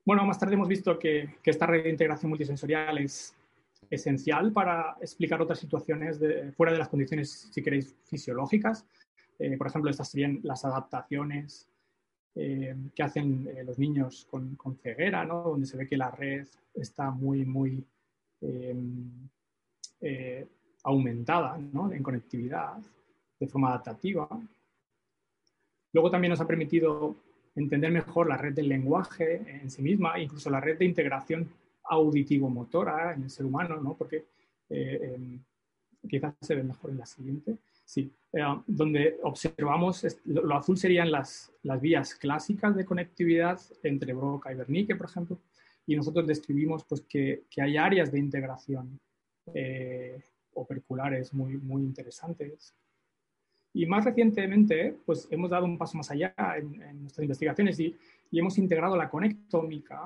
Bueno, 0.05 0.25
más 0.25 0.39
tarde 0.39 0.55
hemos 0.55 0.67
visto 0.67 0.97
que, 0.97 1.35
esta 1.43 1.67
red 1.67 1.83
de 1.83 1.89
integración 1.89 2.29
multisensorial 2.29 2.97
es 2.97 3.35
esencial 3.89 4.51
para 4.51 4.97
explicar 5.01 5.41
otras 5.41 5.59
situaciones 5.59 6.19
fuera 6.55 6.71
de 6.71 6.79
las 6.79 6.89
condiciones, 6.89 7.49
si 7.51 7.61
queréis, 7.61 7.95
fisiológicas. 8.05 8.85
Eh, 9.39 9.57
por 9.57 9.67
ejemplo, 9.67 9.89
estas 9.89 10.09
serían 10.09 10.41
las 10.43 10.65
adaptaciones 10.65 11.69
eh, 12.35 12.75
que 12.93 13.03
hacen 13.03 13.47
eh, 13.47 13.63
los 13.63 13.79
niños 13.79 14.27
con, 14.29 14.57
ceguera, 14.75 15.23
¿no? 15.23 15.43
donde 15.43 15.65
se 15.65 15.77
ve 15.77 15.87
que 15.87 15.97
la 15.97 16.11
red 16.11 16.45
está 16.73 17.09
muy, 17.09 17.45
muy 17.45 17.83
aumentada 20.83 21.57
en 21.57 22.03
conectividad 22.03 22.77
de 23.37 23.47
forma 23.47 23.69
adaptativa. 23.69 24.27
Luego 25.91 26.11
también 26.11 26.29
nos 26.29 26.39
ha 26.39 26.47
permitido 26.47 27.15
entender 27.55 27.91
mejor 27.91 28.29
la 28.29 28.37
red 28.37 28.53
del 28.53 28.69
lenguaje 28.69 29.61
en 29.61 29.69
sí 29.69 29.81
misma, 29.81 30.19
incluso 30.19 30.49
la 30.49 30.61
red 30.61 30.77
de 30.77 30.85
integración 30.85 31.49
auditivo-motora 31.83 33.13
en 33.13 33.23
el 33.23 33.29
ser 33.29 33.45
humano, 33.45 33.81
¿no? 33.81 33.95
porque 33.95 34.25
em, 34.69 35.41
quizás 36.07 36.33
se 36.39 36.55
ve 36.55 36.63
mejor 36.63 36.91
en 36.91 36.97
la 36.99 37.05
siguiente. 37.05 37.57
Sí, 37.83 38.09
eh, 38.33 38.41
donde 38.67 39.17
observamos, 39.23 40.05
lo, 40.25 40.55
azul 40.55 40.77
serían 40.77 41.11
las, 41.11 41.51
las 41.63 41.81
vías 41.81 42.15
clásicas 42.15 42.75
de 42.75 42.85
conectividad 42.85 43.59
entre 43.83 44.13
Broca 44.13 44.51
y 44.51 44.55
Wernicke, 44.55 44.95
por 44.95 45.07
ejemplo, 45.07 45.39
y 45.85 45.95
nosotros 45.95 46.27
describimos 46.27 46.83
pues, 46.85 47.01
que, 47.01 47.43
que 47.49 47.61
hay 47.61 47.77
áreas 47.77 48.11
de 48.11 48.19
integración 48.19 48.99
eh, 49.53 50.21
operculares 50.53 51.33
muy, 51.33 51.57
muy 51.57 51.81
interesantes 51.81 52.75
y 53.73 53.85
más 53.85 54.03
recientemente, 54.03 54.95
pues 55.05 55.27
hemos 55.31 55.49
dado 55.49 55.65
un 55.65 55.77
paso 55.77 55.97
más 55.97 56.09
allá 56.09 56.33
en, 56.57 57.01
nuestras 57.01 57.23
investigaciones 57.23 57.79
y, 57.79 57.95
hemos 58.31 58.57
integrado 58.59 58.95
la 58.95 59.09
conectómica 59.09 60.05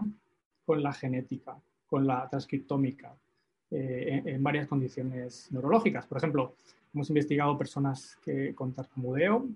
con 0.66 0.82
la 0.82 0.94
genética, 0.94 1.58
con 1.86 2.08
la 2.08 2.30
transcriptómica, 2.30 3.14
eh, 3.70 4.22
en, 4.26 4.44
varias 4.44 4.68
condiciones 4.68 5.52
neurológicas. 5.52 6.06
Por 6.06 6.18
ejemplo, 6.18 6.56
hemos 6.94 7.10
investigado 7.10 7.58
personas 7.58 8.18
que, 8.24 8.54
con 8.54 8.74
tartamudeo, 8.74 9.48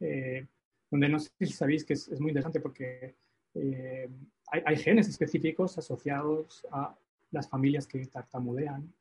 eh, 0.00 0.46
donde 0.90 1.08
no 1.08 1.18
sé 1.18 1.30
si 1.40 1.46
sabéis 1.46 1.84
que 1.84 1.94
es, 1.94 2.20
muy 2.20 2.30
interesante 2.30 2.60
porque 2.60 3.14
eh, 3.54 4.08
hay, 4.48 4.62
hay, 4.66 4.76
genes 4.76 5.08
específicos 5.08 5.78
asociados 5.78 6.66
a 6.70 6.94
las 7.30 7.48
familias 7.48 7.86
que 7.86 8.04
tartamudean. 8.06 8.92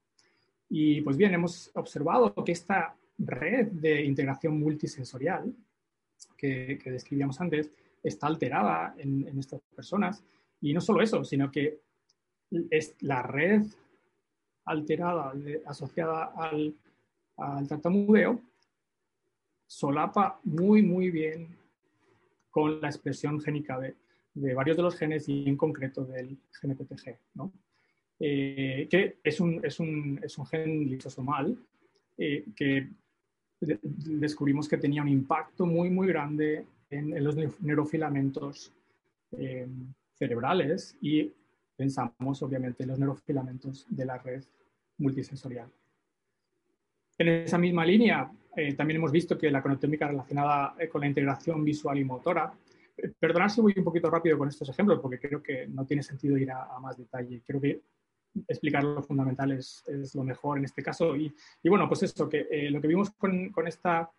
Y 0.70 1.02
pues 1.02 1.18
bien, 1.18 1.34
hemos 1.34 1.72
observado 1.76 2.34
que 2.44 2.52
esta 2.52 2.96
red 3.18 3.68
de 3.68 4.04
integración 4.04 4.60
multisensorial 4.60 5.54
que, 6.38 6.80
describíamos 6.86 7.40
antes 7.42 7.72
está 8.02 8.28
alterada 8.28 8.96
en, 8.98 9.38
estas 9.40 9.62
personas. 9.76 10.24
Y 10.62 10.74
no 10.74 10.82
solo 10.82 11.02
eso, 11.02 11.24
sino 11.24 11.52
que 11.52 11.80
es 12.70 12.96
la 13.02 13.22
red 13.22 13.64
alterada 14.66 15.34
asociada 15.66 16.34
al, 16.36 16.76
al 17.38 17.68
tartamudeo 17.68 18.42
solapa 19.68 20.40
muy, 20.44 20.82
muy 20.82 21.10
bien 21.10 21.58
con 22.52 22.80
la 22.80 22.90
expresión 22.90 23.42
génica 23.42 23.80
de, 23.80 23.96
varios 24.54 24.78
de 24.78 24.84
los 24.84 24.96
genes 24.96 25.28
y 25.28 25.50
en 25.50 25.58
concreto 25.58 26.06
del 26.06 26.38
GNPTG. 26.62 27.18
Eh, 28.20 28.88
que 28.90 29.18
es 29.24 29.40
un, 29.40 29.60
es, 29.66 29.80
un, 29.80 30.20
es 30.24 30.38
un, 30.38 30.46
gen 30.46 30.90
lisosomal 30.90 31.58
eh, 32.18 32.46
que 32.56 32.90
descubrimos 33.60 34.70
que 34.70 34.78
tenía 34.78 35.02
un 35.02 35.10
impacto 35.10 35.66
muy, 35.66 35.90
muy 35.90 36.08
grande 36.08 36.66
en, 36.90 37.24
los 37.24 37.36
neurofilamentos 37.62 38.72
eh, 39.32 39.68
cerebrales 40.14 40.96
y 41.02 41.32
pensamos 41.76 42.44
obviamente 42.44 42.84
en 42.84 42.90
los 42.90 43.00
neurofilamentos 43.00 43.88
de 43.90 44.06
la 44.06 44.18
red 44.20 44.44
multisensorial. 45.00 45.70
En 47.18 47.28
esa 47.28 47.58
misma 47.58 47.86
línea, 47.86 48.32
eh, 48.56 48.74
también 48.74 48.98
hemos 48.98 49.12
visto 49.12 49.38
que 49.38 49.52
la 49.52 49.62
conectómica 49.62 50.08
relacionada 50.08 50.76
eh, 50.80 50.88
con 50.88 51.02
la 51.02 51.08
integración 51.08 51.64
visual 51.64 51.98
y 51.98 52.04
motora, 52.04 52.54
perdonad 53.20 53.50
si 53.50 53.62
voy 53.62 53.74
un 53.78 53.84
poquito 53.84 54.10
rápido 54.10 54.38
con 54.38 54.48
estos 54.48 54.70
ejemplos, 54.70 55.00
porque 55.00 55.20
creo 55.20 55.42
que 55.42 55.68
no 55.68 55.86
tiene 55.86 56.04
sentido 56.04 56.38
ir 56.38 56.52
a, 56.52 56.80
más 56.80 56.98
detalle. 56.98 57.42
Creo 57.46 57.60
que 57.60 57.82
explicar 58.48 58.84
lo 58.84 59.04
fundamental 59.04 59.52
es, 59.52 59.84
lo 60.16 60.24
mejor 60.24 60.58
en 60.58 60.66
este 60.66 60.84
caso. 60.84 61.16
Y, 61.16 61.34
bueno, 61.64 61.88
pues 61.88 62.04
eso, 62.04 62.30
que 62.30 62.48
eh, 62.50 62.70
lo 62.70 62.82
que 62.82 62.88
vimos 62.88 63.12
con, 63.12 63.52
esta 63.66 64.10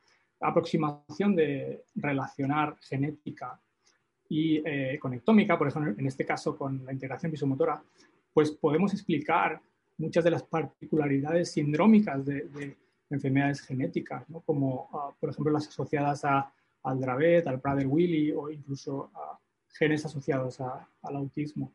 aproximación 0.40 1.34
de 1.34 1.84
relacionar 1.94 2.76
genética 2.80 3.58
y 4.28 4.62
eh, 4.64 4.98
conectómica, 5.00 5.56
por 5.56 5.68
ejemplo, 5.68 5.94
en 5.96 6.06
este 6.06 6.24
caso 6.24 6.56
con 6.56 6.84
la 6.84 6.92
integración 6.92 7.30
visomotora, 7.30 7.82
pues 8.32 8.50
podemos 8.50 8.92
explicar 8.92 9.60
muchas 9.98 10.24
de 10.24 10.30
las 10.30 10.42
particularidades 10.42 11.52
sindrómicas 11.52 12.24
de, 12.24 12.76
enfermedades 13.10 13.60
genéticas, 13.60 14.24
como 14.44 14.88
ah, 14.92 15.10
por 15.18 15.30
ejemplo 15.30 15.52
las 15.52 15.68
asociadas 15.68 16.24
a, 16.24 16.52
al 16.82 17.00
Dravet, 17.00 17.46
al 17.46 17.60
Prader-Willi 17.60 18.32
o 18.32 18.50
incluso 18.50 19.10
a 19.14 19.38
genes 19.68 20.04
asociados 20.04 20.60
al 20.60 21.16
autismo. 21.16 21.72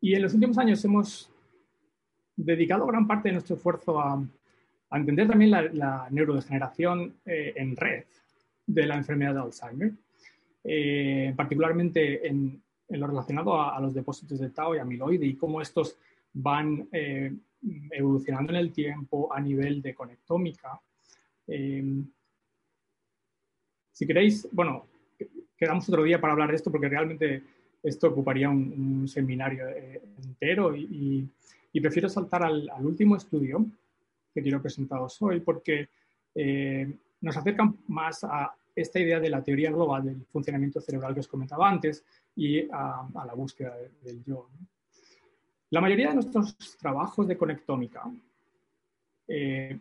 Y 0.00 0.14
en 0.14 0.22
los 0.22 0.34
últimos 0.34 0.58
años 0.58 0.84
hemos 0.84 1.30
dedicado 2.34 2.86
gran 2.86 3.06
parte 3.06 3.28
de 3.28 3.34
nuestro 3.34 3.56
esfuerzo 3.56 4.00
a, 4.00 4.22
entender 4.90 5.26
también 5.26 5.50
la, 5.50 6.08
neurodegeneración 6.10 7.14
eh, 7.24 7.54
en 7.56 7.74
red 7.76 8.04
de 8.66 8.86
la 8.86 8.96
enfermedad 8.96 9.32
de 9.32 9.40
Alzheimer, 9.40 9.92
eh, 10.64 11.32
particularmente 11.34 12.26
en, 12.26 12.62
lo 12.88 13.06
relacionado 13.06 13.58
a, 13.58 13.80
los 13.80 13.94
depósitos 13.94 14.38
de 14.38 14.50
tau 14.50 14.74
y 14.74 14.78
amiloide 14.78 15.24
y 15.24 15.36
cómo 15.36 15.62
estos 15.62 15.96
van 16.34 16.88
eh, 16.92 17.32
evolucionando 17.90 18.52
en 18.52 18.58
el 18.58 18.72
tiempo 18.72 19.32
a 19.32 19.40
nivel 19.40 19.80
de 19.82 19.94
conectómica. 19.94 20.80
si 23.92 24.06
queréis, 24.06 24.48
bueno, 24.52 24.86
quedamos 25.56 25.88
otro 25.88 26.02
día 26.02 26.20
para 26.20 26.32
hablar 26.32 26.50
de 26.50 26.56
esto 26.56 26.72
porque 26.72 26.88
realmente 26.88 27.42
esto 27.82 28.08
ocuparía 28.08 28.48
un, 28.48 29.06
seminario 29.08 29.68
eh, 29.68 30.02
entero 30.24 30.74
y, 30.76 31.28
prefiero 31.80 32.08
saltar 32.08 32.44
al, 32.44 32.70
último 32.80 33.16
estudio 33.16 33.64
que 34.32 34.42
quiero 34.42 34.60
presentaros 34.60 35.20
hoy 35.22 35.40
porque 35.40 35.88
eh, 36.34 36.92
nos 37.20 37.36
acerca 37.36 37.72
más 37.88 38.24
a 38.24 38.54
esta 38.74 38.98
idea 38.98 39.20
de 39.20 39.30
la 39.30 39.42
teoría 39.42 39.70
global 39.70 40.04
del 40.04 40.24
funcionamiento 40.26 40.80
cerebral 40.80 41.14
que 41.14 41.20
os 41.20 41.28
comentaba 41.28 41.68
antes 41.68 42.04
y 42.34 42.68
a, 42.70 43.06
la 43.26 43.34
búsqueda 43.34 43.76
del 44.02 44.24
yo. 44.24 44.48
La 45.72 45.80
mayoría 45.80 46.08
de 46.08 46.16
nuestros 46.16 46.54
trabajos 46.76 47.26
de 47.26 47.38
conectómica 47.38 48.02
eh, 49.26 49.78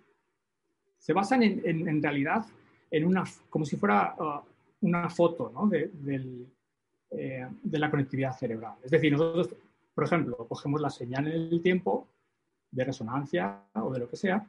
se 0.97 1.11
basan 1.11 1.43
en, 1.43 2.01
realidad 2.01 2.45
en 2.89 3.05
una, 3.05 3.25
como 3.49 3.65
si 3.65 3.75
fuera 3.75 4.15
uh, 4.17 4.87
una 4.87 5.09
foto 5.09 5.51
eh, 5.73 7.47
de 7.61 7.79
la 7.79 7.91
conectividad 7.91 8.31
cerebral. 8.37 8.75
Es 8.81 8.91
decir, 8.91 9.11
nosotros, 9.11 9.49
por 9.93 10.05
ejemplo, 10.05 10.37
cogemos 10.47 10.79
la 10.79 10.89
señal 10.89 11.27
en 11.27 11.33
el 11.33 11.61
tiempo 11.61 12.07
de 12.71 12.85
resonancia 12.85 13.61
o 13.73 13.91
de 13.91 13.99
lo 13.99 14.09
que 14.09 14.15
sea 14.15 14.47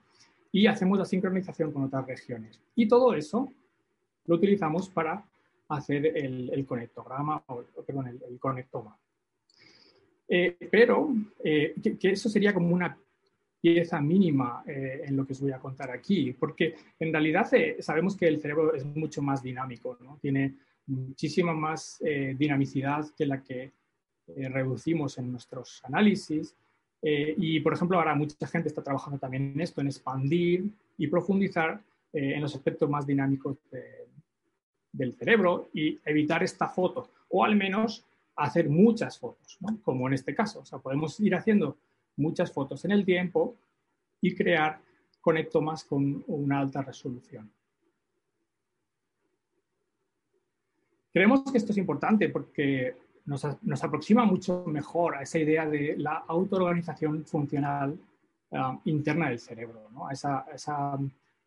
y 0.53 0.69
hacemos 0.69 0.97
la 0.97 1.05
sincronización 1.05 1.73
con 1.73 1.83
otras 1.83 2.07
regiones. 2.07 2.61
Y 2.77 2.87
todo 2.87 3.15
eso 3.15 3.53
lo 4.27 4.37
utilizamos 4.37 4.89
para 4.89 5.25
hacer 5.71 6.07
el, 6.07 6.65
conectograma, 6.69 7.43
o, 7.49 7.65
el, 7.89 8.39
conectoma. 8.39 8.97
Eh, 10.35 10.57
pero 10.71 11.15
eh, 11.45 11.75
que, 12.01 12.11
eso 12.11 12.29
sería 12.29 12.55
como 12.55 12.75
una 12.75 12.97
pieza 13.61 14.01
mínima 14.01 14.65
en 14.67 15.17
lo 15.17 15.25
que 15.25 15.35
os 15.35 15.41
voy 15.41 15.53
a 15.53 15.61
contar 15.61 15.91
aquí, 15.93 16.33
porque 16.33 16.75
en 16.99 17.13
realidad 17.13 17.49
sabemos 17.79 18.17
que 18.17 18.27
el 18.27 18.41
cerebro 18.41 18.75
es 18.75 18.85
mucho 18.85 19.23
más 19.23 19.41
dinámico, 19.41 19.97
¿no? 20.01 20.19
Tiene 20.21 20.57
muchísima 20.87 21.53
más 21.53 22.01
eh, 22.05 22.35
dinamicidad 22.39 23.07
que 23.17 23.27
la 23.27 23.43
que 23.43 23.73
eh, 24.27 24.49
reducimos 24.49 25.19
en 25.19 25.31
nuestros 25.31 25.81
análisis. 25.85 26.55
Eh, 27.03 27.35
y, 27.37 27.61
por 27.61 27.75
ejemplo, 27.75 27.99
ahora 27.99 28.15
mucha 28.15 28.47
gente 28.47 28.69
está 28.69 28.83
trabajando 28.83 29.19
también 29.19 29.53
en 29.55 29.61
esto, 29.61 29.81
en 29.81 29.89
expandir 29.89 30.71
y 30.99 31.07
profundizar 31.07 31.81
en 32.15 32.43
los 32.43 32.55
aspectos 32.55 32.91
más 32.91 33.07
dinámicos 33.07 33.57
del 34.93 35.15
cerebro 35.15 35.71
y 35.73 35.99
evitar 36.05 36.43
esta 36.43 36.69
foto, 36.69 37.09
o 37.31 37.43
al 37.43 37.57
menos 37.57 38.05
hacer 38.45 38.69
muchas 38.69 39.19
fotos, 39.19 39.59
como 39.83 40.09
en 40.09 40.15
este 40.15 40.35
caso. 40.35 40.61
O 40.61 40.65
sea, 40.65 40.79
podemos 40.79 41.19
ir 41.21 41.35
haciendo 41.35 41.77
muchas 42.17 42.53
fotos 42.53 42.85
en 42.85 42.91
el 42.91 43.05
tiempo 43.05 43.57
y 44.21 44.35
crear 44.35 44.81
conectomas 45.21 45.85
con 45.85 46.25
una 46.27 46.59
alta 46.59 46.83
resolución. 46.83 47.51
Creemos 51.13 51.43
que 51.51 51.59
esto 51.59 51.73
es 51.73 51.79
importante 51.79 52.29
porque 52.31 52.97
nos, 53.27 53.45
aproxima 53.85 54.25
mucho 54.25 54.65
mejor 54.67 55.17
a 55.17 55.23
esa 55.23 55.39
idea 55.39 55.69
de 55.69 55.95
la 55.99 56.25
autoorganización 56.27 57.25
funcional 57.25 57.97
um, 58.51 58.81
interna 58.87 59.29
del 59.29 59.39
cerebro, 59.39 59.89
a 60.09 60.13
esa, 60.13 60.47
esa 60.53 60.99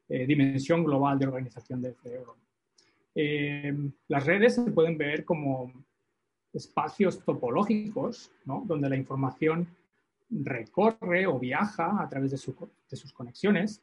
eh, 0.07 0.25
dimensión 0.25 0.83
global 0.83 1.19
de 1.19 1.27
organización 1.27 1.81
del 1.81 1.95
cerebro. 1.95 2.35
las 4.07 4.25
redes 4.25 4.55
se 4.55 4.71
pueden 4.71 4.97
ver 4.97 5.25
como 5.25 5.71
espacios 6.55 7.23
topológicos, 7.23 8.31
donde 8.45 8.89
la 8.89 8.95
información 8.95 9.67
recorre 10.29 11.27
o 11.27 11.37
viaja 11.37 12.01
a 12.01 12.09
través 12.09 12.31
de, 12.31 12.37
sus 12.37 13.13
conexiones. 13.13 13.81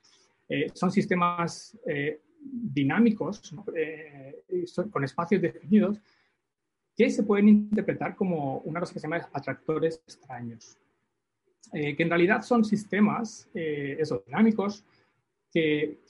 Eh, 0.49 0.70
son 0.75 0.91
sistemas 0.91 1.79
eh, 1.87 2.20
dinámicos, 2.41 3.55
eh, 3.77 4.43
con 4.91 5.05
espacios 5.05 5.41
definidos, 5.41 6.01
que 6.97 7.11
se 7.11 7.23
pueden 7.23 7.49
interpretar 7.49 8.16
como 8.16 8.59
una 8.59 8.81
cosa 8.81 8.93
que 8.93 9.01
se 9.01 9.07
llama 9.07 9.29
atractores 9.33 10.03
extraños, 10.07 10.77
que 11.73 11.97
en 11.99 12.11
realidad 12.11 12.43
son 12.43 12.66
sistemas 12.66 13.49
eso, 13.55 14.23
dinámicos 14.27 14.85
que 15.51 16.01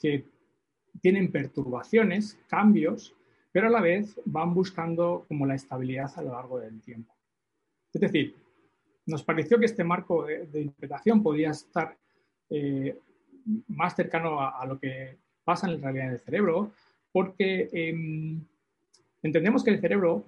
tienen 0.99 1.31
perturbaciones, 1.31 2.37
cambios, 2.47 3.15
pero 3.53 3.67
a 3.67 3.69
la 3.69 3.81
vez 3.81 4.19
van 4.25 4.53
buscando 4.53 5.25
como 5.27 5.45
la 5.45 5.53
estabilidad 5.53 6.11
a 6.15 6.23
lo 6.23 6.33
largo 6.33 6.59
del 6.59 6.81
tiempo. 6.81 7.13
Es 7.93 8.01
decir, 8.01 8.35
nos 9.05 9.23
pareció 9.23 9.59
que 9.59 9.65
este 9.65 9.83
marco 9.83 10.25
de, 10.25 10.61
interpretación 10.61 11.21
podía 11.21 11.51
estar 11.51 11.95
eh, 12.49 12.97
más 13.67 13.95
cercano 13.95 14.41
a, 14.41 14.65
lo 14.65 14.79
que 14.79 15.17
pasa 15.43 15.69
en 15.69 15.79
realidad 15.79 16.09
del 16.09 16.19
cerebro, 16.19 16.71
porque 17.11 17.69
em, 17.71 18.41
entendemos 19.21 19.63
que 19.63 19.69
el 19.69 19.79
cerebro 19.79 20.25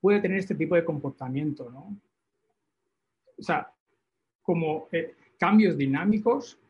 puede 0.00 0.20
tener 0.20 0.38
este 0.38 0.54
tipo 0.54 0.76
de 0.76 0.84
comportamiento, 0.84 1.68
¿no? 1.68 1.98
O 3.38 3.42
sea, 3.42 3.72
como 4.42 4.86
eh, 4.92 5.16
cambios 5.36 5.76
dinámicos, 5.76 6.60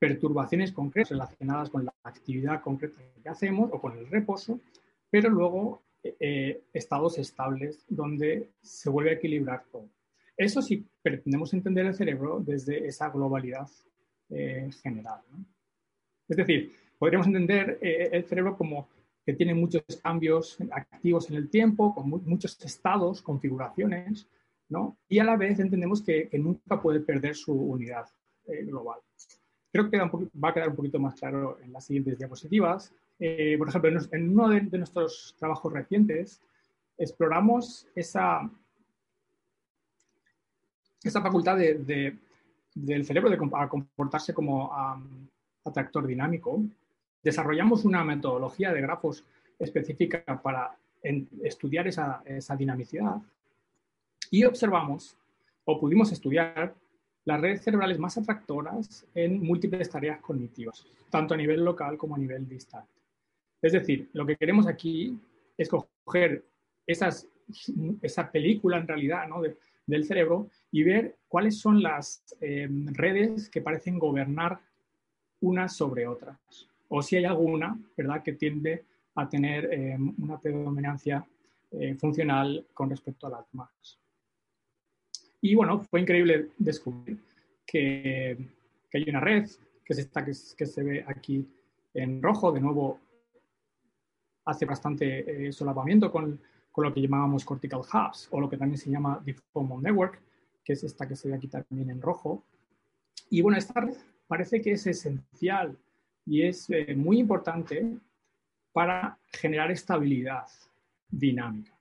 perturbaciones 0.00 0.72
concretas 0.72 1.10
relacionadas 1.10 1.70
con 1.70 1.84
la 1.84 1.94
actividad 2.02 2.60
concreta 2.60 3.00
que 3.22 3.28
hacemos 3.28 3.70
o 3.72 3.80
con 3.80 3.96
el 3.96 4.08
reposo, 4.08 4.58
pero 5.12 5.28
luego 5.28 5.82
eh, 6.02 6.64
estados 6.72 7.18
estables 7.18 7.84
donde 7.86 8.48
se 8.62 8.88
vuelve 8.88 9.10
a 9.10 9.14
equilibrar 9.14 9.62
todo. 9.70 9.90
Eso 10.34 10.62
sí 10.62 10.88
pretendemos 11.02 11.52
entender 11.52 11.84
el 11.84 11.94
cerebro 11.94 12.40
desde 12.40 12.86
esa 12.86 13.10
globalidad 13.10 13.68
eh, 14.30 14.70
general. 14.82 15.20
Es 16.26 16.36
decir, 16.38 16.72
podríamos 16.98 17.26
entender 17.26 17.78
eh, 17.82 18.08
el 18.10 18.24
cerebro 18.24 18.56
como 18.56 18.88
que 19.24 19.34
tiene 19.34 19.54
muchos 19.54 19.84
cambios 20.02 20.56
activos 20.70 21.28
en 21.28 21.36
el 21.36 21.50
tiempo, 21.50 21.94
con 21.94 22.08
muchos 22.08 22.58
estados, 22.64 23.20
configuraciones, 23.20 24.26
¿no? 24.70 24.96
y 25.10 25.18
a 25.18 25.24
la 25.24 25.36
vez 25.36 25.60
entendemos 25.60 26.00
que, 26.00 26.30
nunca 26.38 26.80
puede 26.80 27.00
perder 27.00 27.36
su 27.36 27.52
unidad 27.52 28.06
global. 28.46 28.98
Creo 29.70 29.90
que 29.90 29.98
va 29.98 30.48
a 30.48 30.54
quedar 30.54 30.70
un 30.70 30.76
poquito 30.76 30.98
más 30.98 31.14
claro 31.14 31.58
en 31.62 31.72
las 31.72 31.84
siguientes 31.84 32.18
diapositivas. 32.18 32.92
Eh, 33.18 33.56
por 33.58 33.68
ejemplo, 33.68 33.90
en 34.12 34.30
uno 34.30 34.48
de, 34.48 34.78
nuestros 34.78 35.34
trabajos 35.38 35.72
recientes 35.72 36.40
exploramos 36.98 37.86
esa, 37.94 38.50
esa 41.02 41.22
facultad 41.22 41.56
del 41.56 43.04
cerebro 43.04 43.30
de 43.30 43.38
comportarse 43.38 44.34
como 44.34 44.72
atractor 45.64 46.06
dinámico. 46.06 46.62
Desarrollamos 47.22 47.84
una 47.84 48.04
metodología 48.04 48.72
de 48.72 48.80
grafos 48.80 49.24
específica 49.58 50.24
para 50.42 50.76
estudiar 51.42 51.86
esa, 51.86 52.22
esa 52.24 52.56
dinamicidad 52.56 53.16
y 54.30 54.44
observamos 54.44 55.16
o 55.64 55.78
pudimos 55.78 56.10
estudiar 56.12 56.74
las 57.24 57.40
redes 57.40 57.62
cerebrales 57.62 57.98
más 57.98 58.18
atractoras 58.18 59.06
en 59.14 59.40
múltiples 59.40 59.88
tareas 59.88 60.20
cognitivas, 60.20 60.84
tanto 61.10 61.34
a 61.34 61.36
nivel 61.36 61.64
local 61.64 61.96
como 61.96 62.16
a 62.16 62.18
nivel 62.18 62.48
distante. 62.48 63.01
Es 63.62 63.72
decir, 63.72 64.10
lo 64.12 64.26
que 64.26 64.36
queremos 64.36 64.66
aquí 64.66 65.16
es 65.56 65.68
coger 65.68 66.44
esa 66.84 68.32
película 68.32 68.76
en 68.76 68.88
realidad 68.88 69.24
del 69.86 70.04
cerebro 70.04 70.50
y 70.72 70.82
ver 70.82 71.16
cuáles 71.28 71.58
son 71.58 71.80
las 71.80 72.24
eh, 72.40 72.68
redes 72.92 73.48
que 73.48 73.60
parecen 73.62 73.98
gobernar 73.98 74.58
unas 75.40 75.76
sobre 75.76 76.06
otras. 76.06 76.38
O 76.88 77.02
si 77.02 77.16
hay 77.16 77.24
alguna, 77.24 77.78
¿verdad?, 77.96 78.22
que 78.22 78.32
tiende 78.32 78.84
a 79.14 79.28
tener 79.28 79.72
eh, 79.72 79.96
una 80.18 80.38
predominancia 80.38 81.24
eh, 81.70 81.94
funcional 81.94 82.66
con 82.74 82.90
respecto 82.90 83.26
a 83.26 83.30
las 83.30 83.50
demás. 83.50 83.98
Y 85.40 85.54
bueno, 85.54 85.80
fue 85.80 86.00
increíble 86.00 86.50
descubrir 86.58 87.18
que, 87.66 88.36
hay 88.92 89.08
una 89.08 89.20
red, 89.20 89.48
que 89.84 89.92
es 89.92 89.98
esta 89.98 90.24
que, 90.24 90.34
se 90.34 90.82
ve 90.82 91.04
aquí 91.06 91.46
en 91.94 92.22
rojo, 92.22 92.52
de 92.52 92.60
nuevo 92.60 93.00
hace 94.44 94.64
bastante 94.64 95.48
eh, 95.48 95.52
solapamiento 95.52 96.10
con, 96.10 96.40
con, 96.70 96.84
lo 96.84 96.92
que 96.92 97.00
llamábamos 97.00 97.44
cortical 97.44 97.80
hubs, 97.80 98.28
o 98.30 98.40
lo 98.40 98.48
que 98.48 98.56
también 98.56 98.78
se 98.78 98.90
llama 98.90 99.20
default 99.24 99.82
network, 99.82 100.20
que 100.64 100.74
es 100.74 100.84
esta 100.84 101.06
que 101.06 101.16
se 101.16 101.28
ve 101.28 101.34
aquí 101.34 101.48
también 101.48 101.90
en 101.90 102.00
rojo. 102.00 102.44
Y 103.30 103.40
bueno, 103.42 103.58
esta 103.58 103.80
red 103.80 103.96
parece 104.26 104.60
que 104.60 104.72
es 104.72 104.86
esencial 104.86 105.76
y 106.24 106.42
es 106.42 106.70
eh, 106.70 106.94
muy 106.94 107.18
importante 107.18 107.98
para 108.72 109.18
generar 109.30 109.70
estabilidad 109.70 110.46
dinámica 111.08 111.76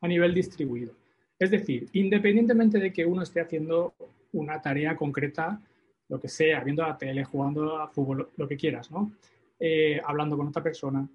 a 0.00 0.08
nivel 0.08 0.34
distribuido. 0.34 0.94
Es 1.38 1.50
decir, 1.50 1.88
independientemente 1.92 2.78
de 2.78 2.92
que 2.92 3.06
uno 3.06 3.22
esté 3.22 3.40
haciendo 3.40 3.94
una 4.32 4.60
tarea 4.60 4.96
concreta, 4.96 5.60
lo 6.08 6.20
que 6.20 6.28
sea, 6.28 6.62
viendo 6.62 6.82
la 6.82 6.96
tele, 6.96 7.24
jugando 7.24 7.78
a 7.78 7.88
fútbol, 7.88 8.30
lo 8.36 8.48
que 8.48 8.56
quieras, 8.56 8.90
¿no? 8.90 9.12
Eh, 9.58 10.00
hablando 10.04 10.36
con 10.36 10.48
otra 10.48 10.62
persona, 10.62 11.08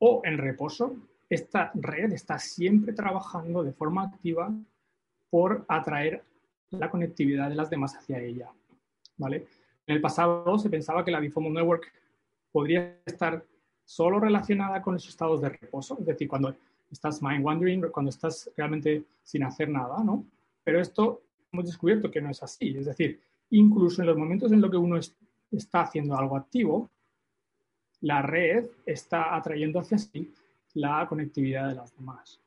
o 0.00 0.22
en 0.24 0.38
reposo, 0.38 0.96
esta 1.28 1.70
red 1.74 2.12
está 2.12 2.38
siempre 2.38 2.92
trabajando 2.92 3.62
de 3.62 3.72
forma 3.72 4.02
activa 4.02 4.52
por 5.30 5.64
atraer 5.68 6.24
la 6.70 6.90
conectividad 6.90 7.48
de 7.48 7.54
las 7.54 7.70
demás 7.70 7.94
hacia 7.94 8.18
ella. 8.18 8.50
¿vale? 9.16 9.46
En 9.86 9.94
el 9.94 10.00
pasado 10.00 10.58
se 10.58 10.70
pensaba 10.70 11.04
que 11.04 11.10
la 11.10 11.20
Default 11.20 11.50
Network 11.50 11.92
podría 12.50 12.98
estar 13.06 13.44
solo 13.84 14.18
relacionada 14.18 14.82
con 14.82 14.94
los 14.94 15.08
estados 15.08 15.40
de 15.40 15.50
reposo, 15.50 15.96
es 16.00 16.06
decir, 16.06 16.28
cuando 16.28 16.54
estás 16.90 17.22
mind 17.22 17.44
wandering, 17.44 17.82
cuando 17.90 18.10
estás 18.10 18.50
realmente 18.56 19.04
sin 19.22 19.44
hacer 19.44 19.68
nada, 19.68 20.02
¿no? 20.02 20.24
Pero 20.64 20.80
esto 20.80 21.22
hemos 21.52 21.66
descubierto 21.66 22.10
que 22.10 22.20
no 22.20 22.30
es 22.30 22.42
así. 22.42 22.76
Es 22.76 22.86
decir, 22.86 23.20
incluso 23.50 24.02
en 24.02 24.08
los 24.08 24.16
momentos 24.16 24.52
en 24.52 24.60
los 24.60 24.70
que 24.70 24.76
uno 24.76 24.98
está 25.50 25.82
haciendo 25.82 26.16
algo 26.16 26.36
activo, 26.36 26.88
la 28.00 28.22
red 28.22 28.66
está 28.86 29.34
atrayendo 29.34 29.80
hacia 29.80 29.98
sí 29.98 30.32
la 30.74 31.06
conectividad 31.08 31.68
de 31.68 31.74
las 31.74 31.94
demás. 31.96 32.40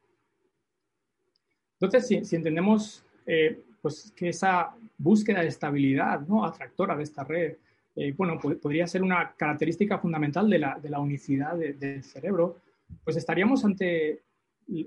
Entonces, 1.80 2.28
si, 2.28 2.36
entendemos 2.36 3.04
eh, 3.26 3.62
pues 3.82 4.14
que 4.16 4.30
esa 4.30 4.74
búsqueda 4.98 5.42
de 5.42 5.48
estabilidad 5.48 6.22
¿no? 6.22 6.46
atractora 6.46 6.96
de 6.96 7.04
esta 7.04 7.24
red, 7.24 7.58
eh, 7.96 8.14
bueno, 8.14 8.40
podría 8.40 8.88
ser 8.88 9.04
una 9.04 9.34
característica 9.36 10.00
fundamental 10.00 10.50
de 10.50 10.60
la, 10.60 11.00
unicidad 11.00 11.56
del 11.56 12.04
cerebro, 12.04 12.62
pues 13.04 13.18
estaríamos 13.18 13.64
ante 13.66 14.22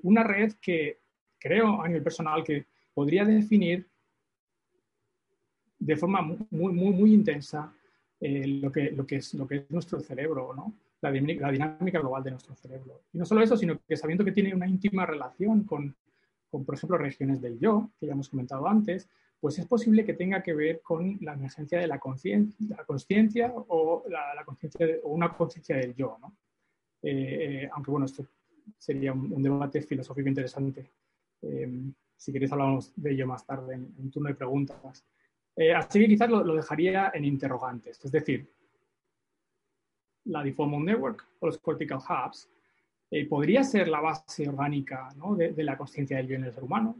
una 0.02 0.24
red 0.24 0.54
que 0.60 0.98
creo 1.38 1.82
a 1.82 1.86
nivel 1.86 2.02
personal 2.02 2.42
que 2.42 2.66
podría 2.94 3.24
definir 3.24 3.86
de 5.78 5.96
forma 5.96 6.22
muy, 6.22 6.72
muy 6.72 7.12
intensa 7.12 7.72
eh, 8.20 8.46
lo, 8.46 8.72
que, 8.72 8.90
lo, 8.92 9.06
que 9.06 9.16
es, 9.16 9.34
lo 9.34 9.46
que 9.46 9.56
es 9.56 9.70
nuestro 9.70 10.00
cerebro, 10.00 10.54
¿no? 10.54 10.74
la, 11.02 11.10
la 11.10 11.50
dinámica 11.50 12.00
global 12.00 12.22
de 12.22 12.30
nuestro 12.30 12.54
cerebro. 12.54 13.02
Y 13.12 13.18
no 13.18 13.26
solo 13.26 13.42
eso, 13.42 13.56
sino 13.56 13.78
que 13.86 13.96
sabiendo 13.96 14.24
que 14.24 14.32
tiene 14.32 14.54
una 14.54 14.66
íntima 14.66 15.04
relación 15.04 15.64
con, 15.64 15.94
con, 16.50 16.64
por 16.64 16.74
ejemplo, 16.74 16.98
regiones 16.98 17.40
del 17.40 17.58
yo, 17.58 17.90
que 17.98 18.06
ya 18.06 18.12
hemos 18.12 18.28
comentado 18.28 18.66
antes, 18.66 19.08
pues 19.40 19.58
es 19.58 19.66
posible 19.66 20.04
que 20.04 20.14
tenga 20.14 20.42
que 20.42 20.54
ver 20.54 20.80
con 20.82 21.18
la 21.20 21.34
emergencia 21.34 21.78
de 21.78 21.86
la 21.86 21.98
conciencia 21.98 23.52
o, 23.54 24.04
la, 24.08 24.34
la 24.34 24.44
o 25.04 25.08
una 25.10 25.36
conciencia 25.36 25.76
del 25.76 25.94
yo. 25.94 26.16
¿no? 26.20 26.34
Eh, 27.02 27.64
eh, 27.64 27.70
aunque 27.72 27.90
bueno, 27.90 28.06
esto 28.06 28.26
sería 28.78 29.12
un, 29.12 29.42
debate 29.42 29.82
filosófico 29.82 30.28
interesante. 30.28 30.90
si 32.16 32.32
queréis 32.32 32.50
hablamos 32.52 32.92
de 32.96 33.12
ello 33.12 33.26
más 33.26 33.44
tarde 33.44 33.74
en, 33.74 33.94
en 33.98 34.10
turno 34.10 34.30
de 34.30 34.34
preguntas. 34.34 35.04
Eh, 35.56 35.72
así 35.72 35.98
que 36.00 36.08
quizás 36.08 36.28
lo, 36.28 36.54
dejaría 36.54 37.10
en 37.14 37.24
interrogantes, 37.24 38.04
es 38.04 38.12
decir, 38.12 38.46
la 40.24 40.42
Default 40.42 40.84
Network 40.84 41.26
o 41.40 41.46
los 41.46 41.58
Cortical 41.58 41.98
Hubs 41.98 42.50
eh, 43.10 43.26
podría 43.26 43.64
ser 43.64 43.88
la 43.88 44.00
base 44.00 44.48
orgánica 44.48 45.08
de, 45.36 45.64
la 45.64 45.78
conciencia 45.78 46.18
del 46.18 46.26
yo 46.26 46.34
en 46.36 46.44
el 46.44 46.52
ser 46.52 46.64
humano. 46.64 46.96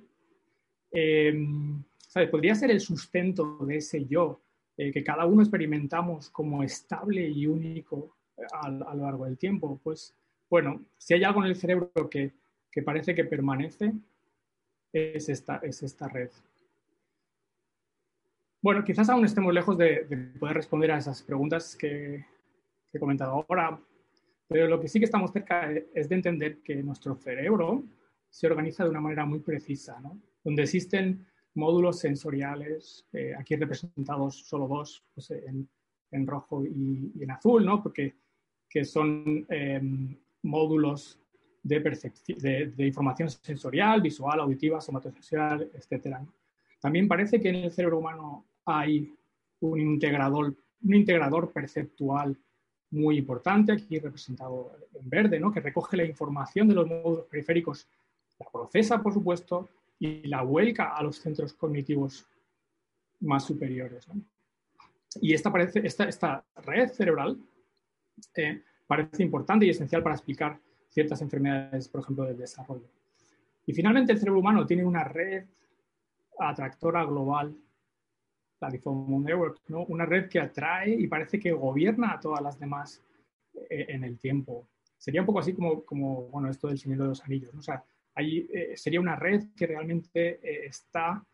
Em, 0.90 1.82
Podría 2.30 2.54
ser 2.54 2.70
el 2.70 2.80
sustento 2.80 3.58
de 3.66 3.76
ese 3.76 4.06
yo 4.06 4.40
eh, 4.78 4.90
que 4.90 5.04
cada 5.04 5.26
uno 5.26 5.42
experimentamos 5.42 6.30
como 6.30 6.62
estable 6.62 7.28
y 7.28 7.46
único 7.46 8.16
a, 8.52 8.70
lo 8.70 8.94
largo 8.94 9.26
del 9.26 9.36
tiempo. 9.36 9.78
Pues 9.84 10.14
bueno, 10.48 10.82
si 10.96 11.12
hay 11.12 11.24
algo 11.24 11.44
en 11.44 11.50
el 11.50 11.56
cerebro 11.56 12.08
que, 12.08 12.32
que 12.70 12.82
parece 12.82 13.14
que 13.14 13.24
permanece, 13.24 13.92
es 14.92 15.28
esta, 15.28 15.56
es 15.56 15.82
esta 15.82 16.08
red. 16.08 16.30
Bueno, 18.62 18.82
quizás 18.84 19.08
aún 19.08 19.24
estemos 19.24 19.52
lejos 19.52 19.76
de, 19.76 20.32
poder 20.38 20.56
responder 20.56 20.90
a 20.90 20.98
esas 20.98 21.22
preguntas 21.22 21.76
que, 21.76 22.24
he 22.92 22.98
comentado 22.98 23.44
ahora. 23.48 23.78
Pero 24.48 24.68
lo 24.68 24.80
que 24.80 24.88
sí 24.88 24.98
que 24.98 25.04
estamos 25.04 25.32
cerca 25.32 25.70
es 25.94 26.08
de 26.08 26.14
entender 26.14 26.62
que 26.62 26.76
nuestro 26.76 27.16
cerebro 27.16 27.84
se 28.30 28.46
organiza 28.46 28.84
de 28.84 28.90
una 28.90 29.00
manera 29.00 29.26
muy 29.26 29.40
precisa, 29.40 30.00
donde 30.44 30.62
existen 30.62 31.26
módulos 31.54 31.98
sensoriales, 31.98 33.06
eh, 33.12 33.34
aquí 33.36 33.56
representados 33.56 34.46
solo 34.46 34.68
dos, 34.68 35.04
pues, 35.14 35.30
en, 35.30 35.68
rojo 36.26 36.64
y, 36.64 37.12
en 37.20 37.30
azul, 37.30 37.68
porque 37.82 38.14
que 38.68 38.84
son 38.84 39.46
em, 39.48 40.16
módulos 40.42 41.20
de, 41.62 41.80
de, 41.80 42.72
de, 42.74 42.86
información 42.86 43.28
sensorial, 43.30 44.00
visual, 44.00 44.40
auditiva, 44.40 44.80
somatosensorial, 44.80 45.70
etc. 45.74 46.18
También 46.80 47.08
parece 47.08 47.40
que 47.40 47.48
en 47.48 47.56
el 47.56 47.72
cerebro 47.72 47.98
humano 47.98 48.44
hay 48.64 49.14
un 49.60 49.80
integrador, 49.80 50.54
un 50.82 50.94
integrador 50.94 51.52
perceptual 51.52 52.36
muy 52.90 53.18
importante, 53.18 53.72
aquí 53.72 53.98
representado 53.98 54.76
en 54.94 55.08
verde, 55.08 55.40
¿no? 55.40 55.52
que 55.52 55.60
recoge 55.60 55.96
la 55.96 56.04
información 56.04 56.68
de 56.68 56.74
los 56.74 56.86
módulos 56.86 57.26
periféricos, 57.26 57.88
la 58.38 58.46
procesa, 58.50 59.02
por 59.02 59.12
supuesto, 59.12 59.68
y 59.98 60.26
la 60.28 60.42
vuelca 60.42 60.94
a 60.94 61.02
los 61.02 61.16
centros 61.16 61.54
cognitivos 61.54 62.26
más 63.20 63.44
superiores. 63.44 64.06
Y 65.20 65.32
esta, 65.32 65.50
parece, 65.50 65.86
esta, 65.86 66.04
esta 66.04 66.44
red 66.56 66.88
cerebral 66.90 67.38
eh, 68.34 68.62
parece 68.86 69.22
importante 69.22 69.66
y 69.66 69.70
esencial 69.70 70.02
para 70.02 70.14
explicar 70.14 70.58
ciertas 70.88 71.20
enfermedades, 71.22 71.88
por 71.88 72.02
ejemplo, 72.02 72.24
del 72.24 72.36
desarrollo. 72.36 72.88
Y 73.66 73.72
finalmente 73.72 74.12
el 74.12 74.18
cerebro 74.18 74.40
humano 74.40 74.66
tiene 74.66 74.84
una 74.84 75.04
red 75.04 75.44
atractora 76.38 77.04
global, 77.04 77.56
la 78.60 78.70
Default 78.70 79.08
Network, 79.08 79.60
¿no? 79.68 79.84
una 79.86 80.06
red 80.06 80.28
que 80.28 80.40
atrae 80.40 80.90
y 80.90 81.06
parece 81.06 81.38
que 81.38 81.52
gobierna 81.52 82.12
a 82.12 82.20
todas 82.20 82.42
las 82.42 82.58
demás 82.58 83.02
eh, 83.70 83.86
en 83.88 84.04
el 84.04 84.18
tiempo. 84.18 84.68
Sería 84.96 85.20
un 85.20 85.26
poco 85.26 85.40
así 85.40 85.52
como, 85.52 85.84
como 85.84 86.28
bueno, 86.28 86.50
esto 86.50 86.68
del 86.68 86.78
Señor 86.78 87.00
de 87.00 87.08
los 87.08 87.22
Anillos. 87.22 87.54
¿no? 87.54 87.62
Sea, 87.62 87.84
ahí 88.14 88.48
eh, 88.52 88.76
sería 88.76 89.00
una 89.00 89.16
red 89.16 89.48
que 89.56 89.66
realmente 89.66 90.40
eh, 90.42 90.66
está 90.66 91.24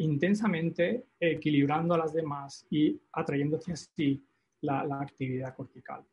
intensamente 0.00 1.04
equilibrando 1.20 1.94
a 1.94 1.98
las 1.98 2.12
demás 2.12 2.66
y 2.68 3.00
atrayendo 3.12 3.58
hacia 3.58 3.76
sí 3.76 4.20
la, 4.62 4.80
actividad 5.00 5.54
cortical. 5.54 6.04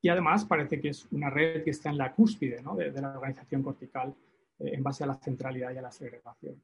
Y 0.00 0.08
además 0.08 0.44
parece 0.44 0.80
que 0.80 0.90
es 0.90 1.08
una 1.10 1.30
red 1.30 1.64
que 1.64 1.70
está 1.70 1.90
en 1.90 1.98
la 1.98 2.12
cúspide 2.12 2.62
¿no? 2.62 2.76
de, 2.76 2.92
la 2.92 3.10
organización 3.10 3.64
cortical 3.64 4.14
en 4.58 4.82
base 4.82 5.04
a 5.04 5.06
la 5.06 5.14
centralidad 5.14 5.72
y 5.72 5.78
a 5.78 5.82
la 5.82 5.90
segregación. 5.90 6.60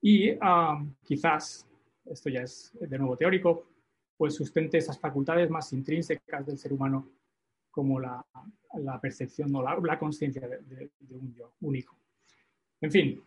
Y 0.00 0.30
um, 0.32 0.94
quizás, 1.04 1.66
esto 2.06 2.28
ya 2.30 2.42
es 2.42 2.72
de 2.80 2.98
nuevo 2.98 3.16
teórico, 3.16 3.66
pues 4.16 4.34
sustente 4.34 4.78
esas 4.78 4.98
facultades 4.98 5.50
más 5.50 5.72
intrínsecas 5.72 6.46
del 6.46 6.58
ser 6.58 6.72
humano 6.72 7.08
como 7.70 8.00
la, 8.00 8.24
percepción 9.00 9.54
o 9.54 9.62
la, 9.62 9.78
la 9.80 9.98
conciencia 9.98 10.48
de, 10.48 10.90
un 11.10 11.32
yo 11.34 11.52
único. 11.60 11.96
En 12.80 12.90
fin, 12.90 13.22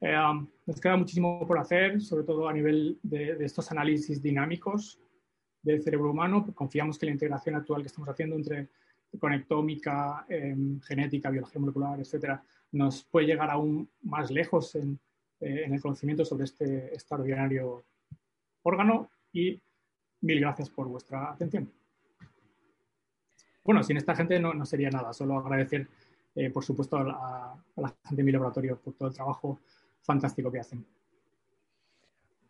eh, 0.00 0.16
um, 0.16 0.46
nos 0.66 0.80
queda 0.80 0.96
muchísimo 0.96 1.46
por 1.46 1.58
hacer, 1.58 2.00
sobre 2.00 2.24
todo 2.24 2.48
a 2.48 2.52
nivel 2.52 2.98
de, 3.02 3.36
estos 3.44 3.70
análisis 3.70 4.22
dinámicos 4.22 5.00
del 5.62 5.82
cerebro 5.82 6.10
humano. 6.10 6.46
Confiamos 6.54 6.98
que 6.98 7.06
la 7.06 7.12
integración 7.12 7.54
actual 7.54 7.82
que 7.82 7.88
estamos 7.88 8.08
haciendo 8.08 8.36
entre 8.36 8.68
conectómica, 9.18 10.26
eh, 10.28 10.56
genética, 10.82 11.30
biología 11.30 11.60
molecular, 11.60 12.00
etcétera, 12.00 12.42
nos 12.72 13.04
puede 13.04 13.26
llegar 13.26 13.50
aún 13.50 13.88
más 14.02 14.30
lejos 14.30 14.74
en, 14.74 14.98
eh, 15.40 15.64
en 15.64 15.74
el 15.74 15.80
conocimiento 15.80 16.24
sobre 16.24 16.44
este 16.44 16.94
extraordinario 16.94 17.84
órgano 18.62 19.10
y 19.32 19.60
mil 20.20 20.40
gracias 20.40 20.68
por 20.68 20.88
vuestra 20.88 21.32
atención. 21.32 21.70
Bueno, 23.64 23.82
sin 23.82 23.96
esta 23.96 24.14
gente 24.14 24.38
no, 24.40 24.64
sería 24.64 24.90
nada, 24.90 25.12
solo 25.12 25.38
agradecer, 25.38 25.86
eh, 26.34 26.50
por 26.50 26.64
supuesto, 26.64 26.96
a 26.96 27.58
a 27.78 27.80
la 27.80 27.88
gente 27.88 28.16
de 28.16 28.22
mi 28.24 28.32
laboratorio 28.32 28.76
por 28.76 28.94
todo 28.94 29.08
el 29.08 29.14
trabajo 29.14 29.60
fantástico 30.02 30.50
que 30.50 30.60
hacen. 30.60 30.84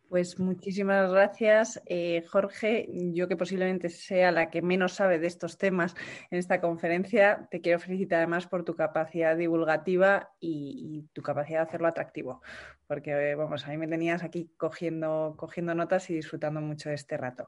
Pues 0.09 0.39
muchísimas 0.39 1.11
gracias, 1.11 1.79
eh, 1.85 2.25
Jorge. 2.27 2.89
Yo 3.13 3.27
que 3.27 3.37
posiblemente 3.37 3.89
sea 3.89 4.31
la 4.31 4.49
que 4.49 4.63
menos 4.63 4.93
sabe 4.93 5.19
de 5.19 5.27
estos 5.27 5.59
temas 5.59 5.93
en 6.31 6.39
esta 6.39 6.59
conferencia, 6.59 7.47
te 7.51 7.61
quiero 7.61 7.79
felicitar 7.79 8.17
además 8.17 8.47
por 8.47 8.65
tu 8.65 8.75
capacidad 8.75 9.37
divulgativa 9.37 10.31
y, 10.39 11.03
y 11.05 11.13
tu 11.13 11.21
capacidad 11.21 11.59
de 11.59 11.67
hacerlo 11.67 11.87
atractivo, 11.87 12.41
porque 12.87 13.35
vamos, 13.35 13.67
a 13.67 13.69
mí 13.69 13.77
me 13.77 13.87
tenías 13.87 14.23
aquí 14.23 14.51
cogiendo, 14.57 15.35
cogiendo 15.37 15.75
notas 15.75 16.09
y 16.09 16.15
disfrutando 16.15 16.59
mucho 16.59 16.89
de 16.89 16.95
este 16.95 17.15
rato. 17.15 17.47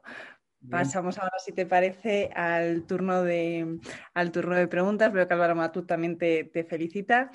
Bien. 0.60 0.70
Pasamos 0.70 1.18
ahora, 1.18 1.36
si 1.44 1.50
te 1.50 1.66
parece, 1.66 2.30
al 2.32 2.86
turno 2.86 3.24
de, 3.24 3.80
al 4.14 4.30
turno 4.30 4.54
de 4.54 4.68
preguntas. 4.68 5.12
Veo 5.12 5.26
que 5.26 5.34
Álvaro 5.34 5.56
Matú 5.56 5.84
también 5.84 6.16
te, 6.16 6.44
te 6.44 6.62
felicita. 6.62 7.32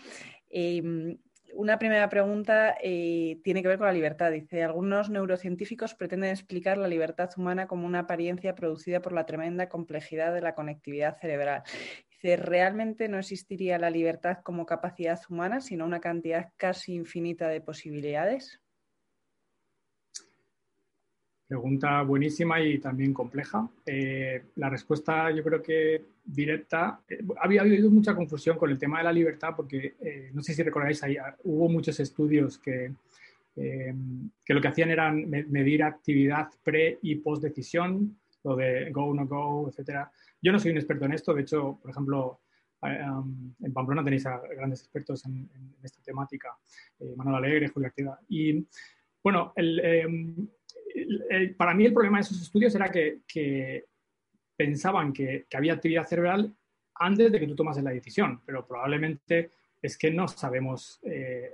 Eh, 0.49 1.17
una 1.53 1.79
primera 1.79 2.09
pregunta 2.09 2.75
eh, 2.81 3.39
tiene 3.43 3.61
que 3.61 3.67
ver 3.67 3.77
con 3.77 3.87
la 3.87 3.93
libertad. 3.93 4.31
Dice, 4.31 4.63
algunos 4.63 5.09
neurocientíficos 5.09 5.95
pretenden 5.95 6.31
explicar 6.31 6.77
la 6.77 6.87
libertad 6.87 7.29
humana 7.37 7.67
como 7.67 7.85
una 7.85 7.99
apariencia 7.99 8.55
producida 8.55 9.01
por 9.01 9.13
la 9.13 9.25
tremenda 9.25 9.69
complejidad 9.69 10.33
de 10.33 10.41
la 10.41 10.55
conectividad 10.55 11.17
cerebral. 11.19 11.63
Dice, 12.09 12.35
¿realmente 12.37 13.07
no 13.07 13.19
existiría 13.19 13.77
la 13.77 13.89
libertad 13.89 14.39
como 14.43 14.65
capacidad 14.65 15.19
humana, 15.29 15.61
sino 15.61 15.85
una 15.85 15.99
cantidad 15.99 16.51
casi 16.57 16.93
infinita 16.93 17.47
de 17.47 17.61
posibilidades? 17.61 18.61
Pregunta 21.47 22.01
buenísima 22.01 22.59
y 22.59 22.77
también 22.77 23.13
compleja. 23.13 23.69
Eh, 23.85 24.43
la 24.57 24.69
respuesta 24.69 25.31
yo 25.31 25.41
creo 25.43 25.61
que 25.61 26.03
directa, 26.25 26.99
eh, 27.07 27.19
había 27.39 27.61
habido 27.61 27.89
mucha 27.89 28.13
confusión 28.13 28.57
con 28.57 28.69
el 28.69 28.77
tema 28.77 28.97
de 28.97 29.05
la 29.05 29.13
libertad 29.13 29.53
porque 29.55 29.95
eh, 30.01 30.29
no 30.33 30.43
sé 30.43 30.53
si 30.53 30.61
recordáis, 30.61 31.01
ahí, 31.03 31.15
ah, 31.15 31.35
hubo 31.45 31.69
muchos 31.69 31.97
estudios 32.01 32.57
que, 32.57 32.91
eh, 33.55 33.95
que 34.43 34.53
lo 34.53 34.59
que 34.59 34.67
hacían 34.67 34.89
era 34.89 35.09
medir 35.09 35.83
actividad 35.83 36.49
pre 36.63 36.99
y 37.01 37.15
post 37.15 37.43
decisión, 37.43 38.19
lo 38.43 38.57
de 38.57 38.91
go, 38.91 39.13
no 39.13 39.25
go, 39.25 39.69
etc. 39.69 40.05
Yo 40.41 40.51
no 40.51 40.59
soy 40.59 40.71
un 40.71 40.77
experto 40.77 41.05
en 41.05 41.13
esto, 41.13 41.33
de 41.33 41.43
hecho, 41.43 41.79
por 41.81 41.91
ejemplo, 41.91 42.41
um, 42.81 43.53
en 43.61 43.73
Pamplona 43.73 44.03
tenéis 44.03 44.25
a 44.25 44.37
grandes 44.53 44.81
expertos 44.81 45.25
en, 45.25 45.49
en 45.55 45.75
esta 45.81 46.01
temática, 46.01 46.49
Manuel 47.15 47.37
Alegre, 47.37 47.69
Julio 47.69 47.87
Artida. 47.87 48.19
Y 48.27 48.67
bueno, 49.23 49.53
el, 49.55 50.49
el, 51.29 51.55
para 51.55 51.73
mí 51.73 51.85
el 51.85 51.93
problema 51.93 52.17
de 52.17 52.21
esos 52.21 52.41
estudios 52.41 52.73
era 52.75 52.89
que, 52.89 53.85
pensaban 54.55 55.13
que, 55.13 55.45
había 55.53 55.73
actividad 55.73 56.07
cerebral 56.07 56.55
antes 56.95 57.31
de 57.31 57.39
que 57.39 57.47
tú 57.47 57.55
tomases 57.55 57.83
la 57.83 57.91
decisión, 57.91 58.41
pero 58.45 58.65
probablemente 58.65 59.51
es 59.81 59.97
que 59.97 60.09
no 60.09 60.27
sabemos, 60.27 60.99
eh, 61.03 61.51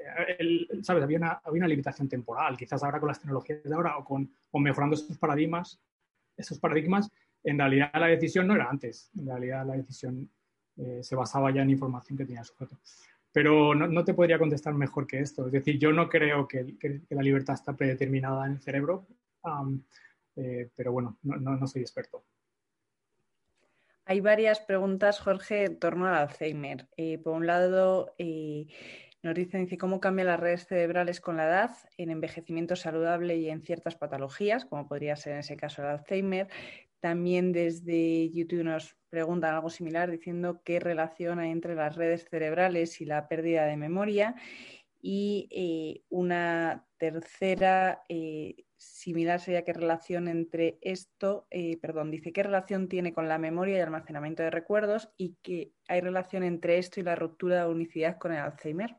¿sabes? 0.82 1.04
Había 1.04 1.18
una, 1.18 1.68
limitación 1.68 2.08
temporal, 2.08 2.56
quizás 2.56 2.82
ahora 2.84 3.00
con 3.00 3.10
las 3.10 3.20
tecnologías 3.20 3.64
de 3.64 3.76
ahora 3.76 3.98
o, 3.98 4.06
con, 4.06 4.30
mejorando 4.54 4.96
esos 4.96 5.18
paradigmas, 5.18 5.82
esos 6.38 6.60
paradigmas, 6.60 7.12
en 7.44 7.58
realidad 7.58 7.92
la 7.94 8.08
decisión 8.08 8.48
no 8.48 8.56
era 8.56 8.70
antes, 8.70 9.12
en 9.18 9.28
realidad 9.28 9.66
la 9.66 9.74
decisión 9.74 10.30
eh, 10.78 11.00
se 11.04 11.16
basaba 11.16 11.52
ya 11.52 11.62
en 11.62 11.72
información 11.72 12.18
que 12.18 12.26
tenía 12.26 12.40
el 12.40 12.46
sujeto. 12.46 12.78
Pero 13.34 13.74
no, 13.74 14.06
te 14.06 14.14
podría 14.14 14.38
contestar 14.38 14.76
mejor 14.76 15.08
que 15.08 15.20
esto. 15.20 15.48
Es 15.48 15.52
decir, 15.52 15.80
yo 15.80 15.92
no 15.92 16.08
creo 16.08 16.48
que, 16.48 16.78
que, 16.78 17.02
que 17.02 17.16
la 17.16 17.24
libertad 17.24 17.56
está 17.56 17.76
predeterminada 17.76 18.46
en 18.46 18.54
el 18.54 18.62
cerebro, 18.62 19.08
eh, 20.36 20.70
pero 20.76 20.92
bueno, 20.92 21.18
no, 21.22 21.68
soy 21.68 21.82
experto. 21.82 22.26
Hay 24.06 24.20
varias 24.20 24.60
preguntas, 24.60 25.20
Jorge, 25.20 25.66
en 25.66 25.80
torno 25.80 26.08
al 26.08 26.16
Alzheimer. 26.16 26.90
Eh, 26.98 27.20
por 27.20 27.34
un 27.34 27.48
lado, 27.48 28.14
eh, 28.18 28.68
nos 29.22 29.36
dicen 29.36 29.64
dice, 29.64 29.78
cómo 29.78 30.02
cambian 30.02 30.28
las 30.28 30.40
redes 30.40 30.68
cerebrales 30.68 31.22
con 31.22 31.38
la 31.38 31.46
edad 31.46 31.72
en 31.98 32.10
envejecimiento 32.10 32.76
saludable 32.76 33.38
y 33.38 33.50
en 33.50 33.62
ciertas 33.62 33.96
patologías, 33.96 34.66
como 34.66 34.88
podría 34.88 35.16
ser 35.16 35.34
en 35.34 35.40
ese 35.40 35.56
caso 35.56 35.82
el 35.82 35.90
Alzheimer. 35.90 36.50
También 37.00 37.52
desde 37.54 38.30
YouTube 38.30 38.64
nos 38.64 38.98
preguntan 39.10 39.56
algo 39.56 39.70
similar, 39.70 40.10
diciendo 40.10 40.62
qué 40.66 40.80
relación 40.80 41.40
hay 41.40 41.52
entre 41.52 41.76
las 41.76 41.96
redes 41.96 42.28
cerebrales 42.30 43.00
y 43.00 43.06
la 43.06 43.28
pérdida 43.28 43.66
de 43.66 43.78
memoria. 43.78 44.36
Y 45.06 46.06
una 46.10 46.86
tercera 46.98 48.04
eh, 48.08 48.56
similar 48.84 49.40
sería 49.40 49.64
qué 49.64 49.74
relación 49.74 50.28
entre 50.28 50.78
esto, 50.82 51.48
eh, 51.50 51.78
perdón, 51.78 52.12
dice 52.12 52.34
qué 52.34 52.44
relación 52.44 52.88
tiene 52.88 53.14
con 53.14 53.28
la 53.28 53.38
memoria 53.38 53.78
y 53.78 53.82
almacenamiento 53.82 54.44
de 54.44 54.52
recuerdos 54.52 55.10
y 55.18 55.36
que 55.42 55.72
hay 55.88 56.02
relación 56.02 56.44
entre 56.44 56.78
esto 56.78 57.00
y 57.00 57.04
la 57.04 57.16
ruptura 57.16 57.64
de 57.64 57.72
unicidad 57.72 58.18
con 58.18 58.34
el 58.34 58.40
Alzheimer. 58.40 58.96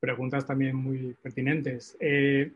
Preguntas 0.00 0.46
también 0.46 0.76
muy 0.76 1.14
pertinentes. 1.14 1.96
Eh, 2.00 2.52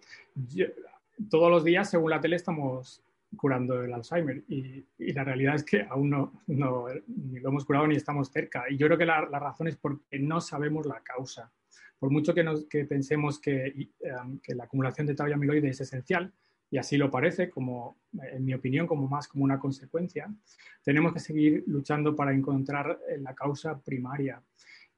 todos 1.28 1.50
los 1.50 1.64
días, 1.64 1.90
según 1.90 2.10
la 2.10 2.20
tele, 2.20 2.36
estamos 2.36 3.02
curando 3.36 3.82
el 3.82 3.92
Alzheimer 3.92 4.42
y, 4.48 4.84
y 4.98 5.12
la 5.12 5.24
realidad 5.24 5.54
es 5.54 5.64
que 5.64 5.82
aún 5.88 6.10
no, 6.10 6.42
no, 6.46 6.86
ni 7.06 7.40
lo 7.40 7.48
hemos 7.48 7.64
curado 7.64 7.86
ni 7.86 7.96
estamos 7.96 8.30
cerca. 8.30 8.64
Y 8.70 8.76
yo 8.76 8.86
creo 8.86 8.98
que 8.98 9.06
la, 9.06 9.28
la 9.28 9.38
razón 9.38 9.68
es 9.68 9.76
porque 9.76 10.18
no 10.18 10.40
sabemos 10.40 10.86
la 10.86 11.00
causa 11.00 11.50
por 12.02 12.10
mucho 12.10 12.34
que, 12.34 12.84
pensemos 12.84 13.38
que, 13.38 13.90
um, 14.20 14.40
que, 14.40 14.56
la 14.56 14.64
acumulación 14.64 15.06
de 15.06 15.14
y 15.16 15.32
amiloide 15.32 15.68
es 15.68 15.82
esencial, 15.82 16.32
y 16.68 16.76
así 16.76 16.96
lo 16.96 17.12
parece, 17.12 17.48
como, 17.48 17.96
en 18.20 18.44
mi 18.44 18.54
opinión, 18.54 18.88
como 18.88 19.06
más 19.06 19.28
como 19.28 19.44
una 19.44 19.60
consecuencia, 19.60 20.28
tenemos 20.82 21.12
que 21.14 21.20
seguir 21.20 21.62
luchando 21.68 22.16
para 22.16 22.34
encontrar 22.34 22.98
eh, 23.08 23.18
la 23.18 23.36
causa 23.36 23.80
primaria. 23.80 24.42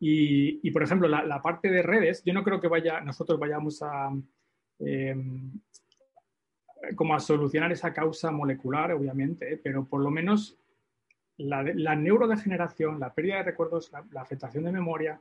Y, 0.00 0.70
por 0.70 0.82
ejemplo, 0.82 1.06
la, 1.06 1.42
parte 1.42 1.68
de 1.68 1.82
redes, 1.82 2.22
yo 2.24 2.32
no 2.32 2.42
creo 2.42 2.58
que 2.58 2.68
vaya, 2.68 3.02
nosotros 3.02 3.38
vayamos 3.38 3.82
a, 3.82 4.10
em, 4.78 5.60
como 6.96 7.14
a 7.14 7.20
solucionar 7.20 7.70
esa 7.70 7.92
causa 7.92 8.30
molecular, 8.30 8.92
obviamente, 8.92 9.60
pero 9.62 9.84
por 9.84 10.00
lo 10.00 10.10
menos 10.10 10.56
la, 11.36 11.62
neurodegeneración, 11.96 12.98
la 12.98 13.12
pérdida 13.12 13.36
de 13.36 13.42
recuerdos, 13.42 13.92
la, 13.92 14.22
afectación 14.22 14.64
de 14.64 14.72
memoria, 14.72 15.20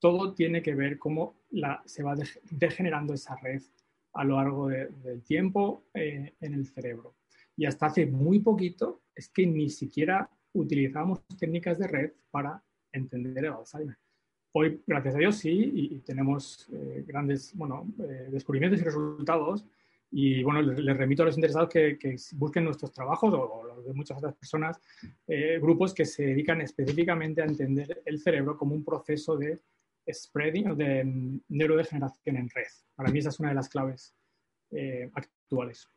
todo 0.00 0.34
tiene 0.34 0.62
que 0.62 0.74
ver 0.74 0.98
cómo 0.98 1.36
se 1.84 2.02
va 2.02 2.16
degenerando 2.50 3.14
esa 3.14 3.36
red 3.36 3.62
a 4.14 4.24
lo 4.24 4.36
largo 4.36 4.68
del 4.68 5.22
tiempo 5.22 5.84
eh, 5.94 6.34
en 6.40 6.54
el 6.54 6.66
cerebro. 6.66 7.14
Y 7.56 7.66
hasta 7.66 7.86
hace 7.86 8.06
muy 8.06 8.40
poquito 8.40 9.02
es 9.14 9.28
que 9.28 9.46
ni 9.46 9.68
siquiera 9.68 10.28
utilizamos 10.52 11.20
técnicas 11.38 11.78
de 11.78 11.86
red 11.86 12.12
para 12.30 12.62
entender 12.92 13.44
el 13.44 13.52
Alzheimer. 13.52 13.96
Hoy, 14.52 14.82
gracias 14.84 15.14
a 15.14 15.18
Dios, 15.18 15.36
sí, 15.36 15.70
y, 15.74 15.98
tenemos 16.00 16.68
eh, 16.72 17.04
grandes 17.06 17.54
bueno, 17.54 17.86
eh, 18.00 18.28
descubrimientos 18.32 18.80
y 18.80 18.84
resultados. 18.84 19.64
Y 20.10 20.42
bueno, 20.42 20.60
les, 20.60 20.96
remito 20.96 21.22
a 21.22 21.26
los 21.26 21.36
interesados 21.36 21.68
que, 21.68 22.16
busquen 22.32 22.64
nuestros 22.64 22.92
trabajos 22.92 23.32
o, 23.32 23.62
los 23.62 23.84
de 23.84 23.92
muchas 23.92 24.18
otras 24.18 24.34
personas, 24.34 24.80
grupos 25.60 25.94
que 25.94 26.04
se 26.04 26.24
dedican 26.24 26.60
específicamente 26.60 27.42
a 27.42 27.44
entender 27.44 28.02
el 28.04 28.18
cerebro 28.18 28.56
como 28.56 28.74
un 28.74 28.84
proceso 28.84 29.36
de 29.36 29.60
spreading 30.12 30.70
o 30.70 30.74
de 30.74 31.40
neurodegeneración 31.48 32.36
en 32.36 32.48
red. 32.48 32.66
Para 32.94 33.10
mí 33.10 33.18
esa 33.18 33.30
es 33.30 33.40
una 33.40 33.50
de 33.50 33.54
las 33.54 33.68
claves 33.68 34.14
eh, 34.70 35.10
actuales. 35.14 35.88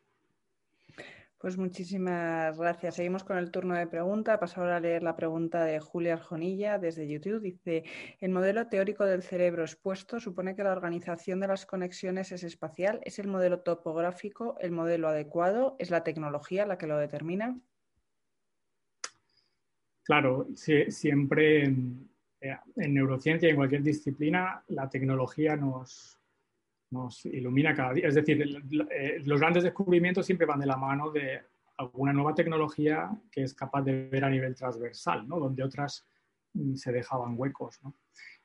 Pues 1.44 1.58
muchísimas 1.58 2.58
gracias. 2.58 2.96
Seguimos 2.96 3.26
con 3.26 3.38
el 3.38 3.52
turno 3.52 3.76
de 3.76 3.86
pregunta. 3.86 4.40
Paso 4.40 4.62
ahora 4.62 4.78
a 4.78 4.80
leer 4.80 5.04
la 5.04 5.18
pregunta 5.18 5.66
de 5.66 5.82
Julia 5.82 6.14
Arjonilla 6.14 6.80
desde 6.80 7.06
YouTube. 7.06 7.42
Dice, 7.42 7.84
el 8.22 8.32
modelo 8.32 8.68
teórico 8.68 9.04
del 9.04 9.24
cerebro 9.24 9.64
expuesto 9.64 10.22
supone 10.22 10.56
que 10.56 10.64
la 10.64 10.72
organización 10.72 11.42
de 11.42 11.50
las 11.50 11.66
conexiones 11.66 12.32
es 12.32 12.46
espacial. 12.46 13.02
¿Es 13.04 13.20
el 13.20 13.28
modelo 13.28 13.60
topográfico 13.60 14.56
el 14.62 14.72
modelo 14.72 15.10
adecuado? 15.10 15.76
¿Es 15.80 15.92
la 15.92 16.06
tecnología 16.06 16.66
la 16.66 16.78
que 16.78 16.88
lo 16.88 16.98
determina? 16.98 17.60
Claro, 20.04 20.48
siempre 20.56 21.74
en 22.76 22.94
neurociencia 22.94 23.48
y 23.48 23.52
en 23.52 23.56
cualquier 23.56 23.84
disciplina, 23.84 24.64
la 24.70 24.90
tecnología 24.90 25.56
nos, 25.56 26.20
ilumina 27.26 27.74
cada 27.74 27.94
día. 27.94 28.08
Es 28.08 28.16
decir, 28.16 28.44
eh, 28.92 29.22
los 29.26 29.40
grandes 29.40 29.64
descubrimientos 29.64 30.26
siempre 30.26 30.46
van 30.46 30.60
de 30.60 30.68
la 30.68 30.78
mano 30.78 31.10
de 31.12 31.42
alguna 31.78 32.14
nueva 32.14 32.36
tecnología 32.36 33.10
que 33.32 33.44
es 33.44 33.54
capaz 33.54 33.82
de 33.82 34.10
ver 34.10 34.24
a 34.24 34.30
nivel 34.30 34.56
transversal, 34.56 35.28
¿no? 35.28 35.40
donde 35.40 35.64
otras 35.64 36.06
mm, 36.54 36.76
se 36.76 36.92
dejaban 36.92 37.34
huecos. 37.36 37.80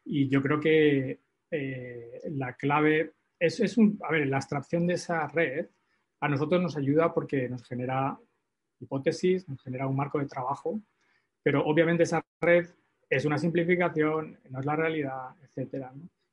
Y 0.05 0.29
yo 0.29 0.41
creo 0.41 0.59
que 0.59 1.21
eh, 1.51 2.21
la 2.31 2.55
clave 2.55 3.13
es, 3.39 3.77
ver, 4.11 4.27
la 4.27 4.37
abstracción 4.37 4.87
de 4.87 4.95
esa 4.95 5.27
red 5.29 5.67
a 6.21 6.29
nosotros 6.29 6.61
nos 6.61 6.77
ayuda 6.77 7.13
porque 7.13 7.49
nos 7.49 7.65
genera 7.65 8.19
hipótesis, 8.81 9.49
nos 9.49 9.63
genera 9.63 9.87
un 9.87 9.97
marco 9.97 10.19
de 10.19 10.27
trabajo, 10.27 10.81
pero 11.43 11.65
obviamente 11.65 12.03
esa 12.03 12.25
red 12.41 12.67
es 13.11 13.25
una 13.25 13.39
simplificación, 13.39 14.39
no 14.51 14.61
es 14.61 14.67
la 14.67 14.77
realidad, 14.77 15.31
etc. 15.43 15.87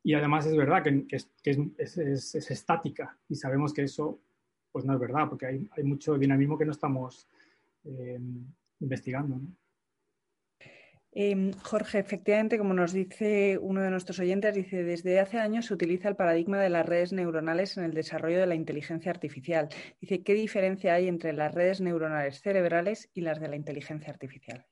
Y 0.04 0.14
además 0.14 0.46
es 0.46 0.56
verdad 0.56 0.84
que, 0.84 1.06
es, 1.10 2.36
estática 2.36 3.18
y 3.30 3.36
sabemos 3.36 3.74
que 3.74 3.84
eso 3.84 4.20
pues 4.72 4.84
no 4.84 4.94
es 4.94 5.00
verdad, 5.00 5.30
porque 5.30 5.46
hay, 5.46 5.84
mucho 5.84 6.18
dinamismo 6.18 6.58
que 6.58 6.66
no 6.66 6.74
estamos 6.74 7.30
eh, 7.86 8.20
investigando. 8.82 9.40
Em, 11.18 11.54
Jorge, 11.54 12.00
efectivamente, 12.00 12.58
como 12.58 12.74
nos 12.74 12.92
dice 12.92 13.58
uno 13.58 13.82
de 13.82 13.90
nuestros 13.90 14.20
oyentes, 14.20 14.54
dice, 14.54 14.84
desde 14.84 15.22
hace 15.22 15.40
años 15.40 15.68
se 15.68 15.74
utiliza 15.74 16.10
el 16.10 16.18
paradigma 16.18 16.60
de 16.60 16.70
las 16.70 16.86
redes 16.86 17.14
neuronales 17.14 17.78
en 17.78 17.86
el 17.86 17.94
desarrollo 17.94 18.38
de 18.38 18.48
la 18.48 18.56
inteligencia 18.56 19.12
artificial. 19.12 19.70
Dice, 20.02 20.24
¿qué 20.24 20.34
diferencia 20.34 20.94
hay 20.94 21.08
entre 21.08 21.32
las 21.32 21.54
redes 21.54 21.80
neuronales 21.80 22.42
cerebrales 22.42 23.10
y 23.14 23.22
las 23.22 23.40
de 23.40 23.48
la 23.48 23.56
inteligencia 23.56 24.12
artificial? 24.12 24.66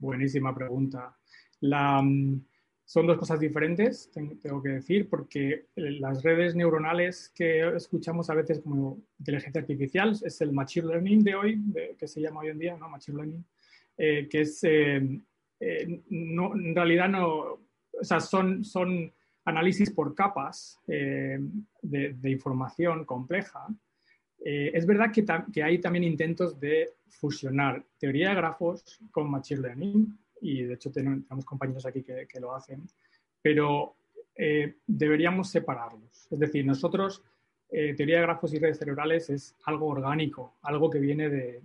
Buenísima 0.00 0.54
pregunta. 0.54 1.14
Mm, 1.60 2.38
son 2.84 3.06
dos 3.06 3.18
cosas 3.18 3.38
diferentes, 3.38 4.10
tengo 4.10 4.62
que 4.62 4.70
decir, 4.70 5.08
porque 5.08 5.66
las 5.76 6.22
redes 6.24 6.56
neuronales 6.56 7.30
que 7.34 7.68
escuchamos 7.76 8.30
a 8.30 8.34
veces 8.34 8.60
como 8.60 8.98
inteligencia 9.18 9.60
artificial 9.60 10.18
es 10.24 10.40
el 10.40 10.52
machine 10.52 10.88
learning 10.88 11.22
de 11.22 11.34
hoy, 11.36 11.62
que 11.96 12.08
se 12.08 12.20
llama 12.20 12.40
hoy 12.40 12.48
en 12.48 12.58
día, 12.58 12.76
¿no? 12.76 12.88
Machine 12.88 13.18
learning, 13.18 13.44
eh, 13.96 14.26
que 14.28 14.40
es, 14.40 14.64
eh, 14.64 15.20
eh, 15.60 16.02
no, 16.08 16.54
en 16.54 16.74
realidad 16.74 17.08
no, 17.08 17.28
o 17.28 17.60
sea, 18.00 18.18
son, 18.18 18.64
son 18.64 19.12
análisis 19.44 19.90
por 19.90 20.14
capas 20.14 20.80
de, 20.86 21.38
de, 21.82 22.30
información 22.30 23.04
compleja. 23.04 23.68
Es 24.42 24.86
verdad 24.86 25.12
que, 25.12 25.62
hay 25.62 25.78
también 25.78 26.04
intentos 26.04 26.58
de 26.58 26.94
fusionar 27.08 27.84
teoría 27.98 28.30
de 28.30 28.36
grafos 28.36 28.98
con 29.10 29.30
Machine 29.30 29.60
Learning, 29.60 30.18
y 30.40 30.62
de 30.62 30.74
hecho 30.74 30.90
tenemos 30.90 31.44
compañeros 31.44 31.86
aquí 31.86 32.02
que, 32.02 32.40
lo 32.40 32.54
hacen, 32.54 32.82
pero 33.42 33.94
eh, 34.34 34.76
deberíamos 34.86 35.50
separarlos. 35.50 36.28
Es 36.30 36.38
decir, 36.38 36.64
nosotros, 36.64 37.22
eh, 37.70 37.94
teoría 37.94 38.16
de 38.16 38.22
grafos 38.22 38.54
y 38.54 38.58
redes 38.58 38.78
cerebrales 38.78 39.30
es 39.30 39.54
algo 39.64 39.86
orgánico, 39.86 40.56
algo 40.62 40.90
que 40.90 40.98
viene 40.98 41.28
de, 41.28 41.62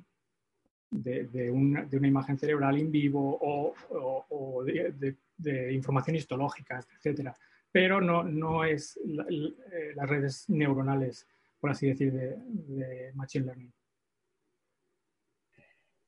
una, 1.51 1.87
imagen 1.91 2.37
cerebral 2.37 2.77
in 2.77 2.91
vivo 2.91 3.37
o, 3.41 4.63
de, 4.63 5.73
información 5.73 6.15
histológica, 6.15 6.83
etc. 7.03 7.31
Pero 7.71 8.01
no, 8.01 8.23
no 8.23 8.63
es 8.63 8.97
eh, 8.97 9.93
las 9.95 10.09
redes 10.09 10.49
neuronales, 10.49 11.27
por 11.65 11.71
así 11.71 11.87
decir, 11.87 12.13
de 12.13 13.11
Machine 13.15 13.45
Learning. 13.45 13.73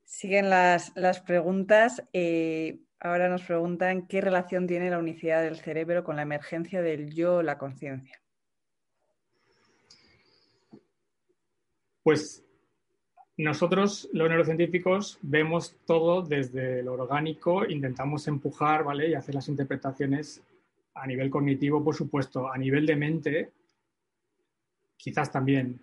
Siguen 0.03 0.51
las, 0.51 0.91
preguntas. 1.25 2.03
Eh, 2.13 2.77
ahora 2.99 3.27
nos 3.27 3.41
preguntan 3.41 4.05
qué 4.05 4.21
relación 4.21 4.67
tiene 4.67 4.91
la 4.91 4.99
unicidad 4.99 5.41
del 5.41 5.55
cerebro 5.55 6.03
con 6.03 6.15
la 6.15 6.21
emergencia 6.21 6.83
del 6.83 7.11
yo, 7.11 7.41
la 7.41 7.57
conciencia. 7.57 8.21
Pues 12.03 12.45
nosotros, 13.37 14.07
los 14.13 14.29
neurocientíficos, 14.29 15.17
vemos 15.23 15.75
todo 15.87 16.21
desde 16.21 16.83
lo 16.83 16.93
orgánico, 16.93 17.65
intentamos 17.65 18.27
empujar 18.27 18.83
¿vale? 18.83 19.09
y 19.09 19.15
hacer 19.15 19.33
las 19.33 19.47
interpretaciones 19.47 20.43
a 20.93 21.07
nivel 21.07 21.31
cognitivo, 21.31 21.83
por 21.83 21.95
supuesto, 21.95 22.47
a 22.47 22.59
nivel 22.59 22.85
de 22.85 22.95
mente, 22.95 23.51
quizás 24.97 25.31
también. 25.31 25.79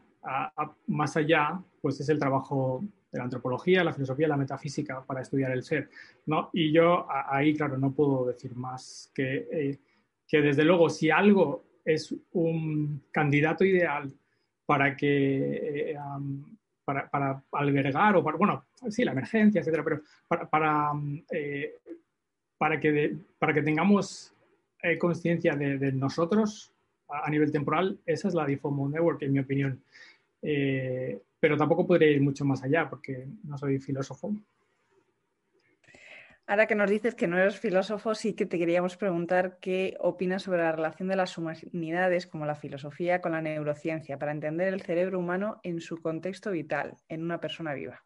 más 0.88 1.16
allá, 1.16 1.60
pues 1.80 2.00
es 2.00 2.08
el 2.08 2.18
trabajo 2.18 2.82
de 3.14 3.18
la 3.18 3.24
antropología, 3.24 3.84
la 3.84 3.92
filosofía, 3.92 4.26
la 4.26 4.36
metafísica 4.36 5.04
para 5.04 5.22
estudiar 5.22 5.52
el 5.52 5.62
ser. 5.62 5.88
¿no? 6.26 6.50
Y 6.52 6.72
yo 6.72 7.06
ahí, 7.08 7.54
claro, 7.54 7.78
no 7.78 7.92
puedo 7.92 8.26
decir 8.26 8.54
más 8.56 9.10
que, 9.14 9.46
eh, 9.52 9.78
que 10.26 10.42
desde 10.42 10.64
luego 10.64 10.90
si 10.90 11.10
algo 11.10 11.64
es 11.84 12.14
un 12.32 13.04
candidato 13.12 13.64
ideal 13.64 14.12
para 14.66 14.96
que 14.96 15.92
eh, 15.92 15.98
para, 16.84 17.08
para, 17.08 17.42
albergar 17.52 18.16
o 18.16 18.24
para, 18.24 18.36
bueno, 18.36 18.64
sí, 18.88 19.04
la 19.04 19.12
emergencia, 19.12 19.60
etcétera, 19.60 19.84
pero 19.84 20.02
para, 20.26 20.50
para, 20.50 20.92
eh, 21.30 21.74
para, 22.58 22.80
que, 22.80 23.16
para 23.38 23.54
que 23.54 23.62
tengamos 23.62 24.34
conciencia 24.98 25.54
de, 25.56 25.92
nosotros 25.92 26.73
a, 27.08 27.30
nivel 27.30 27.52
temporal, 27.52 27.98
esa 28.06 28.28
es 28.28 28.34
la 28.34 28.46
Default 28.46 28.92
Network, 28.92 29.22
en 29.22 29.32
mi 29.32 29.38
opinión 29.40 29.82
pero 31.44 31.58
tampoco 31.58 31.86
podría 31.86 32.10
ir 32.10 32.22
mucho 32.22 32.42
más 32.46 32.64
allá 32.64 32.88
porque 32.88 33.28
no 33.42 33.58
soy 33.58 33.78
filósofo. 33.78 34.34
Ahora 36.46 36.66
que 36.66 36.74
nos 36.74 36.88
dices 36.88 37.14
que 37.14 37.26
no 37.26 37.36
eres 37.36 37.60
filósofo, 37.60 38.14
sí 38.14 38.32
que 38.32 38.46
te 38.46 38.58
queríamos 38.58 38.96
preguntar 38.96 39.58
qué 39.60 39.94
opinas 40.00 40.42
sobre 40.42 40.62
la 40.62 40.72
relación 40.72 41.06
de 41.06 41.16
las 41.16 41.36
humanidades, 41.36 42.26
como 42.26 42.46
la 42.46 42.54
filosofía, 42.54 43.20
con 43.20 43.32
la 43.32 43.42
neurociencia, 43.42 44.18
para 44.18 44.32
entender 44.32 44.72
el 44.72 44.80
cerebro 44.80 45.18
humano 45.18 45.60
en 45.64 45.82
su 45.82 46.00
contexto 46.00 46.50
vital, 46.50 46.96
en 47.10 47.22
una 47.22 47.40
persona 47.40 47.74
viva. 47.74 48.02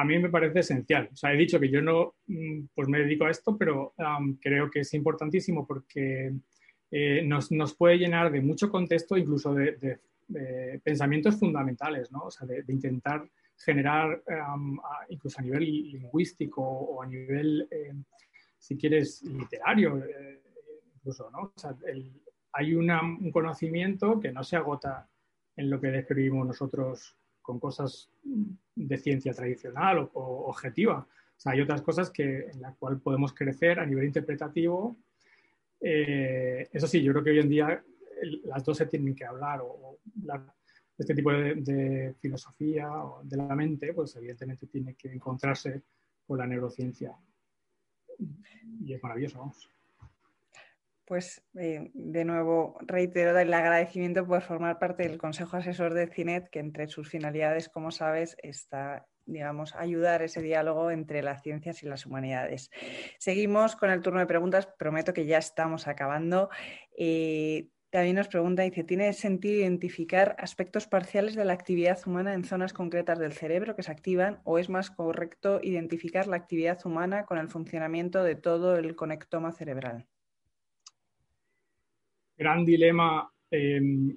A 0.00 0.04
mí 0.04 0.18
me 0.18 0.30
parece 0.30 0.60
esencial. 0.60 1.10
O 1.12 1.16
sea, 1.16 1.34
he 1.34 1.36
dicho 1.36 1.60
que 1.60 1.68
yo 1.68 1.82
no 1.82 2.14
mm, 2.26 2.68
pues 2.74 2.88
me 2.88 3.00
dedico 3.00 3.26
a 3.26 3.30
esto, 3.30 3.58
pero 3.58 3.92
creo 4.40 4.70
que 4.70 4.80
es 4.80 4.94
importantísimo 4.94 5.66
porque 5.66 6.32
eh, 6.90 7.22
nos, 7.22 7.74
puede 7.74 7.98
llenar 7.98 8.32
de 8.32 8.40
mucho 8.40 8.70
contexto, 8.70 9.18
incluso 9.18 9.52
de, 9.54 9.98
pensamientos 10.82 11.38
fundamentales, 11.38 12.10
¿no? 12.12 12.24
O 12.24 12.30
sea, 12.30 12.46
de, 12.46 12.64
intentar 12.68 13.28
generar, 13.58 14.22
incluso 15.10 15.38
a 15.38 15.42
nivel 15.42 15.64
lingüístico 15.64 16.62
o 16.62 17.02
a 17.02 17.06
nivel, 17.06 17.68
em, 17.70 18.02
si 18.56 18.78
quieres, 18.78 19.22
literario, 19.22 19.98
eh, 19.98 20.40
incluso, 20.94 21.30
¿no? 21.30 21.52
O 21.54 21.60
sea, 21.60 21.76
hay 22.52 22.74
un 22.74 23.30
conocimiento 23.32 24.18
que 24.18 24.32
no 24.32 24.42
se 24.44 24.56
agota 24.56 25.10
en 25.56 25.68
lo 25.68 25.78
que 25.78 25.88
describimos 25.88 26.46
nosotros 26.46 27.19
con 27.50 27.58
cosas 27.58 28.08
de 28.22 28.96
ciencia 28.96 29.32
tradicional 29.32 30.08
o, 30.14 30.46
objetiva. 30.46 30.98
O 31.00 31.40
sea, 31.40 31.52
hay 31.52 31.60
otras 31.60 31.82
cosas 31.82 32.08
que, 32.08 32.46
en 32.46 32.60
las 32.60 32.76
cuales 32.76 33.00
podemos 33.00 33.34
crecer 33.34 33.80
a 33.80 33.86
nivel 33.86 34.04
interpretativo. 34.04 34.96
Eh, 35.80 36.68
eso 36.72 36.86
sí, 36.86 37.02
yo 37.02 37.10
creo 37.10 37.24
que 37.24 37.30
hoy 37.30 37.40
en 37.40 37.48
día 37.48 37.84
las 38.44 38.64
dos 38.64 38.76
se 38.78 38.86
tienen 38.86 39.16
que 39.16 39.24
hablar 39.24 39.60
o, 39.64 39.98
este 40.96 41.14
tipo 41.14 41.32
de, 41.32 42.14
filosofía 42.20 42.88
de 43.24 43.36
la 43.36 43.56
mente, 43.56 43.92
pues 43.92 44.14
evidentemente 44.14 44.68
tiene 44.68 44.94
que 44.94 45.10
encontrarse 45.10 45.82
con 46.24 46.38
la 46.38 46.46
neurociencia. 46.46 47.16
Y 48.84 48.92
es 48.92 49.02
maravilloso. 49.02 49.52
Pues 51.10 51.42
eh, 51.58 51.90
de 51.92 52.24
nuevo 52.24 52.78
reitero 52.82 53.36
el 53.36 53.52
agradecimiento 53.52 54.24
por 54.24 54.42
formar 54.42 54.78
parte 54.78 55.02
del 55.02 55.18
Consejo 55.18 55.56
Asesor 55.56 55.92
de 55.92 56.06
CINET, 56.06 56.48
que 56.50 56.60
entre 56.60 56.86
sus 56.86 57.08
finalidades, 57.08 57.68
como 57.68 57.90
sabes, 57.90 58.36
está 58.44 59.08
digamos, 59.26 59.74
ayudar 59.74 60.22
ese 60.22 60.40
diálogo 60.40 60.92
entre 60.92 61.24
las 61.24 61.42
ciencias 61.42 61.82
y 61.82 61.86
las 61.86 62.06
humanidades. 62.06 62.70
Seguimos 63.18 63.74
con 63.74 63.90
el 63.90 64.02
turno 64.02 64.20
de 64.20 64.26
preguntas, 64.26 64.68
prometo 64.78 65.12
que 65.12 65.26
ya 65.26 65.38
estamos 65.38 65.88
acabando. 65.88 66.48
Eh, 66.96 67.70
también 67.90 68.14
nos 68.14 68.28
pregunta, 68.28 68.62
dice, 68.62 68.84
¿tiene 68.84 69.12
sentido 69.12 69.62
identificar 69.62 70.36
aspectos 70.38 70.86
parciales 70.86 71.34
de 71.34 71.44
la 71.44 71.54
actividad 71.54 71.98
humana 72.06 72.34
en 72.34 72.44
zonas 72.44 72.72
concretas 72.72 73.18
del 73.18 73.32
cerebro 73.32 73.74
que 73.74 73.82
se 73.82 73.90
activan 73.90 74.40
o 74.44 74.60
es 74.60 74.68
más 74.68 74.92
correcto 74.92 75.58
identificar 75.60 76.28
la 76.28 76.36
actividad 76.36 76.78
humana 76.84 77.24
con 77.24 77.38
el 77.38 77.48
funcionamiento 77.48 78.22
de 78.22 78.36
todo 78.36 78.76
el 78.76 78.94
conectoma 78.94 79.50
cerebral? 79.50 80.06
Gran 82.40 82.64
dilema. 82.64 83.30
Em, 83.52 84.16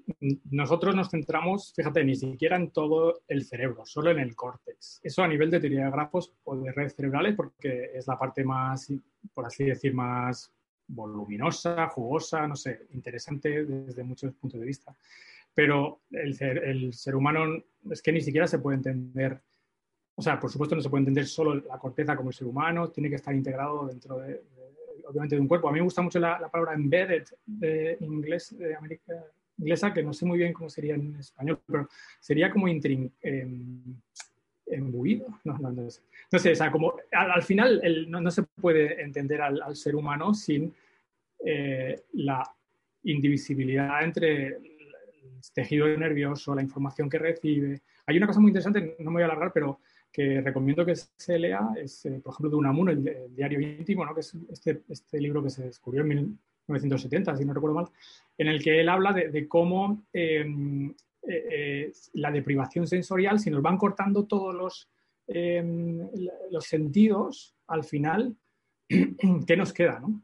nosotros 0.51 0.95
nos 0.95 1.09
centramos, 1.09 1.74
fíjate, 1.76 2.03
ni 2.03 2.15
siquiera 2.15 2.55
en 2.55 2.71
todo 2.71 3.21
el 3.28 3.43
cerebro, 3.43 3.86
solo 3.86 4.11
en 4.11 4.19
el 4.19 4.36
córtex. 4.36 5.01
Eso 5.03 5.24
a 5.24 5.28
nivel 5.28 5.51
de 5.51 5.59
teoría 5.59 5.86
de 5.86 5.91
grafos 5.91 6.34
o 6.45 6.55
de 6.55 6.71
redes 6.71 6.95
cerebrales, 6.95 7.36
porque 7.36 7.91
es 7.93 8.07
la 8.07 8.17
parte 8.17 8.43
más, 8.43 8.91
por 9.34 9.45
así 9.45 9.65
decir, 9.65 9.93
más 9.93 10.51
voluminosa, 10.88 11.88
jugosa, 11.89 12.47
no 12.47 12.55
sé, 12.55 12.88
interesante 12.91 13.65
desde 13.65 14.03
muchos 14.03 14.34
puntos 14.36 14.59
de 14.59 14.67
vista. 14.67 14.95
Pero 15.53 16.01
el, 16.11 16.38
el 16.41 16.93
ser 16.93 17.15
humano 17.15 17.61
es 17.89 18.01
que 18.01 18.11
ni 18.11 18.21
siquiera 18.21 18.47
se 18.47 18.59
puede 18.59 18.78
entender 18.78 19.41
o 20.15 20.21
sea, 20.21 20.39
por 20.39 20.51
supuesto 20.51 20.76
no 20.76 20.82
se 20.82 20.89
puede 20.89 21.01
entender 21.01 21.26
solo 21.26 21.55
la 21.55 21.80
corteza 21.80 22.15
como 22.15 22.30
el 22.30 22.36
ser 22.36 22.47
humano, 22.47 22.89
tiene 22.89 23.09
que 23.09 23.15
estar 23.15 23.34
integrado 23.34 23.88
dentro 23.88 24.19
de, 24.19 24.43
obviamente 25.08 25.36
de 25.36 25.41
un 25.41 25.47
cuerpo. 25.47 25.70
A 25.70 25.72
mí 25.72 25.80
me 25.80 25.84
gusta 25.84 26.01
mucho 26.01 26.20
la, 26.20 26.49
palabra 26.49 26.74
embedded 26.74 27.26
de 27.45 27.97
inglés, 28.01 28.56
de 28.58 28.76
América 28.76 29.14
inglesa, 29.58 29.93
que 29.93 30.04
no 30.04 30.14
sé 30.14 30.26
muy 30.26 30.38
bien 30.38 30.54
cómo 30.54 30.70
sería 30.70 30.95
en 30.95 31.16
español, 31.16 31.60
pero 31.66 31.88
sería 32.20 32.49
como 32.51 32.68
intrin, 32.68 33.12
em, 33.22 33.95
embuido. 34.66 35.28
No, 35.43 35.58
no, 35.58 35.72
no, 35.72 35.89
sé. 35.89 36.01
no, 36.32 36.39
sé. 36.39 36.51
o 36.51 36.56
sea, 36.56 36.72
como 36.72 36.95
al, 37.12 37.43
final 37.43 37.82
no, 38.08 38.32
se 38.32 38.43
puede 38.43 39.01
entender 39.01 39.41
al, 39.41 39.76
ser 39.76 39.95
humano 39.95 40.34
sin 40.34 40.74
eh, 41.45 42.04
la 42.14 42.43
indivisibilidad 43.04 44.04
entre 44.04 44.47
el 44.47 44.62
tejido 45.54 45.88
nervioso, 45.97 46.56
la 46.56 46.62
información 46.62 47.10
que 47.10 47.20
recibe. 47.20 47.82
Hay 48.06 48.18
una 48.18 48.28
cosa 48.28 48.39
muy 48.39 48.49
interesante, 48.49 48.95
no 48.99 49.12
me 49.12 49.16
voy 49.16 49.24
a 49.24 49.26
alargar, 49.26 49.51
pero 49.54 49.80
que 50.14 50.41
recomiendo 50.41 50.86
que 50.86 50.95
se 50.95 51.39
lea 51.39 51.70
es, 51.76 52.05
eh, 52.05 52.22
por 52.24 52.34
ejemplo, 52.34 52.51
de 52.51 52.55
Unamuno, 52.55 52.91
el, 52.91 53.05
el, 53.07 53.36
diario 53.36 53.59
íntimo, 53.59 54.05
¿no? 54.05 54.14
que 54.14 54.20
es 54.20 54.36
este, 54.51 54.84
este, 54.88 55.20
libro 55.20 55.41
que 55.41 55.49
se 55.49 55.64
descubrió 55.64 56.03
en 56.03 56.09
1970, 56.09 57.36
si 57.36 57.43
no 57.43 57.53
recuerdo 57.53 57.76
mal, 57.76 57.89
en 58.38 58.47
el 58.47 58.64
que 58.64 58.80
él 58.80 58.89
habla 58.89 59.11
de, 59.11 59.47
cómo 59.47 60.03
em, 60.14 60.91
eh, 61.24 61.47
eh, 61.51 61.91
la 62.14 62.30
deprivación 62.30 62.86
sensorial, 62.86 63.39
si 63.39 63.49
nos 63.49 63.64
van 63.64 63.78
cortando 63.78 64.26
todos 64.26 64.53
los, 64.53 64.88
em, 65.26 66.07
los 66.51 66.66
sentidos, 66.66 67.55
al 67.66 67.84
final, 67.84 68.38
¿qué 69.47 69.57
nos 69.57 69.74
queda? 69.74 69.99
No? 69.99 70.22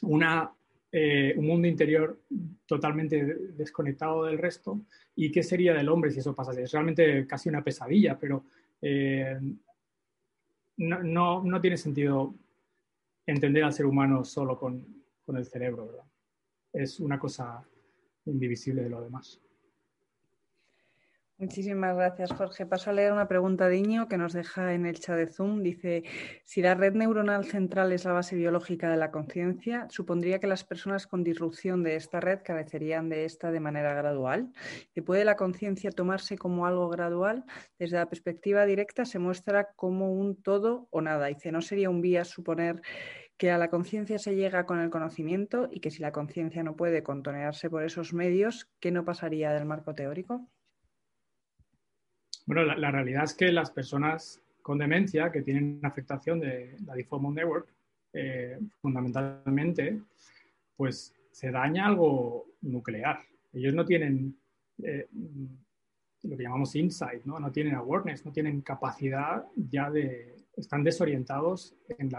Una, 0.00 0.50
un 0.90 1.46
mundo 1.46 1.68
interior 1.68 2.22
totalmente 2.64 3.22
desconectado 3.56 4.24
del 4.24 4.38
resto. 4.38 4.80
¿Y 5.14 5.30
qué 5.30 5.42
sería 5.42 5.74
del 5.74 5.88
hombre 5.88 6.12
si 6.12 6.20
eso 6.20 6.34
pasase? 6.34 6.62
Es 6.62 6.72
realmente 6.72 7.26
casi 7.26 7.48
una 7.48 7.62
pesadilla, 7.62 8.16
pero 8.18 8.44
eh, 8.82 9.38
no, 10.76 11.42
no, 11.42 11.60
tiene 11.60 11.76
sentido 11.76 12.34
entender 13.26 13.64
al 13.64 13.72
ser 13.72 13.86
humano 13.86 14.24
solo 14.24 14.58
con, 14.58 15.04
con 15.24 15.36
el 15.36 15.44
cerebro, 15.44 15.86
¿verdad? 15.86 16.04
Es 16.72 17.00
una 17.00 17.18
cosa 17.18 17.62
indivisible 18.26 18.82
de 18.82 18.90
lo 18.90 19.02
demás. 19.02 19.40
Muchísimas 21.40 21.94
gracias, 21.94 22.32
Jorge. 22.32 22.66
Paso 22.66 22.90
a 22.90 22.92
leer 22.92 23.12
una 23.12 23.28
pregunta 23.28 23.68
de 23.68 23.76
Iño 23.76 24.08
que 24.08 24.18
nos 24.18 24.32
deja 24.32 24.74
en 24.74 24.86
el 24.86 24.98
chat 24.98 25.16
de 25.16 25.28
Zoom. 25.28 25.62
Dice, 25.62 26.02
si 26.44 26.62
la 26.62 26.74
red 26.74 26.94
neuronal 26.94 27.44
central 27.44 27.92
es 27.92 28.04
la 28.04 28.12
base 28.12 28.34
biológica 28.34 28.90
de 28.90 28.96
la 28.96 29.12
conciencia, 29.12 29.86
supondría 29.88 30.40
que 30.40 30.48
las 30.48 30.64
personas 30.64 31.06
con 31.06 31.22
disrupción 31.22 31.84
de 31.84 31.94
esta 31.94 32.18
red 32.18 32.40
carecerían 32.44 33.08
de 33.08 33.24
esta 33.24 33.52
de 33.52 33.60
manera 33.60 33.94
gradual. 33.94 34.52
¿Y 34.96 35.02
puede 35.02 35.24
la 35.24 35.36
conciencia 35.36 35.92
tomarse 35.92 36.36
como 36.36 36.66
algo 36.66 36.88
gradual? 36.88 37.44
Desde 37.78 37.98
la 37.98 38.08
perspectiva 38.08 38.66
directa 38.66 39.04
se 39.04 39.20
muestra 39.20 39.68
como 39.76 40.12
un 40.12 40.42
todo 40.42 40.88
o 40.90 41.02
nada. 41.02 41.26
Dice, 41.26 41.52
¿no 41.52 41.62
sería 41.62 41.88
un 41.88 42.00
vía 42.02 42.24
suponer 42.24 42.82
que 43.36 43.52
a 43.52 43.58
la 43.58 43.70
conciencia 43.70 44.18
se 44.18 44.34
llega 44.34 44.66
con 44.66 44.80
el 44.80 44.90
conocimiento 44.90 45.68
y 45.70 45.78
que 45.78 45.92
si 45.92 46.02
la 46.02 46.10
conciencia 46.10 46.64
no 46.64 46.74
puede 46.74 47.04
contonearse 47.04 47.70
por 47.70 47.84
esos 47.84 48.12
medios, 48.12 48.68
¿qué 48.80 48.90
no 48.90 49.04
pasaría 49.04 49.52
del 49.52 49.66
marco 49.66 49.94
teórico? 49.94 50.48
Bueno, 52.48 52.64
la, 52.64 52.90
realidad 52.90 53.24
es 53.24 53.34
que 53.34 53.52
las 53.52 53.70
personas 53.70 54.40
con 54.62 54.78
demencia 54.78 55.30
que 55.30 55.42
tienen 55.42 55.80
afectación 55.82 56.40
de 56.40 56.78
la 56.86 56.94
Default 56.94 57.36
Network, 57.36 57.68
eh, 58.14 58.58
fundamentalmente, 58.80 60.00
pues 60.74 61.14
se 61.30 61.50
daña 61.50 61.84
algo 61.84 62.46
nuclear. 62.62 63.20
Ellos 63.52 63.74
no 63.74 63.84
tienen 63.84 64.34
eh, 64.82 65.06
lo 66.22 66.36
que 66.38 66.42
llamamos 66.42 66.74
insight, 66.74 67.22
¿no? 67.26 67.38
no 67.38 67.52
tienen 67.52 67.74
awareness, 67.74 68.24
no 68.24 68.32
tienen 68.32 68.62
capacidad 68.62 69.44
ya 69.54 69.90
de, 69.90 70.34
están 70.56 70.82
desorientados 70.82 71.74
en 71.98 72.10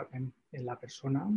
la, 0.64 0.80
persona 0.80 1.28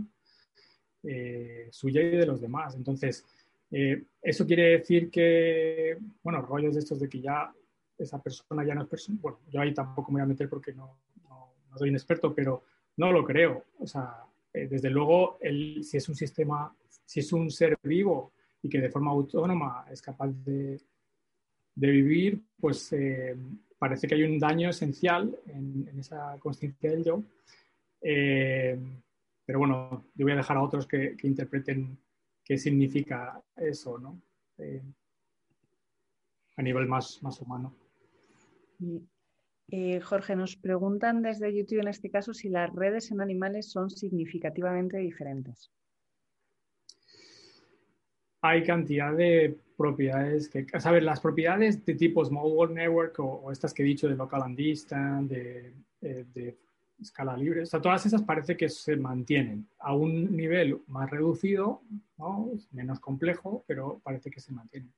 eh, 1.03 1.69
suya 1.71 2.03
y 2.03 2.11
de 2.11 2.27
los 2.27 2.43
demás. 2.43 2.75
Entonces, 2.75 3.25
eso 3.71 4.47
quiere 4.47 4.65
decir 4.65 5.11
que, 5.11 5.97
bueno, 6.23 6.43
rollos 6.43 6.75
de 6.75 6.81
estos 6.81 7.01
de 7.01 7.09
que 7.09 7.23
ya 7.23 7.51
esa 8.05 8.23
persona 8.23 8.65
ya 8.65 8.75
no 8.75 8.83
es 8.83 8.89
persona. 8.89 9.19
Bueno, 9.21 9.39
yo 9.51 9.61
ahí 9.61 9.73
tampoco 9.73 10.11
me 10.11 10.21
voy 10.21 10.23
a 10.23 10.29
meter 10.29 10.49
porque 10.49 10.73
no, 10.73 10.99
no, 11.25 11.53
soy 11.77 11.91
un 11.91 11.97
experto, 11.97 12.35
pero 12.35 12.65
no 12.97 13.13
lo 13.13 13.25
creo. 13.25 13.65
O 13.79 13.87
sea, 13.87 14.25
eh, 14.53 14.67
desde 14.69 14.91
luego, 14.91 15.39
el, 15.41 15.85
si 15.85 15.97
es 15.97 16.09
un 16.09 16.15
sistema, 16.15 16.75
si 17.05 17.21
es 17.21 17.33
un 17.33 17.51
ser 17.51 17.77
vivo 17.83 18.33
y 18.63 18.69
que 18.69 18.81
de 18.81 18.91
forma 18.91 19.11
autónoma 19.11 19.87
es 19.91 20.03
capaz 20.03 20.29
de, 20.45 20.81
de 21.75 21.91
vivir, 21.91 22.41
pues 22.61 22.93
eh, 22.93 23.37
parece 23.79 24.07
que 24.07 24.15
hay 24.15 24.23
un 24.23 24.39
daño 24.39 24.71
esencial 24.71 25.37
en, 25.47 25.89
esa 25.99 26.37
conciencia 26.39 26.91
del 26.91 27.05
yo. 27.05 27.23
Eh, 28.01 28.79
pero 29.45 29.59
bueno, 29.59 30.05
yo 30.15 30.25
voy 30.25 30.33
a 30.33 30.37
dejar 30.37 30.57
a 30.57 30.63
otros 30.63 30.87
que, 30.87 31.17
que 31.17 31.27
interpreten 31.27 31.99
qué 32.45 32.59
significa 32.59 33.43
eso, 33.57 33.99
¿no? 33.99 34.21
a 36.57 36.63
nivel 36.63 36.87
más, 36.87 37.23
más 37.23 37.41
humano. 37.41 37.75
Eh, 39.69 40.01
Jorge, 40.01 40.37
nos 40.37 40.57
preguntan 40.57 41.23
desde 41.23 41.55
YouTube 41.55 41.81
en 41.81 41.89
este 41.89 42.11
caso 42.11 42.35
si 42.35 42.49
las 42.49 42.73
redes 42.75 43.11
en 43.11 43.21
animales 43.21 43.71
son 43.71 43.91
significativamente 43.91 44.99
diferentes. 44.99 45.71
Hay 48.43 48.65
cantidad 48.65 49.15
de 49.15 49.57
propiedades 49.77 50.49
que, 50.49 50.67
a 50.73 50.81
saber, 50.81 51.05
las 51.05 51.21
propiedades 51.21 51.85
de 51.85 51.95
tipo 51.95 52.25
Small 52.25 52.53
World 52.53 52.75
Network 52.75 53.19
o, 53.21 53.53
estas 53.53 53.73
que 53.73 53.83
he 53.83 53.87
dicho 53.87 54.09
de 54.09 54.17
Local 54.17 54.43
and 54.43 54.57
Distant, 54.57 55.31
de, 55.31 55.73
eh, 56.03 56.57
escala 57.01 57.37
libre, 57.37 57.63
o 57.63 57.67
sea, 57.67 57.81
todas 57.81 58.05
esas 58.07 58.23
parece 58.23 58.57
que 58.57 58.69
se 58.69 58.97
mantienen 58.97 59.67
a 59.79 59.95
un 59.95 60.37
nivel 60.37 60.81
más 60.87 61.11
reducido, 61.11 61.83
menos 62.71 63.01
complejo, 63.01 63.65
pero 63.67 64.01
parece 64.03 64.31
que 64.31 64.41
se 64.41 64.53
mantienen. 64.53 64.93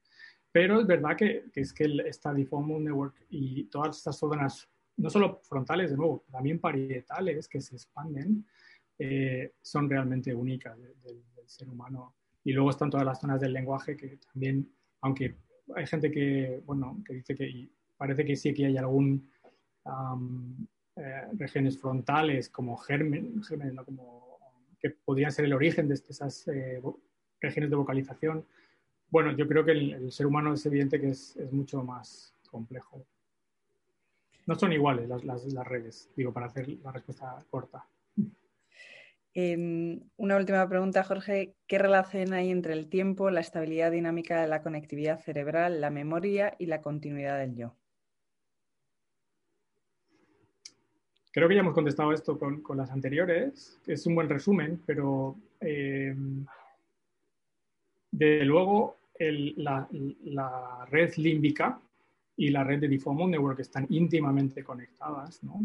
Pero 0.54 0.80
es 0.80 0.86
verdad 0.86 1.16
que, 1.16 1.46
es 1.52 1.72
que 1.72 1.84
esta 2.06 2.32
Default 2.32 2.68
Network 2.78 3.26
y 3.28 3.64
todas 3.64 3.96
estas 3.96 4.16
zonas, 4.16 4.68
no 4.96 5.10
solo 5.10 5.40
frontales, 5.42 5.90
de 5.90 5.96
nuevo, 5.96 6.24
también 6.30 6.60
parietales 6.60 7.48
que 7.48 7.60
se 7.60 7.74
expanden, 7.74 8.46
eh, 8.96 9.54
son 9.60 9.90
realmente 9.90 10.32
únicas 10.32 10.78
del, 10.80 11.24
ser 11.46 11.68
humano. 11.68 12.14
Y 12.44 12.52
luego 12.52 12.70
están 12.70 12.88
todas 12.88 13.04
las 13.04 13.20
zonas 13.20 13.40
del 13.40 13.52
lenguaje 13.52 13.96
que 13.96 14.16
también, 14.32 14.72
aunque 15.00 15.34
hay 15.74 15.86
gente 15.88 16.08
que, 16.12 16.62
bueno, 16.64 17.02
que 17.04 17.14
dice 17.14 17.34
que 17.34 17.68
parece 17.96 18.24
que 18.24 18.36
sí 18.36 18.54
que 18.54 18.66
hay 18.66 18.76
algún 18.76 19.28
eh, 20.94 21.22
regiones 21.32 21.80
frontales 21.80 22.48
como 22.48 22.76
gérmenes, 22.76 23.48
como, 23.84 24.38
que 24.78 24.90
podrían 24.90 25.32
ser 25.32 25.46
el 25.46 25.52
origen 25.52 25.88
de 25.88 25.94
esas 25.94 26.46
eh, 26.46 26.80
regiones 27.40 27.70
de 27.70 27.76
vocalización, 27.76 28.46
bueno, 29.14 29.30
yo 29.30 29.46
creo 29.46 29.64
que 29.64 29.70
el, 29.70 30.10
ser 30.10 30.26
humano 30.26 30.54
es 30.54 30.66
evidente 30.66 31.00
que 31.00 31.10
es, 31.10 31.38
mucho 31.52 31.84
más 31.84 32.34
complejo. 32.50 33.06
No 34.44 34.56
son 34.56 34.72
iguales 34.72 35.08
las, 35.08 35.68
redes, 35.68 36.10
digo, 36.16 36.32
para 36.32 36.46
hacer 36.46 36.68
la 36.82 36.90
respuesta 36.90 37.38
corta. 37.48 37.86
una 39.36 40.36
última 40.36 40.68
pregunta, 40.68 41.04
Jorge. 41.04 41.54
¿Qué 41.68 41.78
relación 41.78 42.32
hay 42.32 42.50
entre 42.50 42.72
el 42.72 42.88
tiempo, 42.88 43.30
la 43.30 43.38
estabilidad 43.38 43.92
dinámica 43.92 44.40
de 44.40 44.48
la 44.48 44.64
conectividad 44.64 45.20
cerebral, 45.20 45.80
la 45.80 45.90
memoria 45.90 46.56
y 46.58 46.66
la 46.66 46.82
continuidad 46.82 47.38
del 47.38 47.54
yo? 47.54 47.76
Creo 51.30 51.48
que 51.48 51.54
ya 51.54 51.60
hemos 51.60 51.74
contestado 51.74 52.12
esto 52.12 52.36
con, 52.36 52.64
las 52.76 52.90
anteriores, 52.90 53.80
es 53.86 54.06
un 54.06 54.16
buen 54.16 54.28
resumen, 54.28 54.82
pero 54.84 55.36
eh, 55.60 56.16
de 58.10 58.44
luego 58.44 59.03
la, 59.18 60.86
red 60.90 61.14
límbica 61.16 61.80
y 62.36 62.50
la 62.50 62.64
red 62.64 62.80
de 62.80 62.88
Diffomo 62.88 63.28
Network 63.28 63.60
están 63.60 63.86
íntimamente 63.90 64.64
conectadas, 64.64 65.42
¿no? 65.44 65.60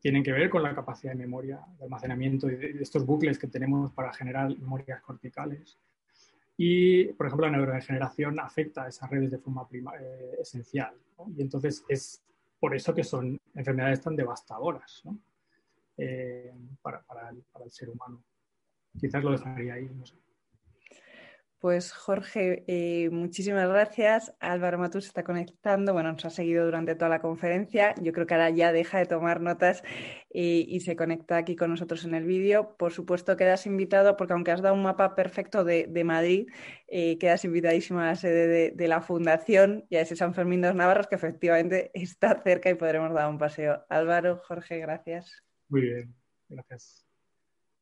Tienen 0.00 0.22
que 0.22 0.32
ver 0.32 0.48
con 0.48 0.62
la 0.62 0.74
capacidad 0.74 1.12
de 1.12 1.18
memoria, 1.18 1.60
de 1.78 1.84
almacenamiento 1.84 2.48
y 2.50 2.56
de, 2.56 2.82
estos 2.82 3.04
bucles 3.04 3.38
que 3.38 3.48
tenemos 3.48 3.92
para 3.92 4.12
generar 4.12 4.48
memorias 4.56 5.02
corticales. 5.02 5.78
Y, 6.56 7.06
por 7.14 7.26
ejemplo, 7.26 7.46
la 7.46 7.56
neurodegeneración 7.56 8.38
afecta 8.40 8.84
a 8.84 8.88
esas 8.88 9.10
redes 9.10 9.30
de 9.30 9.38
forma 9.38 9.66
eh, 10.00 10.36
esencial. 10.40 10.94
Y 11.36 11.42
entonces 11.42 11.84
es 11.88 12.22
por 12.58 12.74
eso 12.74 12.94
que 12.94 13.04
son 13.04 13.38
enfermedades 13.54 14.00
tan 14.00 14.16
devastadoras 14.16 15.02
eh, 15.98 16.52
para, 16.80 17.04
el, 17.30 17.70
ser 17.70 17.90
humano. 17.90 18.22
Quizás 18.98 19.22
lo 19.22 19.32
dejaría 19.32 19.74
ahí, 19.74 19.90
no 19.94 20.06
sé. 20.06 20.14
Pues 21.58 21.90
Jorge, 21.92 22.64
eh, 22.66 23.08
muchísimas 23.10 23.66
gracias. 23.66 24.34
Álvaro 24.40 24.78
Matus 24.78 25.04
se 25.04 25.08
está 25.08 25.24
conectando, 25.24 25.94
bueno, 25.94 26.12
nos 26.12 26.24
ha 26.26 26.30
seguido 26.30 26.66
durante 26.66 26.94
toda 26.94 27.08
la 27.08 27.20
conferencia. 27.20 27.94
Yo 28.02 28.12
creo 28.12 28.26
que 28.26 28.34
ahora 28.34 28.50
ya 28.50 28.72
deja 28.72 28.98
de 28.98 29.06
tomar 29.06 29.40
notas 29.40 29.82
y, 30.30 30.80
se 30.80 30.96
conecta 30.96 31.38
aquí 31.38 31.56
con 31.56 31.70
nosotros 31.70 32.04
en 32.04 32.14
el 32.14 32.24
vídeo. 32.24 32.76
Por 32.76 32.92
supuesto, 32.92 33.38
quedas 33.38 33.66
invitado, 33.66 34.18
porque 34.18 34.34
aunque 34.34 34.50
has 34.50 34.60
dado 34.60 34.74
un 34.74 34.82
mapa 34.82 35.14
perfecto 35.14 35.64
de, 35.64 35.88
Madrid, 36.04 36.46
eh, 36.88 37.16
quedas 37.18 37.44
invitadísimo 37.46 38.00
a 38.00 38.06
la 38.06 38.16
sede 38.16 38.72
de, 38.72 38.88
la 38.88 39.00
Fundación 39.00 39.86
y 39.88 39.96
a 39.96 40.02
ese 40.02 40.14
San 40.14 40.34
Fermín 40.34 40.60
de 40.60 40.68
los 40.68 40.76
Navarros, 40.76 41.06
que 41.06 41.14
efectivamente 41.14 41.90
está 41.94 42.42
cerca 42.42 42.68
y 42.68 42.74
podremos 42.74 43.14
dar 43.14 43.30
un 43.30 43.38
paseo. 43.38 43.82
Álvaro, 43.88 44.42
Jorge, 44.44 44.78
gracias. 44.78 45.42
Muy 45.68 45.80
bien, 45.80 46.14
gracias. 46.50 47.05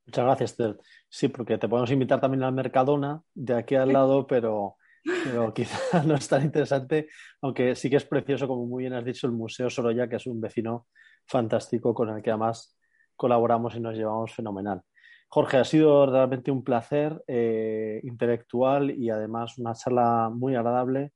Muchas 0.07 0.25
gracias, 0.25 0.51
Esther. 0.51 0.79
Sí, 1.09 1.29
porque 1.29 1.59
te 1.59 1.69
podemos 1.69 1.91
invitar 1.91 2.21
también 2.21 2.43
al 2.43 2.53
Mercadona 2.53 3.23
de 3.35 3.55
aquí 3.55 3.75
al 3.75 3.93
lado, 3.93 4.27
pero, 4.27 4.77
pero 5.25 5.55
quizás 5.55 6.05
no 6.07 6.15
es 6.15 6.29
tan 6.29 6.43
interesante, 6.43 7.09
aunque 7.41 7.75
sí 7.75 7.89
que 7.89 7.97
es 7.97 8.05
precioso, 8.05 8.47
como 8.47 8.67
muy 8.67 8.85
bien 8.85 8.93
has 8.95 9.05
dicho, 9.05 9.27
el 9.27 9.33
Museo 9.33 9.71
Sorolla, 9.71 10.09
que 10.09 10.17
es 10.17 10.27
un 10.27 10.41
vecino 10.41 10.87
fantástico 11.27 11.95
con 11.95 12.11
el 12.11 12.23
que 12.23 12.31
además 12.31 12.79
colaboramos 13.17 13.75
y 13.77 13.81
nos 13.81 13.97
llevamos 13.97 14.35
fenomenal. 14.35 14.83
Jorge, 15.29 15.57
ha 15.57 15.65
sido 15.65 16.07
realmente 16.07 16.51
un 16.51 16.63
placer 16.63 17.23
eh, 17.27 18.01
intelectual 18.05 18.91
y 18.91 19.11
además 19.11 19.59
una 19.59 19.75
charla 19.75 20.31
muy 20.33 20.55
agradable. 20.55 21.13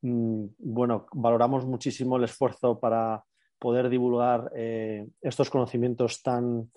Mm, 0.00 0.46
bueno, 0.58 1.06
valoramos 1.12 1.64
muchísimo 1.66 2.16
el 2.16 2.24
esfuerzo 2.24 2.80
para 2.80 3.22
poder 3.58 3.88
divulgar 3.88 4.50
eh, 4.56 5.06
estos 5.20 5.48
conocimientos 5.48 6.22
tan 6.22 6.70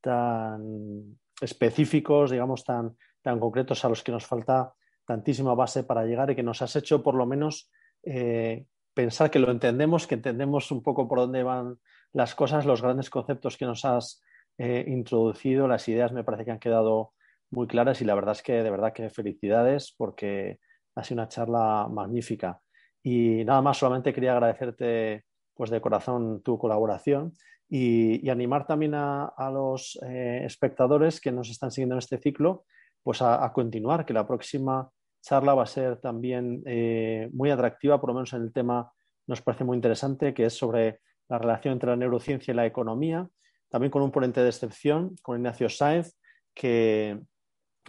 tan 0.00 1.18
específicos, 1.40 2.30
digamos, 2.30 2.64
tan, 2.64 2.96
tan 3.22 3.38
concretos 3.38 3.84
a 3.84 3.88
los 3.88 4.02
que 4.02 4.12
nos 4.12 4.26
falta 4.26 4.74
tantísima 5.04 5.54
base 5.54 5.84
para 5.84 6.04
llegar 6.04 6.30
y 6.30 6.36
que 6.36 6.42
nos 6.42 6.62
has 6.62 6.76
hecho 6.76 7.02
por 7.02 7.14
lo 7.14 7.26
menos 7.26 7.70
eh, 8.02 8.66
pensar 8.94 9.30
que 9.30 9.38
lo 9.38 9.50
entendemos, 9.50 10.06
que 10.06 10.14
entendemos 10.14 10.70
un 10.70 10.82
poco 10.82 11.08
por 11.08 11.18
dónde 11.18 11.42
van 11.42 11.78
las 12.12 12.34
cosas, 12.34 12.66
los 12.66 12.82
grandes 12.82 13.10
conceptos 13.10 13.56
que 13.56 13.64
nos 13.64 13.84
has 13.84 14.22
eh, 14.58 14.84
introducido, 14.86 15.68
las 15.68 15.88
ideas 15.88 16.12
me 16.12 16.24
parece 16.24 16.44
que 16.44 16.50
han 16.50 16.58
quedado 16.58 17.12
muy 17.50 17.66
claras 17.66 18.00
y 18.00 18.04
la 18.04 18.14
verdad 18.14 18.32
es 18.32 18.42
que 18.42 18.62
de 18.62 18.70
verdad 18.70 18.92
que 18.92 19.10
felicidades 19.10 19.94
porque 19.96 20.60
ha 20.94 21.04
sido 21.04 21.20
una 21.20 21.28
charla 21.28 21.88
magnífica. 21.90 22.60
Y 23.02 23.44
nada 23.44 23.62
más, 23.62 23.78
solamente 23.78 24.12
quería 24.12 24.32
agradecerte 24.32 25.24
pues 25.54 25.70
de 25.70 25.80
corazón 25.80 26.42
tu 26.42 26.58
colaboración 26.58 27.32
y, 27.70 28.28
animar 28.28 28.66
también 28.66 28.94
a, 28.94 29.50
los 29.52 29.98
eh, 30.02 30.42
espectadores 30.44 31.20
que 31.20 31.30
nos 31.30 31.48
están 31.50 31.70
siguiendo 31.70 31.94
en 31.94 32.00
este 32.00 32.18
ciclo 32.18 32.64
pues 33.02 33.22
a, 33.22 33.50
continuar, 33.54 34.04
que 34.04 34.12
la 34.12 34.26
próxima 34.26 34.90
charla 35.22 35.54
va 35.54 35.62
a 35.62 35.66
ser 35.66 35.98
también 35.98 36.62
eh, 36.66 37.30
muy 37.32 37.50
atractiva, 37.50 38.00
por 38.00 38.10
lo 38.10 38.14
menos 38.14 38.32
en 38.32 38.42
el 38.42 38.52
tema 38.52 38.92
nos 39.26 39.40
parece 39.40 39.64
muy 39.64 39.76
interesante, 39.76 40.34
que 40.34 40.46
es 40.46 40.54
sobre 40.54 41.00
la 41.28 41.38
relación 41.38 41.72
entre 41.72 41.90
la 41.90 41.96
neurociencia 41.96 42.52
y 42.52 42.56
la 42.56 42.66
economía, 42.66 43.28
también 43.70 43.90
con 43.90 44.02
un 44.02 44.10
ponente 44.10 44.42
de 44.42 44.48
excepción, 44.48 45.14
con 45.22 45.36
Ignacio 45.36 45.68
Sáenz, 45.68 46.18
que 46.52 47.18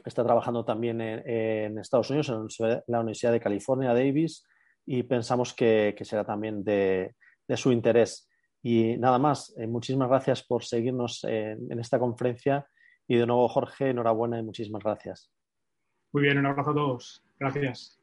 está 0.06 0.24
trabajando 0.24 0.64
también 0.64 1.02
en, 1.02 1.78
Estados 1.80 2.10
Unidos, 2.12 2.30
en 2.30 2.82
la 2.88 3.00
Universidad 3.00 3.32
de 3.32 3.40
California, 3.40 3.94
Davis, 3.94 4.46
y 4.86 5.04
pensamos 5.04 5.54
que, 5.54 5.96
será 6.02 6.24
también 6.24 6.64
de 6.64 7.14
su 7.56 7.72
interés. 7.72 8.31
Y 8.64 8.98
nada 8.98 9.18
más, 9.18 9.54
eh, 9.58 9.68
muchísimas 9.68 10.10
gracias 10.10 10.44
por 10.44 10.64
seguirnos 10.64 11.24
en, 11.24 11.80
esta 11.80 12.00
conferencia 12.00 12.68
y 13.08 13.16
de 13.16 13.26
nuevo 13.26 13.48
Jorge, 13.48 13.90
enhorabuena 13.90 14.40
y 14.40 14.44
muchísimas 14.44 14.84
gracias. 14.84 15.32
Muy 16.14 16.24
bien, 16.24 16.38
un 16.38 16.46
abrazo 16.46 16.72
a 16.72 16.76
todos. 16.76 17.24
Gracias. 17.40 18.01